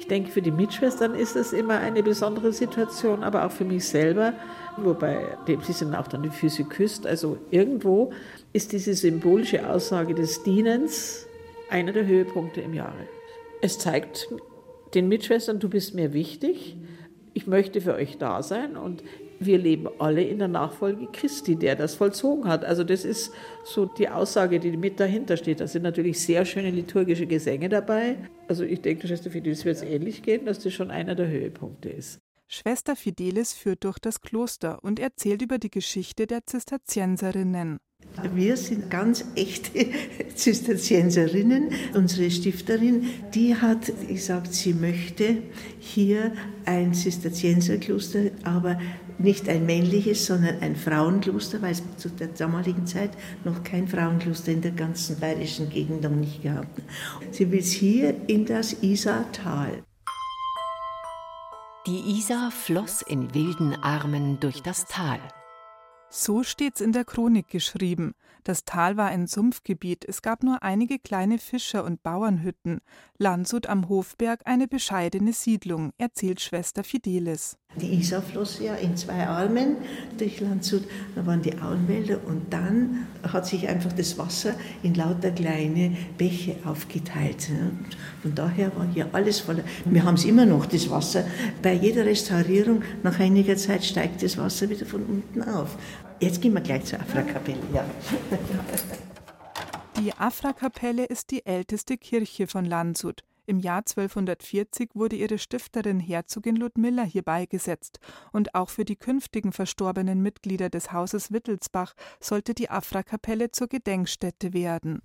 Ich 0.07 0.09
denke, 0.09 0.31
für 0.31 0.41
die 0.41 0.53
Mitschwestern 0.53 1.17
ist 1.17 1.35
es 1.35 1.53
immer 1.53 1.79
eine 1.79 2.01
besondere 2.01 2.53
Situation, 2.53 3.25
aber 3.25 3.45
auch 3.45 3.51
für 3.51 3.65
mich 3.65 3.89
selber, 3.89 4.35
wobei 4.77 5.37
sie 5.49 5.73
sind 5.73 5.97
auch 5.97 6.07
dann 6.07 6.23
die 6.23 6.31
Füße 6.31 6.63
küsst. 6.63 7.09
Also 7.09 7.39
irgendwo 7.51 8.13
ist 8.53 8.71
diese 8.71 8.95
symbolische 8.95 9.69
Aussage 9.69 10.15
des 10.15 10.45
Dienens 10.45 11.27
einer 11.71 11.91
der 11.91 12.07
Höhepunkte 12.07 12.61
im 12.61 12.73
Jahre. 12.73 13.09
Es 13.61 13.81
zeigt 13.81 14.29
den 14.95 15.09
Mitschwestern, 15.09 15.59
du 15.59 15.69
bist 15.69 15.97
mir 15.97 16.13
wichtig, 16.13 16.77
ich 17.35 17.49
möchte 17.49 17.81
für 17.81 17.95
euch 17.95 18.17
da 18.17 18.45
sein 18.45 18.77
und 18.77 19.03
wir 19.39 19.59
leben 19.59 19.89
alle 19.99 20.23
in 20.23 20.39
der 20.39 20.49
Nachfolge 20.49 21.09
Christi, 21.13 21.57
der 21.57 21.77
das 21.77 21.95
vollzogen 21.95 22.49
hat. 22.49 22.65
Also 22.65 22.85
das 22.85 23.05
ist 23.05 23.33
so 23.65 23.87
die 23.87 24.09
Aussage, 24.09 24.61
die 24.61 24.77
mit 24.77 25.01
dahinter 25.01 25.37
steht. 25.37 25.61
Da 25.61 25.67
sind 25.67 25.83
natürlich 25.83 26.21
sehr 26.21 26.45
schöne 26.45 26.71
liturgische 26.71 27.27
Gesänge 27.27 27.69
dabei. 27.69 28.17
Also 28.49 28.65
ich 28.65 28.81
denke, 28.81 29.09
Schwester 29.09 29.31
Fidelis 29.31 29.65
wird 29.65 29.77
es 29.77 29.83
ähnlich 29.83 30.23
gehen, 30.23 30.47
dass 30.47 30.61
das 30.61 30.73
schon 30.73 30.91
einer 30.91 31.15
der 31.15 31.29
Höhepunkte 31.29 31.89
ist. 31.89 32.21
Schwester 32.49 32.95
Fidelis 32.95 33.53
führt 33.53 33.85
durch 33.85 33.99
das 33.99 34.21
Kloster 34.21 34.83
und 34.85 35.01
erzählt 35.01 35.43
über 35.43 35.59
die 35.59 35.71
Geschichte 35.71 36.27
der 36.27 36.47
Zisterzienserinnen. 36.47 37.79
Wir 38.35 38.57
sind 38.57 38.91
ganz 38.91 39.25
echte 39.35 39.87
Zisterzienserinnen. 40.35 41.71
Unsere 41.95 42.31
Stifterin, 42.31 43.09
die 43.35 43.55
hat 43.55 43.93
gesagt, 44.09 44.55
sie 44.55 44.73
möchte 44.73 45.39
hier 45.79 46.33
ein 46.65 46.95
Zisterzienserkloster, 46.95 48.31
aber 48.43 48.79
nicht 49.19 49.49
ein 49.49 49.65
männliches, 49.67 50.27
sondern 50.27 50.61
ein 50.61 50.77
Frauenkloster, 50.77 51.63
weil 51.63 51.73
es 51.73 51.83
zu 51.97 52.09
der 52.11 52.29
damaligen 52.29 52.87
Zeit 52.87 53.11
noch 53.45 53.63
kein 53.63 53.89
Frauenkloster 53.89 54.53
in 54.53 54.61
der 54.61 54.73
ganzen 54.73 55.19
bayerischen 55.19 55.71
Gegend 55.71 56.03
noch 56.03 56.11
nicht 56.11 56.43
gehabt. 56.43 56.81
Sie 57.31 57.51
will 57.51 57.61
es 57.61 57.73
hier 57.73 58.15
in 58.29 58.45
das 58.45 58.83
Isartal. 58.83 59.83
Die 61.87 62.19
Isar 62.19 62.51
floss 62.51 63.03
in 63.03 63.33
wilden 63.33 63.75
Armen 63.75 64.41
durch 64.41 64.61
das 64.61 64.87
Tal. 64.87 65.21
So 66.19 66.43
steht's 66.43 66.81
in 66.81 66.93
der 66.93 67.05
Chronik 67.05 67.51
geschrieben. 67.51 68.15
Das 68.43 68.65
Tal 68.65 68.97
war 68.97 69.09
ein 69.09 69.27
Sumpfgebiet, 69.27 70.05
es 70.09 70.23
gab 70.23 70.45
nur 70.45 70.63
einige 70.63 70.99
kleine 70.99 71.37
Fischer- 71.37 71.85
und 71.85 72.03
Bauernhütten. 72.03 72.81
Landshut 73.19 73.67
am 73.67 73.89
Hofberg 73.89 74.41
eine 74.45 74.67
bescheidene 74.67 75.33
Siedlung, 75.35 75.93
erzählt 75.99 76.41
Schwester 76.41 76.85
Fidelis. 76.85 77.59
Die 77.81 77.93
Isar 77.99 78.23
floss 78.23 78.61
ja 78.61 78.75
in 78.77 78.97
zwei 78.97 79.27
Armen 79.27 79.77
durch 80.17 80.41
Landshut, 80.41 80.85
da 81.15 81.27
waren 81.27 81.43
die 81.43 81.59
Auenwälder 81.59 82.21
und 82.25 82.51
dann 82.51 83.09
hat 83.23 83.47
sich 83.47 83.69
einfach 83.69 83.93
das 83.93 84.17
Wasser 84.17 84.55
in 84.83 84.95
lauter 84.95 85.33
kleine 85.33 85.97
Bäche 86.17 86.57
aufgeteilt. 86.65 87.51
Von 88.23 88.35
daher 88.35 88.75
war 88.77 88.87
hier 88.87 89.09
alles 89.13 89.41
voller. 89.41 89.65
Wir 89.85 90.05
haben 90.05 90.15
es 90.15 90.25
immer 90.25 90.47
noch, 90.47 90.65
das 90.67 90.89
Wasser. 90.89 91.25
Bei 91.63 91.75
jeder 91.75 92.07
Restaurierung, 92.07 92.83
nach 93.03 93.19
einiger 93.19 93.57
Zeit 93.57 93.85
steigt 93.85 94.23
das 94.23 94.39
Wasser 94.39 94.71
wieder 94.71 94.87
von 94.87 95.03
unten 95.05 95.43
auf. 95.43 95.77
Jetzt 96.21 96.41
gehen 96.41 96.55
wir 96.55 96.63
gleich 96.63 96.85
zur 96.85 97.01
Afra-Kapelle. 97.01 97.63
Ja. 97.73 97.85
Die 99.99 100.13
Afra-Kapelle 100.13 101.05
ist 101.05 101.31
die 101.31 101.47
älteste 101.47 101.97
Kirche 101.97 102.47
von 102.47 102.65
Landshut. 102.65 103.25
Im 103.47 103.61
Jahr 103.61 103.79
1240 103.79 104.91
wurde 104.95 105.17
ihre 105.17 105.39
Stifterin 105.39 106.01
Herzogin 106.01 106.57
Ludmilla 106.57 107.03
hier 107.03 107.23
beigesetzt, 107.23 108.01
und 108.33 108.55
auch 108.55 108.69
für 108.69 108.85
die 108.85 108.97
künftigen 108.97 109.53
verstorbenen 109.53 110.21
Mitglieder 110.21 110.69
des 110.69 110.93
Hauses 110.93 111.33
Wittelsbach 111.33 111.95
sollte 112.21 112.55
die 112.55 112.69
Afra-Kapelle 112.69 113.53
zur 113.53 113.69
Gedenkstätte 113.69 114.53
werden. 114.53 115.01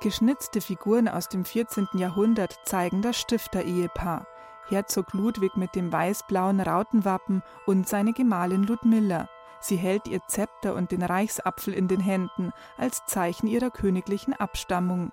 Geschnitzte 0.00 0.60
Figuren 0.60 1.08
aus 1.08 1.28
dem 1.28 1.44
14. 1.44 1.86
Jahrhundert 1.94 2.56
zeigen 2.64 3.02
das 3.02 3.18
Stifterehepaar. 3.18 4.26
Herzog 4.68 5.12
Ludwig 5.14 5.56
mit 5.56 5.74
dem 5.74 5.92
weiß-blauen 5.92 6.60
Rautenwappen 6.60 7.42
und 7.66 7.88
seine 7.88 8.12
Gemahlin 8.12 8.64
Ludmilla. 8.64 9.28
Sie 9.60 9.76
hält 9.76 10.06
ihr 10.06 10.20
Zepter 10.28 10.74
und 10.74 10.92
den 10.92 11.02
Reichsapfel 11.02 11.74
in 11.74 11.88
den 11.88 12.00
Händen 12.00 12.52
als 12.76 13.04
Zeichen 13.06 13.46
ihrer 13.46 13.70
königlichen 13.70 14.34
Abstammung. 14.34 15.10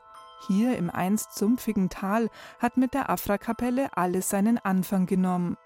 Hier 0.48 0.78
im 0.78 0.90
einst 0.90 1.36
sumpfigen 1.36 1.90
Tal 1.90 2.30
hat 2.60 2.78
mit 2.78 2.94
der 2.94 3.10
Afra-Kapelle 3.10 3.90
alles 3.96 4.30
seinen 4.30 4.58
Anfang 4.58 5.06
genommen. 5.06 5.58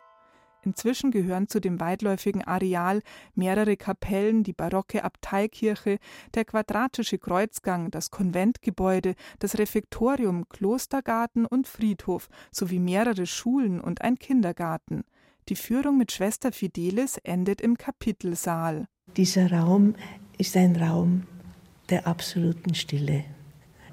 Inzwischen 0.63 1.11
gehören 1.11 1.47
zu 1.47 1.59
dem 1.59 1.79
weitläufigen 1.79 2.43
Areal 2.43 3.01
mehrere 3.33 3.77
Kapellen, 3.77 4.43
die 4.43 4.53
barocke 4.53 5.03
Abteikirche, 5.03 5.99
der 6.35 6.45
quadratische 6.45 7.17
Kreuzgang, 7.17 7.91
das 7.91 8.11
Konventgebäude, 8.11 9.15
das 9.39 9.57
Refektorium, 9.57 10.49
Klostergarten 10.49 11.45
und 11.45 11.67
Friedhof 11.67 12.29
sowie 12.51 12.79
mehrere 12.79 13.25
Schulen 13.25 13.79
und 13.79 14.01
ein 14.01 14.17
Kindergarten. 14.17 15.03
Die 15.47 15.55
Führung 15.55 15.97
mit 15.97 16.11
Schwester 16.11 16.51
Fidelis 16.51 17.17
endet 17.17 17.61
im 17.61 17.77
Kapitelsaal. 17.77 18.87
Dieser 19.17 19.51
Raum 19.51 19.95
ist 20.37 20.55
ein 20.55 20.75
Raum 20.75 21.23
der 21.89 22.05
absoluten 22.05 22.75
Stille. 22.75 23.25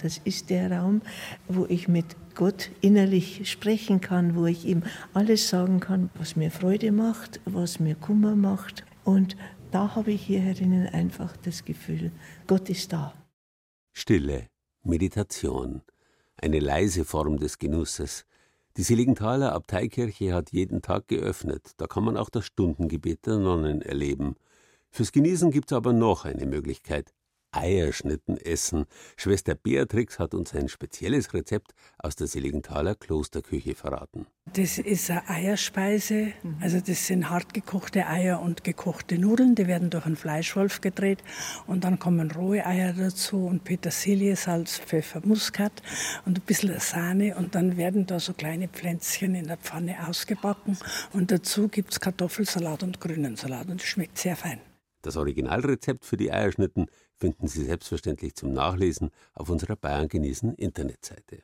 Das 0.02 0.18
ist 0.18 0.50
der 0.50 0.70
Raum, 0.70 1.02
wo 1.48 1.66
ich 1.66 1.88
mit 1.88 2.16
Gott 2.34 2.70
innerlich 2.80 3.50
sprechen 3.50 4.00
kann, 4.00 4.36
wo 4.36 4.46
ich 4.46 4.64
ihm 4.66 4.82
alles 5.14 5.48
sagen 5.48 5.80
kann, 5.80 6.10
was 6.14 6.36
mir 6.36 6.50
Freude 6.50 6.92
macht, 6.92 7.40
was 7.44 7.80
mir 7.80 7.94
Kummer 7.94 8.36
macht. 8.36 8.84
Und 9.04 9.36
da 9.70 9.94
habe 9.94 10.12
ich 10.12 10.22
hier 10.22 10.40
herinnen 10.40 10.86
einfach 10.86 11.36
das 11.38 11.64
Gefühl, 11.64 12.12
Gott 12.46 12.68
ist 12.68 12.92
da. 12.92 13.14
Stille, 13.92 14.48
Meditation, 14.82 15.82
eine 16.36 16.60
leise 16.60 17.04
Form 17.04 17.38
des 17.38 17.58
Genusses. 17.58 18.26
Die 18.76 18.82
Seligenthaler 18.82 19.52
Abteikirche 19.52 20.34
hat 20.34 20.52
jeden 20.52 20.82
Tag 20.82 21.08
geöffnet. 21.08 21.70
Da 21.78 21.86
kann 21.86 22.04
man 22.04 22.18
auch 22.18 22.28
das 22.28 22.44
Stundengebet 22.44 23.24
der 23.24 23.38
Nonnen 23.38 23.80
erleben. 23.80 24.36
Fürs 24.90 25.12
Genießen 25.12 25.50
gibt 25.50 25.70
es 25.70 25.76
aber 25.76 25.94
noch 25.94 26.26
eine 26.26 26.44
Möglichkeit. 26.44 27.14
Eierschnitten 27.56 28.36
essen. 28.36 28.84
Schwester 29.16 29.54
Beatrix 29.54 30.18
hat 30.18 30.34
uns 30.34 30.54
ein 30.54 30.68
spezielles 30.68 31.34
Rezept 31.34 31.72
aus 31.98 32.16
der 32.16 32.26
Seligenthaler 32.26 32.94
Klosterküche 32.94 33.74
verraten. 33.74 34.26
Das 34.52 34.78
ist 34.78 35.10
eine 35.10 35.28
Eierspeise. 35.28 36.32
Also 36.60 36.80
das 36.80 37.06
sind 37.06 37.28
hart 37.28 37.52
gekochte 37.52 38.06
Eier 38.06 38.40
und 38.40 38.62
gekochte 38.62 39.18
Nudeln. 39.18 39.54
Die 39.54 39.66
werden 39.66 39.90
durch 39.90 40.06
einen 40.06 40.16
Fleischwolf 40.16 40.80
gedreht. 40.80 41.22
Und 41.66 41.84
dann 41.84 41.98
kommen 41.98 42.30
rohe 42.30 42.64
Eier 42.64 42.92
dazu 42.92 43.46
und 43.46 43.64
Petersilie, 43.64 44.36
Salz, 44.36 44.78
Pfeffer, 44.78 45.20
Muskat 45.24 45.82
und 46.24 46.38
ein 46.38 46.42
bisschen 46.42 46.78
Sahne. 46.78 47.36
Und 47.36 47.54
dann 47.54 47.76
werden 47.76 48.06
da 48.06 48.20
so 48.20 48.34
kleine 48.34 48.68
Pflänzchen 48.68 49.34
in 49.34 49.48
der 49.48 49.56
Pfanne 49.56 50.06
ausgebacken. 50.06 50.78
Und 51.12 51.32
dazu 51.32 51.68
gibt 51.68 51.92
es 51.92 52.00
Kartoffelsalat 52.00 52.82
und 52.82 53.00
grünen 53.00 53.36
Salat. 53.36 53.68
Und 53.68 53.80
das 53.80 53.88
schmeckt 53.88 54.18
sehr 54.18 54.36
fein. 54.36 54.60
Das 55.02 55.16
Originalrezept 55.16 56.04
für 56.04 56.16
die 56.16 56.32
Eierschnitten 56.32 56.86
finden 57.18 57.48
Sie 57.48 57.64
selbstverständlich 57.64 58.34
zum 58.34 58.52
Nachlesen 58.52 59.10
auf 59.34 59.48
unserer 59.48 59.76
Bayern 59.76 60.08
genießen 60.08 60.54
Internetseite. 60.54 61.42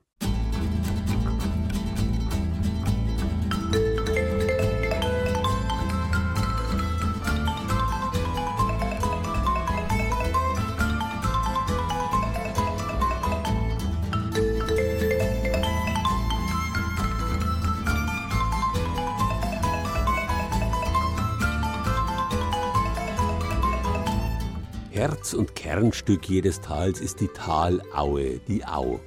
Herz 24.93 25.32
und 25.32 25.55
Kernstück 25.55 26.28
jedes 26.28 26.61
Tals 26.61 27.01
ist 27.01 27.20
die 27.20 27.28
Talaue, 27.28 28.40
die 28.47 28.62
Au. 28.66 29.01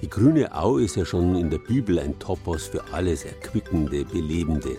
Die 0.00 0.08
grüne 0.08 0.54
Au 0.54 0.78
ist 0.78 0.94
ja 0.94 1.04
schon 1.04 1.34
in 1.34 1.50
der 1.50 1.58
Bibel 1.58 1.98
ein 1.98 2.16
Topos 2.20 2.66
für 2.66 2.84
alles 2.92 3.24
Erquickende, 3.24 4.04
Belebende. 4.04 4.76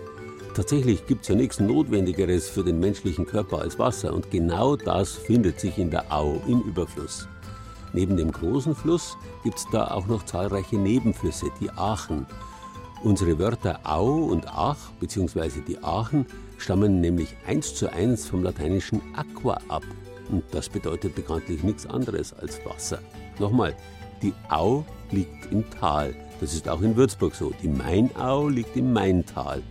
Tatsächlich 0.55 1.05
gibt 1.05 1.23
es 1.23 1.27
ja 1.27 1.35
nichts 1.35 1.59
Notwendigeres 1.59 2.47
für 2.47 2.63
den 2.63 2.79
menschlichen 2.79 3.25
Körper 3.25 3.59
als 3.59 3.77
Wasser 3.77 4.13
und 4.13 4.31
genau 4.31 4.77
das 4.77 5.11
findet 5.11 5.59
sich 5.59 5.77
in 5.77 5.91
der 5.91 6.09
Au 6.09 6.41
im 6.47 6.61
Überfluss. 6.61 7.27
Neben 7.91 8.15
dem 8.15 8.31
großen 8.31 8.73
Fluss 8.73 9.17
gibt 9.43 9.57
es 9.57 9.67
da 9.69 9.91
auch 9.91 10.07
noch 10.07 10.23
zahlreiche 10.23 10.77
Nebenflüsse, 10.77 11.47
die 11.59 11.71
Aachen. 11.71 12.25
Unsere 13.03 13.37
Wörter 13.37 13.81
Au 13.83 14.07
und 14.07 14.47
Ach 14.47 14.77
bzw. 15.01 15.59
die 15.67 15.83
Aachen 15.83 16.25
stammen 16.57 17.01
nämlich 17.01 17.35
eins 17.45 17.75
zu 17.75 17.91
eins 17.91 18.27
vom 18.27 18.43
lateinischen 18.43 19.01
Aqua 19.13 19.59
ab, 19.67 19.83
und 20.29 20.43
das 20.51 20.69
bedeutet 20.69 21.15
bekanntlich 21.15 21.63
nichts 21.63 21.85
anderes 21.85 22.33
als 22.33 22.59
Wasser. 22.65 22.99
Nochmal, 23.39 23.75
die 24.21 24.33
Au 24.49 24.85
liegt 25.11 25.51
im 25.51 25.69
Tal. 25.69 26.15
Das 26.39 26.53
ist 26.53 26.67
auch 26.67 26.81
in 26.81 26.95
Würzburg 26.95 27.35
so. 27.35 27.51
Die 27.61 27.67
Mainau 27.67 28.47
liegt 28.47 28.75
im 28.75 28.93
Maintal. 28.93 29.61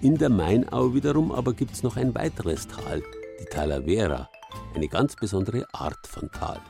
In 0.00 0.16
der 0.16 0.30
Mainau 0.30 0.94
wiederum 0.94 1.32
aber 1.32 1.52
gibt 1.52 1.72
es 1.72 1.82
noch 1.82 1.96
ein 1.96 2.14
weiteres 2.14 2.68
Tal, 2.68 3.02
die 3.40 3.44
Talavera, 3.46 4.28
eine 4.74 4.88
ganz 4.88 5.16
besondere 5.16 5.66
Art 5.72 6.06
von 6.06 6.30
Tal. 6.30 6.60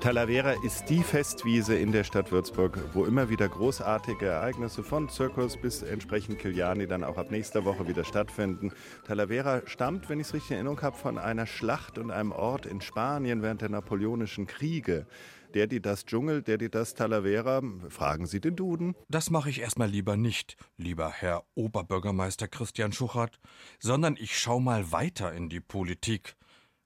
Talavera 0.00 0.52
ist 0.62 0.88
die 0.88 1.02
Festwiese 1.02 1.74
in 1.74 1.90
der 1.90 2.04
Stadt 2.04 2.30
Würzburg, 2.30 2.78
wo 2.94 3.04
immer 3.04 3.30
wieder 3.30 3.48
großartige 3.48 4.26
Ereignisse 4.26 4.84
von 4.84 5.08
Zirkus 5.08 5.56
bis 5.56 5.82
entsprechend 5.82 6.38
Kiliani 6.38 6.86
dann 6.86 7.02
auch 7.02 7.18
ab 7.18 7.32
nächster 7.32 7.64
Woche 7.64 7.88
wieder 7.88 8.04
stattfinden. 8.04 8.70
Talavera 9.04 9.62
stammt, 9.66 10.08
wenn 10.08 10.20
ich 10.20 10.28
es 10.28 10.34
richtig 10.34 10.52
in 10.52 10.56
Erinnerung 10.58 10.82
habe, 10.82 10.96
von 10.96 11.18
einer 11.18 11.46
Schlacht 11.46 11.98
und 11.98 12.12
einem 12.12 12.30
Ort 12.30 12.64
in 12.64 12.80
Spanien 12.80 13.42
während 13.42 13.60
der 13.60 13.70
napoleonischen 13.70 14.46
Kriege. 14.46 15.06
Der, 15.54 15.66
die 15.66 15.80
das 15.80 16.04
Dschungel, 16.04 16.42
der, 16.42 16.58
die 16.58 16.70
das 16.70 16.94
Talavera. 16.94 17.60
Fragen 17.88 18.26
Sie 18.26 18.40
den 18.40 18.54
Duden. 18.54 18.94
Das 19.08 19.30
mache 19.30 19.50
ich 19.50 19.60
erstmal 19.60 19.88
lieber 19.88 20.16
nicht, 20.16 20.56
lieber 20.76 21.10
Herr 21.10 21.42
Oberbürgermeister 21.56 22.46
Christian 22.46 22.92
Schuchert, 22.92 23.40
sondern 23.80 24.16
ich 24.16 24.38
schau 24.38 24.60
mal 24.60 24.92
weiter 24.92 25.32
in 25.32 25.48
die 25.48 25.60
Politik. 25.60 26.36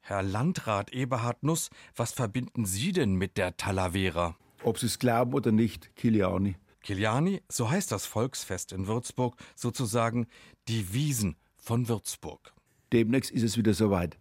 Herr 0.04 0.24
Landrat 0.24 0.92
Eberhard 0.92 1.44
Nuss, 1.44 1.70
was 1.94 2.10
verbinden 2.10 2.66
Sie 2.66 2.90
denn 2.90 3.14
mit 3.14 3.36
der 3.36 3.56
Talavera? 3.56 4.36
Ob 4.64 4.76
Sie 4.80 4.86
es 4.86 4.98
glauben 4.98 5.32
oder 5.32 5.52
nicht, 5.52 5.94
Kiliani. 5.94 6.56
Kiliani, 6.82 7.40
so 7.48 7.70
heißt 7.70 7.92
das 7.92 8.04
Volksfest 8.04 8.72
in 8.72 8.88
Würzburg, 8.88 9.36
sozusagen 9.54 10.26
die 10.66 10.92
Wiesen 10.92 11.36
von 11.56 11.86
Würzburg. 11.86 12.52
Demnächst 12.92 13.30
ist 13.30 13.44
es 13.44 13.56
wieder 13.56 13.74
soweit. 13.74 14.18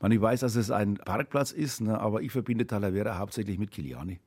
Man, 0.00 0.12
ich 0.12 0.20
weiß, 0.20 0.40
dass 0.40 0.54
es 0.54 0.70
ein 0.70 0.94
Parkplatz 0.94 1.52
ist, 1.52 1.82
ne, 1.82 2.00
aber 2.00 2.22
ich 2.22 2.32
verbinde 2.32 2.66
Talavera 2.66 3.18
hauptsächlich 3.18 3.58
mit 3.58 3.70
Kiliani. 3.70 4.20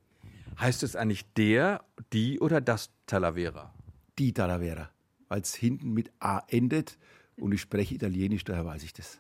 Heißt 0.60 0.84
es 0.84 0.96
eigentlich 0.96 1.26
der, 1.34 1.84
die 2.14 2.40
oder 2.40 2.62
das 2.62 2.92
Talavera? 3.08 3.74
Die 4.20 4.34
Talavera, 4.34 4.92
weil 5.30 5.42
es 5.42 5.56
hinten 5.56 5.94
mit 5.94 6.12
A 6.20 6.44
endet 6.48 7.00
und 7.38 7.54
ich 7.54 7.62
spreche 7.62 7.96
Italienisch, 7.96 8.44
daher 8.44 8.68
weiß 8.68 8.84
ich 8.84 8.94
das. 8.94 9.20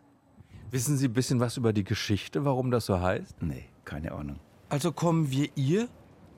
Wissen 0.71 0.95
Sie 0.95 1.09
ein 1.09 1.13
bisschen 1.13 1.41
was 1.41 1.57
über 1.57 1.73
die 1.73 1.83
Geschichte, 1.83 2.45
warum 2.45 2.71
das 2.71 2.85
so 2.85 3.01
heißt? 3.01 3.41
Nee, 3.41 3.65
keine 3.83 4.13
Ahnung. 4.13 4.39
Also 4.69 4.93
kommen 4.93 5.29
wir 5.29 5.49
ihr, 5.55 5.89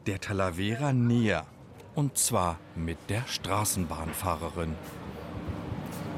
der 0.07 0.19
Talavera, 0.19 0.91
näher. 0.91 1.45
Und 1.93 2.17
zwar 2.17 2.57
mit 2.75 2.97
der 3.09 3.27
Straßenbahnfahrerin. 3.27 4.73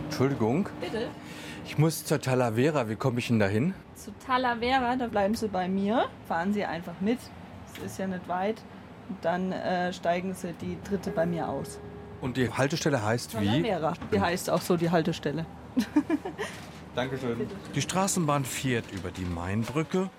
Entschuldigung. 0.05 0.69
Bitte? 0.79 1.09
Ich 1.65 1.77
muss 1.77 2.05
zur 2.05 2.21
Talavera. 2.21 2.87
Wie 2.87 2.95
komme 2.95 3.19
ich 3.19 3.27
denn 3.27 3.39
dahin? 3.39 3.73
Zu 3.95 4.11
Talavera, 4.25 4.95
da 4.95 5.07
bleiben 5.07 5.35
Sie 5.35 5.49
bei 5.49 5.67
mir. 5.67 6.05
Fahren 6.25 6.53
Sie 6.53 6.63
einfach 6.63 7.01
mit. 7.01 7.19
Es 7.75 7.83
ist 7.83 7.99
ja 7.99 8.07
nicht 8.07 8.29
weit. 8.29 8.63
Und 9.09 9.25
dann 9.25 9.51
äh, 9.51 9.91
steigen 9.91 10.33
Sie 10.33 10.53
die 10.53 10.77
dritte 10.87 11.11
bei 11.11 11.25
mir 11.25 11.49
aus. 11.49 11.79
Und 12.21 12.37
die 12.37 12.49
Haltestelle 12.49 13.03
heißt 13.03 13.37
wie? 13.41 13.61
Talavera. 13.61 13.93
Die 14.13 14.21
heißt 14.21 14.49
auch 14.49 14.61
so 14.61 14.77
die 14.77 14.89
Haltestelle. 14.89 15.45
Dankeschön. 16.95 17.47
Die 17.75 17.81
Straßenbahn 17.81 18.45
fährt 18.45 18.91
über 18.91 19.11
die 19.11 19.25
Mainbrücke. 19.25 20.09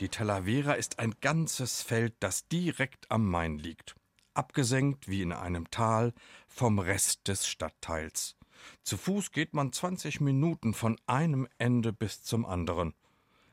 Die 0.00 0.10
Talavera 0.10 0.74
ist 0.74 0.98
ein 0.98 1.14
ganzes 1.22 1.82
Feld, 1.82 2.14
das 2.20 2.46
direkt 2.48 3.10
am 3.10 3.26
Main 3.26 3.58
liegt. 3.58 3.96
Abgesenkt 4.34 5.08
wie 5.08 5.22
in 5.22 5.32
einem 5.32 5.70
Tal 5.70 6.12
vom 6.46 6.78
Rest 6.78 7.26
des 7.28 7.46
Stadtteils. 7.46 8.36
Zu 8.82 8.98
Fuß 8.98 9.32
geht 9.32 9.54
man 9.54 9.72
20 9.72 10.20
Minuten 10.20 10.74
von 10.74 10.98
einem 11.06 11.48
Ende 11.56 11.92
bis 11.92 12.22
zum 12.22 12.44
anderen. 12.44 12.92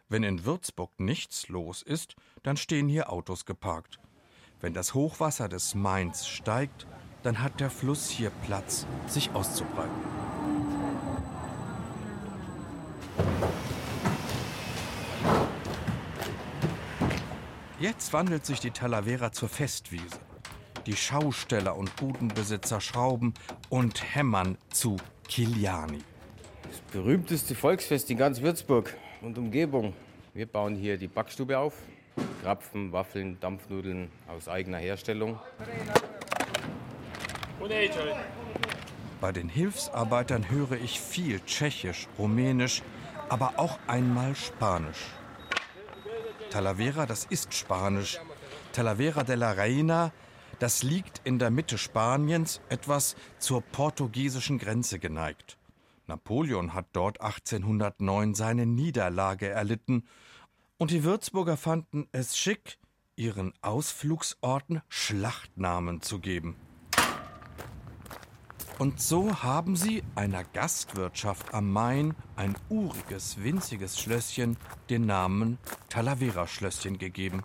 Wenn 0.10 0.24
in 0.24 0.44
Würzburg 0.44 1.00
nichts 1.00 1.48
los 1.48 1.82
ist, 1.82 2.16
dann 2.44 2.58
stehen 2.58 2.90
hier 2.90 3.12
Autos 3.12 3.46
geparkt. 3.46 4.00
Wenn 4.60 4.74
das 4.74 4.94
Hochwasser 4.94 5.48
des 5.48 5.76
Mains 5.76 6.28
steigt, 6.28 6.86
dann 7.24 7.42
hat 7.42 7.62
der 7.62 7.70
Fluss 7.70 8.10
hier 8.10 8.30
Platz, 8.46 8.86
sich 9.08 9.32
auszubreiten. 9.32 9.96
Jetzt 17.80 18.14
wandelt 18.14 18.46
sich 18.46 18.62
die 18.62 18.72
Talavera 18.72 19.34
zur 19.34 19.50
Festwiese. 19.50 20.18
Die 20.86 20.96
Schausteller 20.96 21.76
und 21.76 21.96
Budenbesitzer 21.98 22.80
schrauben 22.80 23.34
und 23.70 24.16
hämmern 24.16 24.58
zu 24.70 24.96
Kiliani. 25.28 26.00
Das 26.64 26.80
berühmteste 26.94 27.56
Volksfest 27.56 28.10
in 28.10 28.18
ganz 28.18 28.42
Würzburg 28.42 28.96
und 29.22 29.38
Umgebung. 29.38 29.94
Wir 30.34 30.46
bauen 30.46 30.76
hier 30.76 30.98
die 30.98 31.08
Backstube 31.08 31.58
auf. 31.58 31.74
Krapfen, 32.42 32.92
Waffeln, 32.92 33.38
Dampfnudeln 33.40 34.10
aus 34.28 34.48
eigener 34.48 34.78
Herstellung. 34.78 35.40
Bei 39.22 39.32
den 39.32 39.50
Hilfsarbeitern 39.50 40.50
höre 40.50 40.74
ich 40.74 41.00
viel 41.00 41.40
Tschechisch, 41.42 42.08
Rumänisch, 42.18 42.82
aber 43.34 43.58
auch 43.58 43.80
einmal 43.88 44.36
Spanisch. 44.36 45.08
Talavera, 46.52 47.08
das 47.08 47.26
ist 47.26 47.52
Spanisch. 47.56 48.20
Talavera 48.74 49.24
de 49.24 49.36
la 49.36 49.54
Reina, 49.54 50.12
das 50.60 50.84
liegt 50.84 51.20
in 51.24 51.40
der 51.40 51.50
Mitte 51.50 51.80
Spaniens, 51.80 52.62
etwas 52.70 53.16
zur 53.40 53.62
portugiesischen 53.64 54.60
Grenze 54.60 55.00
geneigt. 55.00 55.58
Napoleon 56.06 56.76
hat 56.76 56.86
dort 56.94 57.22
1809 57.22 58.36
seine 58.36 58.68
Niederlage 58.68 59.50
erlitten 59.50 60.04
und 60.78 60.92
die 60.92 61.04
Würzburger 61.04 61.58
fanden 61.58 62.08
es 62.12 62.38
schick, 62.38 62.78
ihren 63.16 63.52
Ausflugsorten 63.64 64.84
Schlachtnamen 64.90 66.04
zu 66.04 66.20
geben. 66.20 66.56
Und 68.84 69.00
so 69.00 69.42
haben 69.42 69.78
sie 69.78 70.04
einer 70.14 70.44
Gastwirtschaft 70.44 71.54
am 71.54 71.72
Main, 71.72 72.16
ein 72.36 72.54
uriges, 72.68 73.42
winziges 73.42 73.98
Schlösschen, 73.98 74.58
den 74.90 75.06
Namen 75.06 75.58
Talavera-Schlösschen 75.88 76.98
gegeben. 76.98 77.44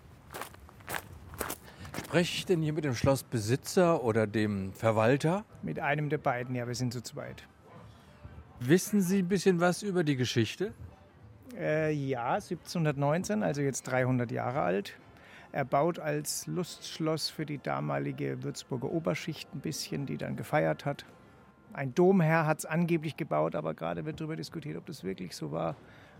Spreche 1.97 2.39
ich 2.39 2.45
denn 2.45 2.61
hier 2.61 2.73
mit 2.73 2.85
dem 2.85 2.97
Schlossbesitzer 2.97 4.03
oder 4.03 4.27
dem 4.27 4.73
Verwalter? 4.73 5.45
Mit 5.63 5.79
einem 5.79 6.09
der 6.09 6.19
beiden, 6.19 6.57
ja, 6.57 6.67
wir 6.67 6.75
sind 6.75 6.93
zu 6.93 7.05
zweit. 7.05 7.47
Wissen 8.59 9.01
Sie 9.01 9.21
ein 9.21 9.29
bisschen 9.29 9.61
was 9.61 9.85
über 9.85 10.03
die 10.03 10.17
Geschichte? 10.17 10.75
Äh, 11.57 11.93
ja, 11.93 12.33
1719, 12.33 13.45
also 13.45 13.61
jetzt 13.61 13.85
300 13.85 14.33
Jahre 14.33 14.63
alt. 14.63 14.99
Erbaut 15.53 16.01
als 16.01 16.49
Lustschloss 16.49 17.31
für 17.31 17.47
die 17.47 17.59
damalige 17.59 18.43
Würzburger 18.43 18.91
Oberschicht 18.91 19.49
ein 19.55 19.61
bisschen, 19.61 20.05
die 20.05 20.17
dann 20.17 20.35
gefeiert 20.35 20.85
hat. 20.85 21.05
Ein 21.73 21.95
Domherr 21.95 22.47
hat 22.47 22.59
es 22.59 22.67
angeblich 22.67 23.17
gebaut, 23.17 23.55
aber 23.55 23.75
gerade 23.75 24.05
wird 24.05 24.21
darüber 24.21 24.37
diskutiert, 24.37 24.77
ob 24.77 24.87
das 24.87 25.05
wirklich 25.05 25.37
so 25.37 25.53
war. 25.53 25.77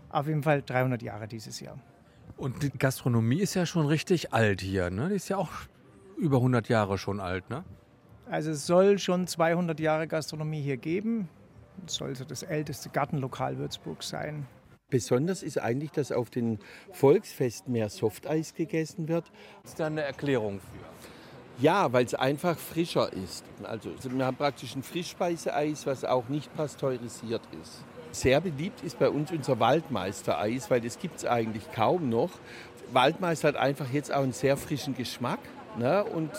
Auf 0.09 0.27
jeden 0.27 0.43
Fall 0.43 0.61
300 0.61 1.01
Jahre 1.01 1.27
dieses 1.27 1.59
Jahr. 1.59 1.77
Und 2.37 2.63
die 2.63 2.69
Gastronomie 2.69 3.41
ist 3.41 3.55
ja 3.55 3.65
schon 3.65 3.85
richtig 3.85 4.33
alt 4.33 4.61
hier, 4.61 4.89
ne? 4.89 5.09
Die 5.09 5.15
ist 5.15 5.29
ja 5.29 5.37
auch 5.37 5.51
über 6.17 6.37
100 6.37 6.69
Jahre 6.69 6.97
schon 6.97 7.19
alt, 7.19 7.49
ne? 7.49 7.63
Also 8.29 8.51
es 8.51 8.65
soll 8.67 8.99
schon 8.99 9.27
200 9.27 9.79
Jahre 9.79 10.07
Gastronomie 10.07 10.61
hier 10.61 10.77
geben. 10.77 11.27
Es 11.85 11.95
soll 11.95 12.15
so 12.15 12.25
das 12.25 12.43
älteste 12.43 12.89
Gartenlokal 12.89 13.57
Würzburgs 13.57 14.09
sein. 14.09 14.45
Besonders 14.89 15.43
ist 15.43 15.59
eigentlich, 15.59 15.91
dass 15.91 16.11
auf 16.11 16.29
den 16.29 16.59
Volksfesten 16.91 17.73
mehr 17.73 17.89
Softeis 17.89 18.53
gegessen 18.53 19.07
wird. 19.07 19.31
Ist 19.63 19.79
da 19.79 19.87
eine 19.87 20.01
Erklärung 20.01 20.59
für? 20.59 21.18
Ja, 21.59 21.91
weil 21.91 22.05
es 22.05 22.15
einfach 22.15 22.57
frischer 22.57 23.11
ist. 23.11 23.43
Also 23.63 23.91
wir 24.03 24.25
haben 24.25 24.37
praktisch 24.37 24.75
ein 24.75 24.83
Frischspeiseeis, 24.83 25.85
was 25.85 26.05
auch 26.05 26.29
nicht 26.29 26.55
pasteurisiert 26.55 27.41
ist. 27.61 27.83
Sehr 28.11 28.39
beliebt 28.39 28.81
ist 28.81 28.97
bei 28.97 29.09
uns 29.09 29.31
unser 29.31 29.59
Waldmeistereis, 29.59 30.71
weil 30.71 30.81
das 30.81 30.99
gibt 30.99 31.17
es 31.17 31.25
eigentlich 31.25 31.69
kaum 31.73 32.09
noch. 32.09 32.31
Waldmeister 32.93 33.49
hat 33.49 33.55
einfach 33.57 33.91
jetzt 33.91 34.11
auch 34.11 34.23
einen 34.23 34.31
sehr 34.31 34.57
frischen 34.57 34.95
Geschmack 34.95 35.39
ne, 35.77 36.03
und 36.03 36.31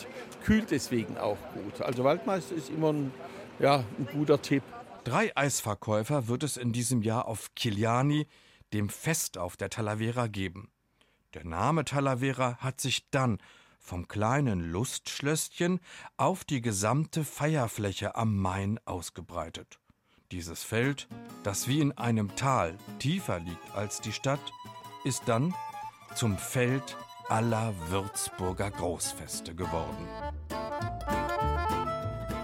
kühlt 0.45 0.71
deswegen 0.71 1.19
auch 1.19 1.39
gut. 1.55 1.83
Also 1.83 2.03
Waldmeister 2.03 2.55
ist 2.55 2.71
immer 2.71 2.93
ein, 2.93 3.13
ja, 3.59 3.85
ein 3.99 4.09
guter 4.13 4.41
Tipp. 4.41 4.63
Drei 5.05 5.31
Eisverkäufer 5.37 6.29
wird 6.29 6.43
es 6.43 6.57
in 6.57 6.73
diesem 6.73 7.03
Jahr 7.03 7.27
auf 7.29 7.55
Kiliani, 7.55 8.27
dem 8.73 8.89
Fest 8.89 9.39
auf 9.39 9.57
der 9.57 9.71
Talavera, 9.71 10.27
geben. 10.27 10.71
Der 11.35 11.45
Name 11.45 11.85
Talavera 11.85 12.57
hat 12.59 12.81
sich 12.81 13.09
dann 13.11 13.39
vom 13.81 14.07
kleinen 14.07 14.71
Lustschlösschen 14.71 15.81
auf 16.17 16.45
die 16.45 16.61
gesamte 16.61 17.25
Feierfläche 17.25 18.15
am 18.15 18.37
Main 18.37 18.79
ausgebreitet. 18.85 19.81
Dieses 20.31 20.63
Feld, 20.63 21.09
das 21.43 21.67
wie 21.67 21.81
in 21.81 21.99
einem 21.99 22.37
Tal 22.37 22.77
tiefer 23.01 23.41
liegt 23.41 23.75
als 23.75 24.01
die 24.01 24.13
Stadt, 24.13 24.53
ist 25.05 25.23
dann 25.27 25.55
zum 26.15 26.39
Feld 26.39 26.97
aller 27.29 27.75
Würzburger 27.89 28.71
Großfeste 28.71 29.55
geworden. 29.55 30.07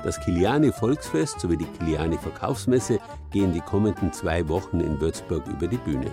Das 0.03 0.21
Kiliani 0.21 0.73
Volksfest 0.73 1.41
sowie 1.41 1.57
die 1.57 1.65
Kiliani 1.65 2.17
Verkaufsmesse 2.19 3.01
gehen 3.33 3.53
die 3.53 3.61
kommenden 3.61 4.13
zwei 4.13 4.49
Wochen 4.49 4.81
in 4.81 5.01
Würzburg 5.01 5.47
über 5.49 5.67
die 5.67 5.79
Bühne. 5.79 6.13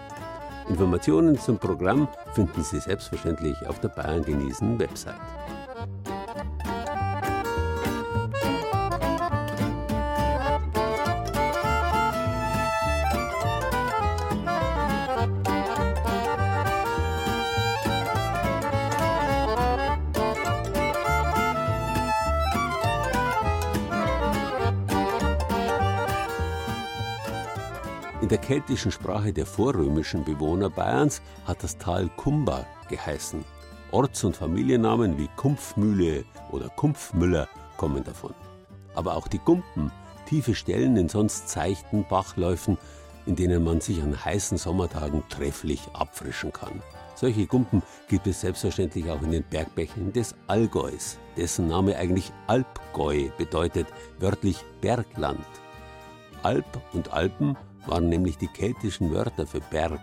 Informationen 0.69 1.37
zum 1.37 1.57
Programm 1.57 2.07
finden 2.33 2.63
Sie 2.63 2.79
selbstverständlich 2.79 3.67
auf 3.67 3.79
der 3.79 3.89
Bayern 3.89 4.23
genießen 4.23 4.79
Website. 4.79 5.15
Der 28.33 28.41
keltischen 28.41 28.91
Sprache 28.91 29.31
der 29.31 29.45
vorrömischen 29.45 30.23
Bewohner 30.23 30.67
Bayerns 30.67 31.21
hat 31.45 31.63
das 31.63 31.77
Tal 31.77 32.09
Kumba 32.17 32.65
geheißen. 32.89 33.45
Orts- 33.91 34.23
und 34.23 34.35
Familiennamen 34.35 35.19
wie 35.19 35.29
Kumpfmühle 35.35 36.25
oder 36.49 36.67
Kumpfmüller 36.69 37.47
kommen 37.77 38.03
davon. 38.03 38.33
Aber 38.95 39.17
auch 39.17 39.27
die 39.27 39.37
Gumpen, 39.37 39.91
tiefe 40.25 40.55
Stellen 40.55 40.97
in 40.97 41.09
sonst 41.09 41.47
seichten 41.47 42.07
Bachläufen, 42.09 42.79
in 43.27 43.35
denen 43.35 43.63
man 43.63 43.81
sich 43.81 44.01
an 44.01 44.25
heißen 44.25 44.57
Sommertagen 44.57 45.21
trefflich 45.29 45.81
abfrischen 45.93 46.51
kann. 46.51 46.81
Solche 47.13 47.45
Gumpen 47.45 47.83
gibt 48.07 48.25
es 48.25 48.41
selbstverständlich 48.41 49.11
auch 49.11 49.21
in 49.21 49.29
den 49.29 49.43
Bergbächen 49.43 50.11
des 50.11 50.33
Allgäus, 50.47 51.19
dessen 51.37 51.67
Name 51.67 51.97
eigentlich 51.97 52.31
Alpgäu 52.47 53.29
bedeutet, 53.37 53.85
wörtlich 54.17 54.65
Bergland. 54.81 55.45
Alp 56.41 56.65
und 56.93 57.13
Alpen 57.13 57.55
waren 57.87 58.09
nämlich 58.09 58.37
die 58.37 58.47
keltischen 58.47 59.13
Wörter 59.13 59.45
für 59.45 59.61
Berg, 59.61 60.01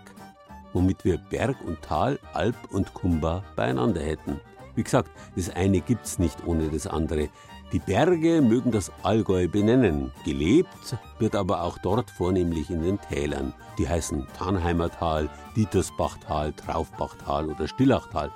womit 0.73 1.03
wir 1.05 1.17
Berg 1.17 1.57
und 1.65 1.81
Tal, 1.81 2.19
Alp 2.33 2.55
und 2.71 2.93
Kumba 2.93 3.43
beieinander 3.55 4.01
hätten. 4.01 4.39
Wie 4.75 4.83
gesagt, 4.83 5.11
das 5.35 5.49
eine 5.49 5.81
gibt's 5.81 6.19
nicht 6.19 6.45
ohne 6.45 6.69
das 6.69 6.87
andere. 6.87 7.29
Die 7.71 7.79
Berge 7.79 8.41
mögen 8.41 8.71
das 8.71 8.91
Allgäu 9.01 9.47
benennen. 9.47 10.11
Gelebt 10.25 10.97
wird 11.19 11.35
aber 11.35 11.61
auch 11.63 11.77
dort 11.77 12.09
vornehmlich 12.09 12.69
in 12.69 12.81
den 12.81 12.99
Tälern. 12.99 13.53
Die 13.77 13.87
heißen 13.87 14.27
Tannheimer 14.37 14.89
Tal, 14.89 15.29
Dietersbachtal, 15.55 16.51
Traufbachtal 16.53 17.49
oder 17.49 17.67
Stillachtal. 17.67 18.31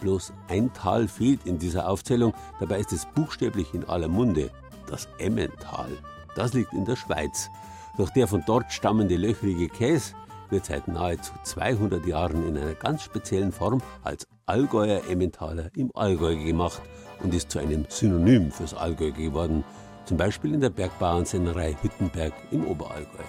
Bloß 0.00 0.32
ein 0.48 0.72
Tal 0.72 1.06
fehlt 1.06 1.44
in 1.44 1.58
dieser 1.58 1.88
Aufzählung, 1.88 2.32
dabei 2.60 2.80
ist 2.80 2.92
es 2.92 3.06
buchstäblich 3.14 3.74
in 3.74 3.84
aller 3.84 4.08
Munde. 4.08 4.50
Das 4.86 5.06
Emmental. 5.18 5.90
Das 6.34 6.54
liegt 6.54 6.72
in 6.72 6.86
der 6.86 6.96
Schweiz. 6.96 7.50
Doch 7.98 8.10
der 8.10 8.26
von 8.26 8.42
dort 8.46 8.72
stammende 8.72 9.16
löchrige 9.16 9.68
Käse 9.68 10.14
wird 10.48 10.66
seit 10.66 10.88
nahezu 10.88 11.32
200 11.44 12.06
Jahren 12.06 12.46
in 12.46 12.56
einer 12.56 12.74
ganz 12.74 13.02
speziellen 13.02 13.52
Form 13.52 13.82
als 14.02 14.26
Allgäuer 14.46 15.02
Emmentaler 15.08 15.70
im 15.76 15.90
Allgäu 15.94 16.36
gemacht 16.36 16.82
und 17.20 17.34
ist 17.34 17.50
zu 17.50 17.58
einem 17.58 17.86
Synonym 17.88 18.50
fürs 18.50 18.74
Allgäu 18.74 19.12
geworden, 19.12 19.64
zum 20.04 20.16
Beispiel 20.16 20.54
in 20.54 20.60
der 20.60 20.70
Bergbauernsennerei 20.70 21.76
Hüttenberg 21.80 22.32
im 22.50 22.66
Oberallgäu. 22.66 23.24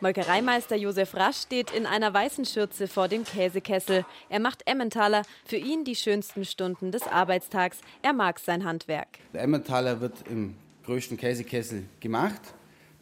Molkereimeister 0.00 0.76
Josef 0.76 1.14
Rasch 1.14 1.42
steht 1.42 1.72
in 1.72 1.84
einer 1.84 2.14
weißen 2.14 2.46
Schürze 2.46 2.88
vor 2.88 3.08
dem 3.08 3.24
Käsekessel. 3.24 4.06
Er 4.30 4.40
macht 4.40 4.62
Emmentaler, 4.66 5.22
für 5.44 5.56
ihn 5.56 5.84
die 5.84 5.94
schönsten 5.94 6.44
Stunden 6.44 6.90
des 6.90 7.06
Arbeitstags. 7.06 7.80
Er 8.02 8.14
mag 8.14 8.38
sein 8.38 8.64
Handwerk. 8.64 9.08
Der 9.34 9.42
Emmentaler 9.42 10.00
wird 10.00 10.14
im 10.30 10.56
größten 10.84 11.18
Käsekessel 11.18 11.84
gemacht. 12.00 12.40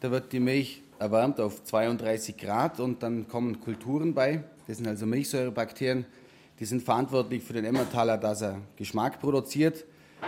Da 0.01 0.11
wird 0.11 0.31
die 0.31 0.39
Milch 0.39 0.81
erwärmt 0.97 1.41
auf 1.41 1.63
32 1.63 2.37
Grad 2.37 2.79
und 2.79 3.03
dann 3.03 3.27
kommen 3.27 3.59
Kulturen 3.59 4.13
bei. 4.13 4.43
Das 4.65 4.77
sind 4.77 4.87
also 4.87 5.05
Milchsäurebakterien, 5.05 6.05
die 6.59 6.65
sind 6.65 6.83
verantwortlich 6.83 7.43
für 7.43 7.53
den 7.53 7.65
Emmentaler, 7.65 8.17
dass 8.17 8.41
er 8.41 8.59
Geschmack 8.77 9.19
produziert, 9.19 9.83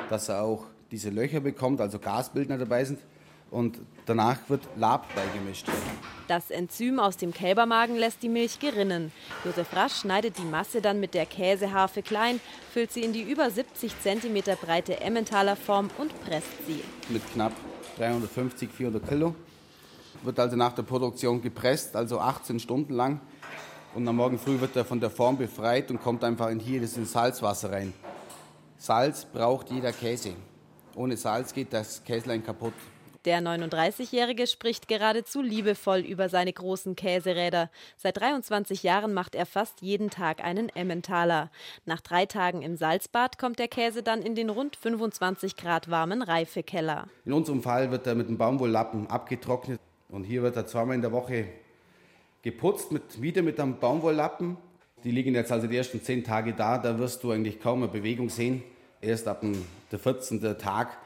dass 0.09 0.28
er 0.28 0.43
auch 0.43 0.65
diese 0.91 1.09
Löcher 1.09 1.39
bekommt, 1.39 1.80
also 1.80 1.99
Gasbildner 1.99 2.57
dabei 2.57 2.84
sind. 2.84 2.99
Und 3.49 3.80
danach 4.05 4.39
wird 4.49 4.61
Lab 4.78 5.07
beigemischt. 5.15 5.67
Das 6.28 6.51
Enzym 6.51 6.99
aus 6.99 7.15
dem 7.17 7.34
Kälbermagen 7.34 7.95
lässt 7.95 8.24
die 8.24 8.30
Milch 8.30 8.59
gerinnen. 8.59 9.11
Josef 9.45 9.74
Rasch 9.74 9.99
schneidet 10.01 10.38
die 10.38 10.45
Masse 10.45 10.82
dann 10.82 10.99
mit 10.99 11.13
der 11.13 11.26
Käseharfe 11.26 12.01
klein, 12.01 12.41
füllt 12.74 12.91
sie 12.91 13.01
in 13.01 13.11
die 13.11 13.24
über 13.24 13.49
70 13.49 13.93
cm 14.01 14.55
breite 14.61 14.99
Emmentaler 14.99 15.55
Form 15.55 15.89
und 15.97 16.13
presst 16.26 16.65
sie. 16.67 16.82
Mit 17.09 17.22
knapp 17.34 17.53
350, 17.97 18.69
400 18.69 19.07
Kilo. 19.07 19.36
Wird 20.24 20.39
also 20.39 20.55
nach 20.55 20.74
der 20.74 20.84
Produktion 20.84 21.41
gepresst, 21.41 21.95
also 21.95 22.19
18 22.19 22.59
Stunden 22.59 22.93
lang. 22.93 23.19
Und 23.93 24.07
am 24.07 24.15
Morgen 24.15 24.38
früh 24.38 24.59
wird 24.59 24.76
er 24.76 24.86
von 24.86 24.99
der 24.99 25.09
Form 25.09 25.38
befreit 25.38 25.91
und 25.91 26.01
kommt 26.01 26.24
einfach 26.24 26.49
in 26.49 26.59
hier 26.59 26.80
das 26.80 26.95
in 26.95 27.05
Salzwasser 27.05 27.72
rein. 27.72 27.93
Salz 28.78 29.26
braucht 29.26 29.69
jeder 29.69 29.91
Käse. 29.91 30.34
Ohne 30.95 31.17
Salz 31.17 31.53
geht 31.53 31.74
das 31.74 32.03
Käslein 32.03 32.43
kaputt. 32.43 32.74
Der 33.26 33.39
39-Jährige 33.39 34.47
spricht 34.47 34.88
geradezu 34.88 35.43
liebevoll 35.43 35.99
über 35.99 36.28
seine 36.28 36.51
großen 36.51 36.95
Käseräder. 36.95 37.69
Seit 37.95 38.19
23 38.19 38.82
Jahren 38.82 39.13
macht 39.13 39.36
er 39.36 39.45
fast 39.45 39.82
jeden 39.82 40.09
Tag 40.09 40.43
einen 40.43 40.69
Emmentaler. 40.69 41.51
Nach 41.86 42.01
drei 42.01 42.26
Tagen 42.26 42.63
im 42.63 42.76
Salzbad 42.76 43.38
kommt 43.38 43.59
der 43.59 43.67
Käse 43.67 44.01
dann 44.01 44.24
in 44.24 44.34
den 44.34 44.49
rund 44.49 44.76
25 44.76 45.55
Grad 45.55 45.91
warmen 45.91 46.24
Reifekeller. 46.24 47.09
In 47.26 47.34
unserem 47.34 47.61
Fall 47.61 47.91
wird 47.91 48.07
er 48.07 48.15
mit 48.15 48.28
einem 48.28 48.39
Baumwolllappen 48.39 49.07
abgetrocknet 49.07 49.80
und 50.12 50.26
hier 50.26 50.43
wird 50.43 50.57
er 50.57 50.68
zweimal 50.68 50.95
in 50.95 51.01
der 51.01 51.12
Woche 51.12 51.45
geputzt, 52.41 52.91
mit, 52.91 53.22
wieder 53.22 53.41
mit 53.41 53.59
einem 53.59 53.80
Baumwolllappen. 53.80 54.57
Die 55.03 55.12
liegen 55.12 55.34
jetzt 55.34 55.51
also 55.51 55.68
die 55.68 55.78
ersten 55.78 56.03
zehn 56.03 56.24
Tage 56.24 56.53
da, 56.53 56.78
da 56.78 56.99
wirst 56.99 57.24
du 57.24 57.32
eigentlich 57.32 57.59
kaum 57.59 57.82
eine 57.82 57.91
Bewegung 57.91 58.30
sehen. 58.30 58.62
Erst 58.99 59.28
ab 59.28 59.41
dem 59.41 59.66
14. 59.89 60.41
Tag 60.59 60.97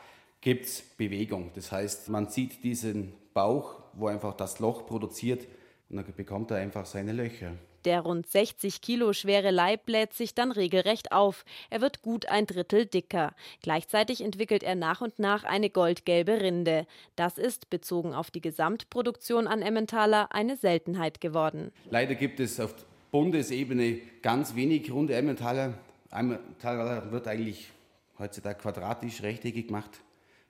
gibt 0.42 0.66
es 0.66 0.82
Bewegung. 0.82 1.52
Das 1.56 1.72
heißt, 1.72 2.10
man 2.10 2.28
sieht 2.28 2.64
diesen 2.64 3.14
Bauch, 3.34 3.76
wo 3.94 4.08
einfach 4.08 4.34
das 4.34 4.60
Loch 4.60 4.86
produziert 4.86 5.48
und 5.90 5.98
dann 5.98 6.06
bekommt 6.16 6.52
er 6.52 6.58
einfach 6.58 6.86
seine 6.86 7.14
Löcher. 7.14 7.52
Der 7.86 8.02
rund 8.02 8.26
60 8.26 8.82
Kilo 8.82 9.14
schwere 9.14 9.52
Leib 9.52 9.86
bläht 9.86 10.14
sich 10.14 10.34
dann 10.34 10.52
regelrecht 10.52 11.12
auf. 11.12 11.46
Er 11.70 11.82
wird 11.82 12.02
gut 12.02 12.26
ein 12.26 12.48
Drittel 12.48 12.88
dicker. 12.88 13.36
Gleichzeitig 13.62 14.22
entwickelt 14.22 14.64
er 14.64 14.74
nach 14.74 15.02
und 15.02 15.20
nach 15.20 15.44
eine 15.44 15.70
goldgelbe 15.70 16.42
Rinde. 16.42 16.88
Das 17.16 17.38
ist, 17.38 17.70
bezogen 17.70 18.16
auf 18.16 18.32
die 18.32 18.42
Gesamtproduktion 18.42 19.46
an 19.48 19.62
Emmentaler, 19.62 20.34
eine 20.34 20.58
Seltenheit 20.58 21.22
geworden. 21.22 21.72
Leider 21.92 22.16
gibt 22.16 22.40
es 22.40 22.60
auf 22.60 22.74
Bundesebene 23.12 24.00
ganz 24.24 24.56
wenig 24.56 24.92
runde 24.92 25.14
Emmentaler. 25.14 25.76
Emmentaler 26.12 27.12
wird 27.12 27.28
eigentlich 27.28 27.70
heutzutage 28.18 28.60
quadratisch, 28.60 29.22
rechteckig 29.22 29.68
gemacht. 29.68 29.92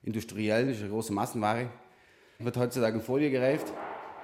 Industriell 0.02 0.70
ist 0.70 0.80
eine 0.80 0.88
große 0.88 1.12
Massenware. 1.12 1.68
Wird 2.38 2.56
heutzutage 2.56 2.96
in 2.96 3.02
Folie 3.02 3.30
gereift. 3.30 3.72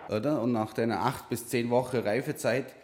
Oder? 0.08 0.40
Und 0.40 0.52
nach 0.52 0.76
einer 0.78 1.00
acht 1.00 1.28
bis 1.28 1.46
zehn 1.48 1.68
Wochen 1.68 1.98
Reifezeit 1.98 2.74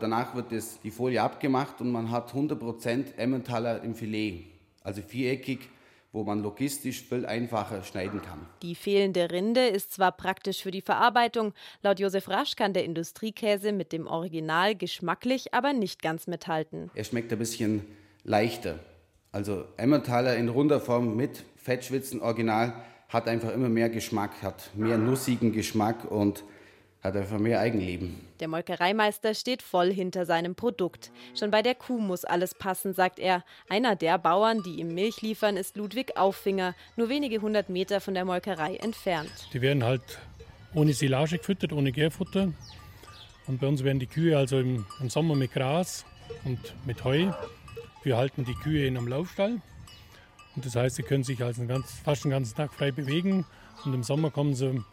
Danach 0.00 0.34
wird 0.34 0.50
das, 0.50 0.80
die 0.80 0.90
Folie 0.90 1.22
abgemacht 1.22 1.80
und 1.80 1.92
man 1.92 2.10
hat 2.10 2.32
100% 2.32 3.16
Emmentaler 3.16 3.82
im 3.82 3.94
Filet, 3.94 4.46
also 4.82 5.02
viereckig, 5.02 5.68
wo 6.12 6.24
man 6.24 6.42
logistisch 6.42 7.02
viel 7.02 7.26
einfacher 7.26 7.84
schneiden 7.84 8.20
kann. 8.22 8.46
Die 8.62 8.74
fehlende 8.74 9.30
Rinde 9.30 9.66
ist 9.68 9.92
zwar 9.92 10.12
praktisch 10.12 10.62
für 10.62 10.70
die 10.70 10.80
Verarbeitung, 10.80 11.52
laut 11.82 12.00
Josef 12.00 12.28
Rasch 12.28 12.56
kann 12.56 12.72
der 12.72 12.84
Industriekäse 12.84 13.72
mit 13.72 13.92
dem 13.92 14.06
Original 14.06 14.74
geschmacklich 14.74 15.54
aber 15.54 15.72
nicht 15.74 16.02
ganz 16.02 16.26
mithalten. 16.26 16.90
Er 16.94 17.04
schmeckt 17.04 17.30
ein 17.30 17.38
bisschen 17.38 17.84
leichter. 18.24 18.80
Also 19.32 19.64
Emmentaler 19.76 20.36
in 20.36 20.48
runder 20.48 20.80
Form 20.80 21.14
mit 21.14 21.44
Fettschwitzen 21.56 22.20
Original 22.20 22.72
hat 23.10 23.28
einfach 23.28 23.52
immer 23.52 23.68
mehr 23.68 23.90
Geschmack, 23.90 24.42
hat 24.42 24.70
mehr 24.74 24.96
nussigen 24.96 25.52
Geschmack 25.52 26.10
und 26.10 26.42
hat 27.02 27.16
einfach 27.16 27.38
mehr 27.38 27.60
Eigenleben. 27.60 28.20
Der 28.40 28.48
Molkereimeister 28.48 29.34
steht 29.34 29.62
voll 29.62 29.92
hinter 29.92 30.26
seinem 30.26 30.54
Produkt. 30.54 31.10
Schon 31.38 31.50
bei 31.50 31.62
der 31.62 31.74
Kuh 31.74 31.98
muss 31.98 32.24
alles 32.24 32.54
passen, 32.54 32.92
sagt 32.92 33.18
er. 33.18 33.42
Einer 33.68 33.96
der 33.96 34.18
Bauern, 34.18 34.62
die 34.62 34.80
ihm 34.80 34.94
Milch 34.94 35.22
liefern, 35.22 35.56
ist 35.56 35.76
Ludwig 35.76 36.16
Auffinger, 36.16 36.74
nur 36.96 37.08
wenige 37.08 37.40
hundert 37.40 37.70
Meter 37.70 38.00
von 38.00 38.14
der 38.14 38.24
Molkerei 38.24 38.76
entfernt. 38.76 39.30
Die 39.52 39.62
werden 39.62 39.82
halt 39.82 40.02
ohne 40.74 40.92
Silage 40.92 41.38
gefüttert, 41.38 41.72
ohne 41.72 41.90
Gärfutter. 41.90 42.52
Und 43.46 43.60
bei 43.60 43.66
uns 43.66 43.82
werden 43.82 43.98
die 43.98 44.06
Kühe 44.06 44.36
also 44.36 44.58
im, 44.58 44.86
im 45.00 45.10
Sommer 45.10 45.34
mit 45.34 45.52
Gras 45.52 46.04
und 46.44 46.58
mit 46.86 47.02
Heu. 47.04 47.32
Wir 48.02 48.16
halten 48.16 48.44
die 48.44 48.54
Kühe 48.54 48.86
in 48.86 48.96
einem 48.96 49.08
Laufstall. 49.08 49.60
Und 50.54 50.66
das 50.66 50.76
heißt, 50.76 50.96
sie 50.96 51.02
können 51.02 51.24
sich 51.24 51.42
also 51.42 51.64
ganz, 51.66 51.92
fast 52.04 52.24
den 52.24 52.30
ganzen 52.30 52.54
Tag 52.56 52.72
frei 52.72 52.90
bewegen. 52.92 53.46
Und 53.84 53.94
im 53.94 54.02
Sommer 54.02 54.30
kommen 54.30 54.54
sie 54.54 54.84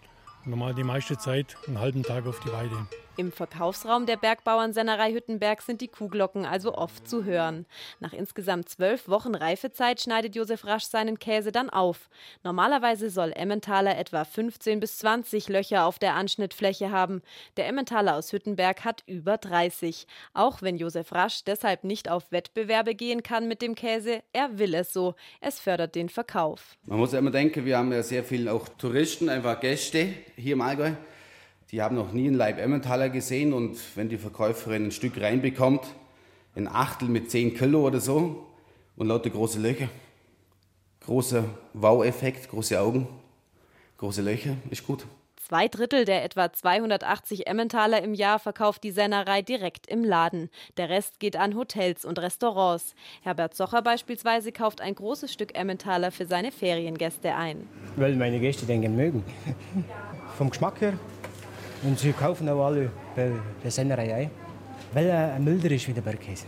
normal 0.48 0.74
die 0.74 0.84
meiste 0.84 1.18
Zeit 1.18 1.58
einen 1.68 1.80
halben 1.80 2.04
Tag 2.04 2.26
auf 2.26 2.40
die 2.40 2.52
Weide. 2.52 2.88
Im 3.20 3.32
Verkaufsraum 3.32 4.06
der 4.06 4.16
Bergbauernsennerei 4.16 5.12
Hüttenberg 5.12 5.64
sind 5.64 5.82
die 5.82 5.88
Kuhglocken 5.88 6.46
also 6.46 6.76
oft 6.76 7.10
zu 7.10 7.24
hören. 7.24 7.66
Nach 8.00 8.14
insgesamt 8.14 8.70
zwölf 8.70 9.08
Wochen 9.08 9.34
Reifezeit 9.34 10.00
schneidet 10.00 10.36
Josef 10.36 10.66
Rasch 10.66 10.84
seinen 10.84 11.18
Käse 11.18 11.52
dann 11.52 11.72
auf. 11.72 12.10
Normalerweise 12.44 13.10
soll 13.10 13.34
Emmentaler 13.36 13.98
etwa 13.98 14.24
15 14.24 14.80
bis 14.80 15.00
20 15.00 15.50
Löcher 15.50 15.86
auf 15.86 15.98
der 15.98 16.14
Anschnittfläche 16.14 16.92
haben. 16.92 17.24
Der 17.58 17.68
Emmentaler 17.68 18.18
aus 18.18 18.32
Hüttenberg 18.32 18.86
hat 18.86 19.02
über 19.08 19.40
30. 19.40 20.06
Auch 20.36 20.62
wenn 20.62 20.78
Josef 20.78 21.12
Rasch 21.12 21.44
deshalb 21.44 21.86
nicht 21.86 22.12
auf 22.12 22.32
Wettbewerbe 22.32 22.94
gehen 22.94 23.24
kann 23.24 23.48
mit 23.48 23.64
dem 23.64 23.74
Käse, 23.74 24.22
er 24.32 24.60
will 24.60 24.76
es 24.76 24.94
so. 24.94 25.16
Es 25.42 25.60
fördert 25.60 25.96
den 25.96 26.10
Verkauf. 26.10 26.78
Man 26.86 27.00
muss 27.00 27.14
ja 27.14 27.20
immer 27.20 27.32
denken, 27.32 27.66
wir 27.66 27.80
haben 27.80 27.92
ja 27.92 28.04
sehr 28.04 28.24
viel 28.24 28.48
auch 28.48 28.70
Touristen, 28.70 29.28
einfach 29.28 29.60
Gäste 29.60 30.14
hier 30.36 30.54
im 30.54 30.62
Allgäu. 30.62 30.92
Die 31.72 31.82
haben 31.82 31.98
noch 31.98 32.14
nie 32.14 32.28
einen 32.28 32.38
Leib 32.38 32.60
Emmentaler 32.60 33.10
gesehen 33.10 33.52
und 33.52 33.78
wenn 33.96 34.08
die 34.08 34.18
Verkäuferin 34.18 34.86
ein 34.86 34.92
Stück 34.92 35.20
reinbekommt, 35.20 35.82
ein 36.56 36.68
Achtel 36.68 37.10
mit 37.10 37.30
10 37.30 37.56
Kilo 37.56 37.86
oder 37.86 38.00
so 38.00 38.48
und 38.96 39.08
lauter 39.08 39.30
große 39.30 39.60
Löcher, 39.60 39.90
großer 41.02 41.44
Wow-Effekt, 41.74 42.50
große 42.50 42.80
Augen, 42.80 43.08
große 43.98 44.22
Löcher, 44.22 44.56
ist 44.70 44.88
gut. 44.88 45.06
Zwei 45.36 45.68
Drittel 45.68 46.06
der 46.06 46.24
etwa 46.24 46.52
280 46.52 47.48
Emmentaler 47.48 48.02
im 48.02 48.14
Jahr 48.14 48.40
verkauft 48.40 48.84
die 48.84 48.92
Sennerei 48.92 49.42
direkt 49.42 49.88
im 49.88 50.06
Laden. 50.06 50.50
Der 50.78 50.90
Rest 50.90 51.20
geht 51.20 51.36
an 51.36 51.56
Hotels 51.56 52.06
und 52.06 52.20
Restaurants. 52.20 52.96
Herbert 53.22 53.56
Socher 53.56 53.82
beispielsweise 53.82 54.54
kauft 54.54 54.80
ein 54.80 54.96
großes 54.96 55.32
Stück 55.32 55.58
Emmentaler 55.58 56.12
für 56.12 56.26
seine 56.26 56.52
Feriengäste 56.52 57.36
ein. 57.36 57.68
Weil 57.98 58.16
meine 58.16 58.40
Gäste 58.40 58.66
den 58.66 58.96
mögen. 58.96 59.24
Vom 60.38 60.50
Geschmack 60.50 60.82
her. 60.82 61.00
Und 61.84 62.00
sie 62.00 62.12
kaufen 62.12 62.50
auch 62.50 62.66
alle 62.66 62.92
bei 63.16 63.32
der 63.64 63.72
Sennerei 63.72 64.14
ein. 64.14 64.32
Weil 64.94 65.08
er 65.08 65.40
milder 65.40 65.72
ist 65.72 65.88
wie 65.88 65.94
der 65.94 66.02
Bergkäse. 66.02 66.46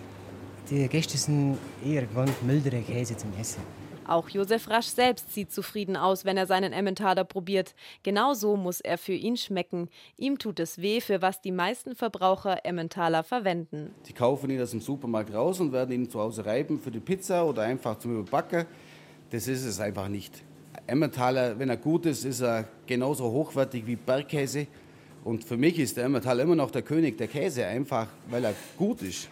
Die 0.70 0.88
Gäste 0.88 1.18
sind 1.18 1.58
eher 1.86 2.04
gewohnt, 2.04 2.44
mildere 2.44 2.82
Käse 2.82 3.18
zum 3.18 3.32
Essen. 3.40 3.62
Auch 4.08 4.28
Josef 4.30 4.68
Rasch 4.70 4.88
selbst 4.88 5.32
sieht 5.34 5.52
zufrieden 5.52 5.96
aus, 5.96 6.26
wenn 6.26 6.36
er 6.36 6.48
seinen 6.48 6.74
Emmentaler 6.74 7.24
probiert. 7.24 7.76
Genau 8.02 8.34
so 8.34 8.56
muss 8.56 8.82
er 8.82 8.98
für 8.98 9.14
ihn 9.14 9.38
schmecken. 9.38 9.88
Ihm 10.18 10.40
tut 10.40 10.60
es 10.60 10.80
weh, 10.80 11.00
für 11.00 11.22
was 11.22 11.42
die 11.42 11.52
meisten 11.52 11.96
Verbraucher 11.96 12.66
Emmentaler 12.66 13.24
verwenden. 13.24 13.94
Sie 14.02 14.14
kaufen 14.14 14.50
ihn 14.50 14.60
aus 14.62 14.72
dem 14.72 14.82
Supermarkt 14.82 15.32
raus 15.32 15.60
und 15.60 15.72
werden 15.74 15.92
ihn 15.92 16.10
zu 16.10 16.20
Hause 16.20 16.44
reiben 16.44 16.80
für 16.80 16.90
die 16.90 17.00
Pizza 17.00 17.46
oder 17.46 17.62
einfach 17.64 18.00
zum 18.00 18.20
Überbacken. 18.20 18.66
Das 19.30 19.48
ist 19.48 19.64
es 19.64 19.80
einfach 19.80 20.08
nicht. 20.08 20.44
Emmentaler, 20.88 21.60
wenn 21.60 21.70
er 21.70 21.78
gut 21.78 22.08
ist, 22.08 22.26
ist 22.26 22.42
er 22.42 22.68
genauso 22.88 23.30
hochwertig 23.30 23.86
wie 23.86 23.96
Bergkäse. 23.96 24.66
Und 25.24 25.44
für 25.44 25.58
mich 25.58 25.80
ist 25.80 25.98
der 25.98 26.06
Emmentaler 26.06 26.44
immer 26.44 26.56
noch 26.56 26.72
der 26.72 26.82
König 26.82 27.18
der 27.18 27.28
Käse, 27.28 27.66
einfach 27.66 28.08
weil 28.30 28.46
er 28.46 28.54
gut 28.78 29.02
ist. 29.02 29.28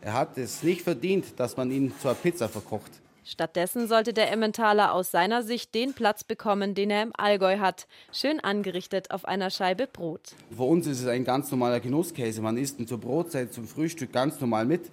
Er 0.00 0.14
hat 0.14 0.38
es 0.38 0.62
nicht 0.62 0.82
verdient, 0.82 1.38
dass 1.38 1.56
man 1.56 1.70
ihn 1.70 1.92
zur 2.00 2.14
Pizza 2.14 2.48
verkocht. 2.48 2.90
Stattdessen 3.24 3.86
sollte 3.86 4.12
der 4.12 4.32
Emmentaler 4.32 4.92
aus 4.92 5.12
seiner 5.12 5.44
Sicht 5.44 5.76
den 5.76 5.94
Platz 5.94 6.24
bekommen, 6.24 6.74
den 6.74 6.90
er 6.90 7.04
im 7.04 7.12
Allgäu 7.16 7.58
hat, 7.58 7.86
schön 8.12 8.40
angerichtet 8.40 9.12
auf 9.12 9.24
einer 9.24 9.50
Scheibe 9.50 9.86
Brot. 9.86 10.34
Für 10.56 10.64
uns 10.64 10.88
ist 10.88 11.00
es 11.00 11.06
ein 11.06 11.24
ganz 11.24 11.48
normaler 11.52 11.78
Genusskäse. 11.78 12.42
Man 12.42 12.56
isst 12.56 12.80
ihn 12.80 12.88
zur 12.88 12.98
Brotzeit, 12.98 13.52
zum 13.52 13.68
Frühstück 13.68 14.12
ganz 14.12 14.40
normal 14.40 14.66
mit. 14.66 14.90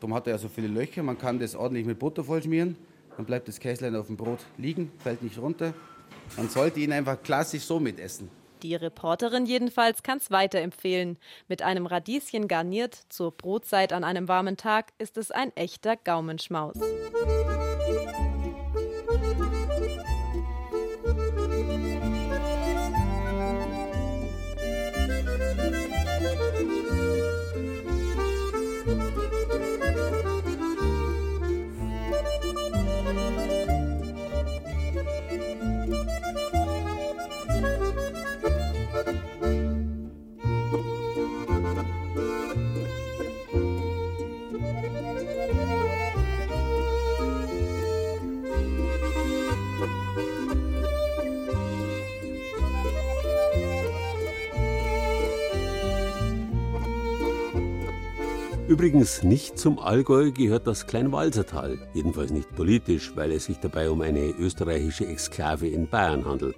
Darum 0.00 0.14
hat 0.14 0.26
er 0.26 0.32
ja 0.32 0.38
so 0.38 0.48
viele 0.48 0.66
Löcher. 0.66 1.04
Man 1.04 1.18
kann 1.18 1.38
das 1.38 1.54
ordentlich 1.54 1.86
mit 1.86 2.00
Butter 2.00 2.24
vollschmieren. 2.24 2.76
Dann 3.16 3.26
bleibt 3.26 3.46
das 3.46 3.60
Käslein 3.60 3.94
auf 3.94 4.08
dem 4.08 4.16
Brot 4.16 4.40
liegen, 4.56 4.90
fällt 4.98 5.22
nicht 5.22 5.38
runter. 5.38 5.72
Man 6.36 6.48
sollte 6.48 6.80
ihn 6.80 6.92
einfach 6.92 7.22
klassisch 7.22 7.62
so 7.62 7.78
mitessen. 7.78 8.28
Die 8.62 8.74
Reporterin 8.74 9.46
jedenfalls 9.46 10.02
kann 10.02 10.18
es 10.18 10.30
weiterempfehlen. 10.30 11.18
Mit 11.46 11.62
einem 11.62 11.86
Radieschen 11.86 12.48
garniert 12.48 12.94
zur 13.08 13.32
Brotzeit 13.32 13.92
an 13.92 14.04
einem 14.04 14.28
warmen 14.28 14.56
Tag 14.56 14.92
ist 14.98 15.16
es 15.16 15.30
ein 15.30 15.54
echter 15.56 15.96
Gaumenschmaus. 15.96 16.76
Übrigens 58.78 59.24
nicht 59.24 59.58
zum 59.58 59.80
Allgäu 59.80 60.30
gehört 60.30 60.68
das 60.68 60.86
Kleinwalsertal, 60.86 61.78
jedenfalls 61.94 62.30
nicht 62.30 62.54
politisch, 62.54 63.10
weil 63.16 63.32
es 63.32 63.46
sich 63.46 63.58
dabei 63.58 63.90
um 63.90 64.02
eine 64.02 64.28
österreichische 64.38 65.04
Exklave 65.04 65.66
in 65.66 65.88
Bayern 65.88 66.24
handelt. 66.24 66.54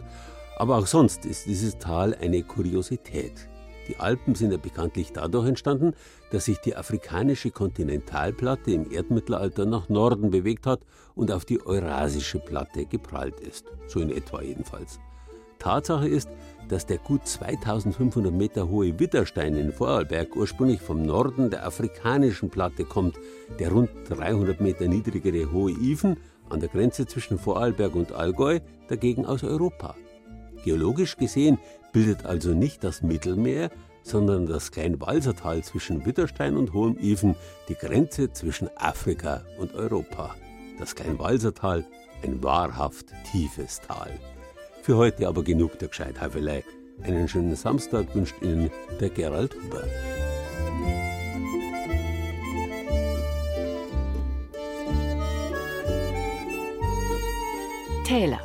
Aber 0.59 0.77
auch 0.77 0.87
sonst 0.87 1.25
ist 1.25 1.47
dieses 1.47 1.79
Tal 1.79 2.15
eine 2.21 2.43
Kuriosität. 2.43 3.49
Die 3.89 3.97
Alpen 3.97 4.35
sind 4.35 4.53
ja 4.53 4.59
bekanntlich 4.59 5.15
dadurch 5.15 5.49
entstanden, 5.49 5.95
dass 6.31 6.45
sich 6.45 6.59
die 6.59 6.77
afrikanische 6.77 7.51
Kontinentalplatte 7.51 8.71
im 8.71 8.93
Erdmittelalter 8.93 9.65
nach 9.65 9.89
Norden 9.89 10.31
bewegt 10.31 10.67
hat 10.67 10.81
und 11.15 11.33
auf 11.33 11.47
die 11.47 11.65
eurasische 11.65 12.39
Platte 12.39 12.85
geprallt 12.85 13.41
ist. 13.41 13.65
So 13.87 13.99
in 13.99 14.11
etwa 14.11 14.43
jedenfalls. 14.43 15.01
Tatsache 15.59 16.09
ist, 16.09 16.29
dass 16.71 16.87
der 16.87 16.99
gut 16.99 17.27
2500 17.27 18.33
Meter 18.33 18.69
hohe 18.69 18.99
Witterstein 18.99 19.57
in 19.57 19.73
Vorarlberg 19.73 20.37
ursprünglich 20.37 20.81
vom 20.81 21.03
Norden 21.03 21.51
der 21.51 21.67
afrikanischen 21.67 22.49
Platte 22.49 22.85
kommt, 22.85 23.17
der 23.59 23.73
rund 23.73 23.91
300 24.09 24.61
Meter 24.61 24.87
niedrigere 24.87 25.51
Hohe 25.51 25.73
Ifen 25.73 26.17
an 26.49 26.61
der 26.61 26.69
Grenze 26.69 27.07
zwischen 27.07 27.39
Vorarlberg 27.39 27.95
und 27.97 28.13
Allgäu 28.13 28.61
dagegen 28.89 29.27
aus 29.27 29.43
Europa. 29.43 29.97
Geologisch 30.65 31.17
gesehen 31.17 31.59
bildet 31.93 32.25
also 32.25 32.53
nicht 32.53 32.85
das 32.85 33.03
Mittelmeer, 33.03 33.71
sondern 34.05 34.47
das 34.47 34.71
Kleinwalsertal 34.71 35.63
zwischen 35.65 36.07
Witterstein 36.07 36.57
und 36.57 36.73
Hohem 36.73 36.97
Ifen 37.01 37.35
die 37.69 37.75
Grenze 37.75 38.33
zwischen 38.33 38.71
Afrika 38.77 39.43
und 39.59 39.75
Europa. 39.75 40.37
Das 40.79 40.95
Kleinwalsertal, 40.95 41.85
ein 42.23 42.43
wahrhaft 42.43 43.07
tiefes 43.33 43.81
Tal. 43.81 44.19
Für 44.83 44.97
heute 44.97 45.29
aber 45.29 45.45
genug 45.45 45.79
der 45.79 45.89
Gescheitheifelei. 45.89 46.65
Einen 47.03 47.29
schönen 47.29 47.55
Samstag 47.55 48.15
wünscht 48.15 48.35
Ihnen 48.43 48.71
der 49.01 49.11
Gerald 49.11 49.55
Huber. 49.55 49.85
Täler. 58.05 58.41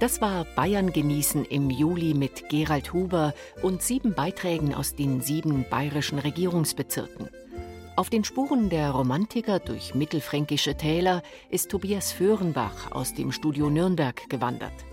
Das 0.00 0.20
war 0.20 0.46
Bayern 0.54 0.92
genießen 0.92 1.44
im 1.44 1.70
Juli 1.70 2.14
mit 2.14 2.48
Gerald 2.48 2.92
Huber 2.92 3.34
und 3.60 3.82
sieben 3.82 4.14
Beiträgen 4.14 4.72
aus 4.72 4.94
den 4.94 5.20
sieben 5.20 5.66
bayerischen 5.68 6.20
Regierungsbezirken. 6.20 7.28
Auf 7.96 8.10
den 8.10 8.22
Spuren 8.22 8.70
der 8.70 8.92
Romantiker 8.92 9.58
durch 9.58 9.94
mittelfränkische 9.96 10.76
Täler 10.76 11.22
ist 11.50 11.68
Tobias 11.68 12.12
Föhrenbach 12.12 12.92
aus 12.92 13.12
dem 13.12 13.32
Studio 13.32 13.70
Nürnberg 13.70 14.30
gewandert. 14.30 14.87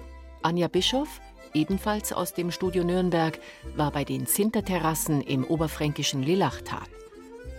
Anja 0.45 0.67
Bischoff, 0.67 1.21
ebenfalls 1.55 2.13
aus 2.13 2.35
dem 2.35 2.51
Studio 2.51 2.83
Nürnberg, 2.83 3.39
war 3.75 3.89
bei 3.89 4.03
den 4.03 4.27
Zinterterrassen 4.27 5.21
im 5.21 5.43
oberfränkischen 5.43 6.21
Lillachtal. 6.21 6.85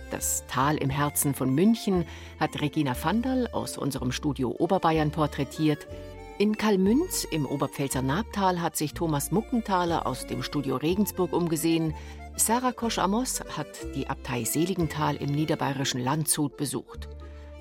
Das 0.09 0.45
Tal 0.47 0.77
im 0.77 0.89
Herzen 0.89 1.35
von 1.35 1.53
München 1.53 2.05
hat 2.39 2.61
Regina 2.61 2.95
Vandal 2.95 3.49
aus 3.51 3.77
unserem 3.77 4.13
Studio 4.13 4.55
Oberbayern 4.57 5.11
porträtiert. 5.11 5.85
In 6.37 6.55
Kalmünz 6.55 7.25
im 7.25 7.45
Oberpfälzer 7.45 8.01
Nabtal 8.01 8.61
hat 8.61 8.77
sich 8.77 8.93
Thomas 8.93 9.31
Muckenthaler 9.31 10.07
aus 10.07 10.25
dem 10.25 10.41
Studio 10.41 10.77
Regensburg 10.77 11.33
umgesehen. 11.33 11.93
Sarah 12.37 12.71
Kosch-Amos 12.71 13.41
hat 13.57 13.67
die 13.95 14.07
Abtei 14.07 14.45
Seligenthal 14.45 15.17
im 15.17 15.33
niederbayerischen 15.33 16.01
Landshut 16.01 16.55
besucht. 16.55 17.09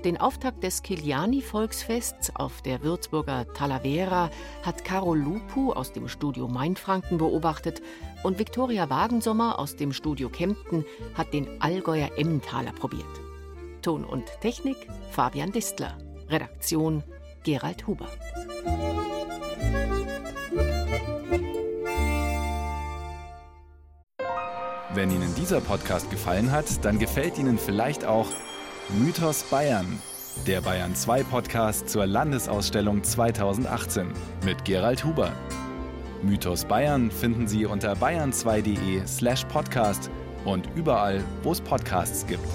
Den 0.07 0.19
Auftakt 0.21 0.63
des 0.63 0.85
Kiliani-Volksfests 0.85 2.31
auf 2.37 2.63
der 2.63 2.85
Würzburger 2.85 3.53
Talavera 3.55 4.31
hat 4.63 4.85
Carol 4.85 5.19
Lupu 5.19 5.73
aus 5.73 5.93
dem 5.93 6.07
Studio 6.07 6.47
Mainfranken 6.47 7.19
beobachtet 7.19 7.83
und 8.23 8.39
Viktoria 8.39 8.89
Wagensommer 8.89 9.59
aus 9.59 9.75
dem 9.75 9.93
Studio 9.93 10.29
Kempten 10.29 10.85
hat 11.15 11.33
den 11.33 11.61
Allgäuer 11.61 12.11
Emmentaler 12.17 12.71
probiert. 12.71 13.03
Ton 13.83 14.05
und 14.05 14.27
Technik 14.41 14.77
Fabian 15.11 15.51
Distler. 15.51 15.99
Redaktion 16.29 17.03
Gerald 17.43 17.89
Huber. 17.89 18.07
Wenn 24.95 25.11
Ihnen 25.11 25.35
dieser 25.35 25.61
Podcast 25.61 26.13
gefallen 26.13 26.53
hat, 26.53 26.85
dann 26.85 27.01
gefällt 27.01 27.39
Ihnen 27.39 27.59
vielleicht 27.59 28.05
auch 28.05 28.29
Mythos 28.89 29.43
Bayern, 29.43 29.99
der 30.47 30.61
Bayern 30.61 30.95
2 30.95 31.25
Podcast 31.25 31.89
zur 31.89 32.07
Landesausstellung 32.07 33.03
2018 33.03 34.13
mit 34.45 34.65
Gerald 34.65 35.05
Huber. 35.05 35.33
Mythos 36.23 36.65
Bayern 36.65 37.11
finden 37.11 37.49
Sie 37.49 37.67
unter 37.67 37.95
bayern2.de/slash 37.95 39.45
podcast 39.47 40.09
und 40.45 40.69
überall, 40.77 41.25
wo 41.43 41.51
es 41.51 41.61
Podcasts 41.61 42.25
gibt. 42.29 42.47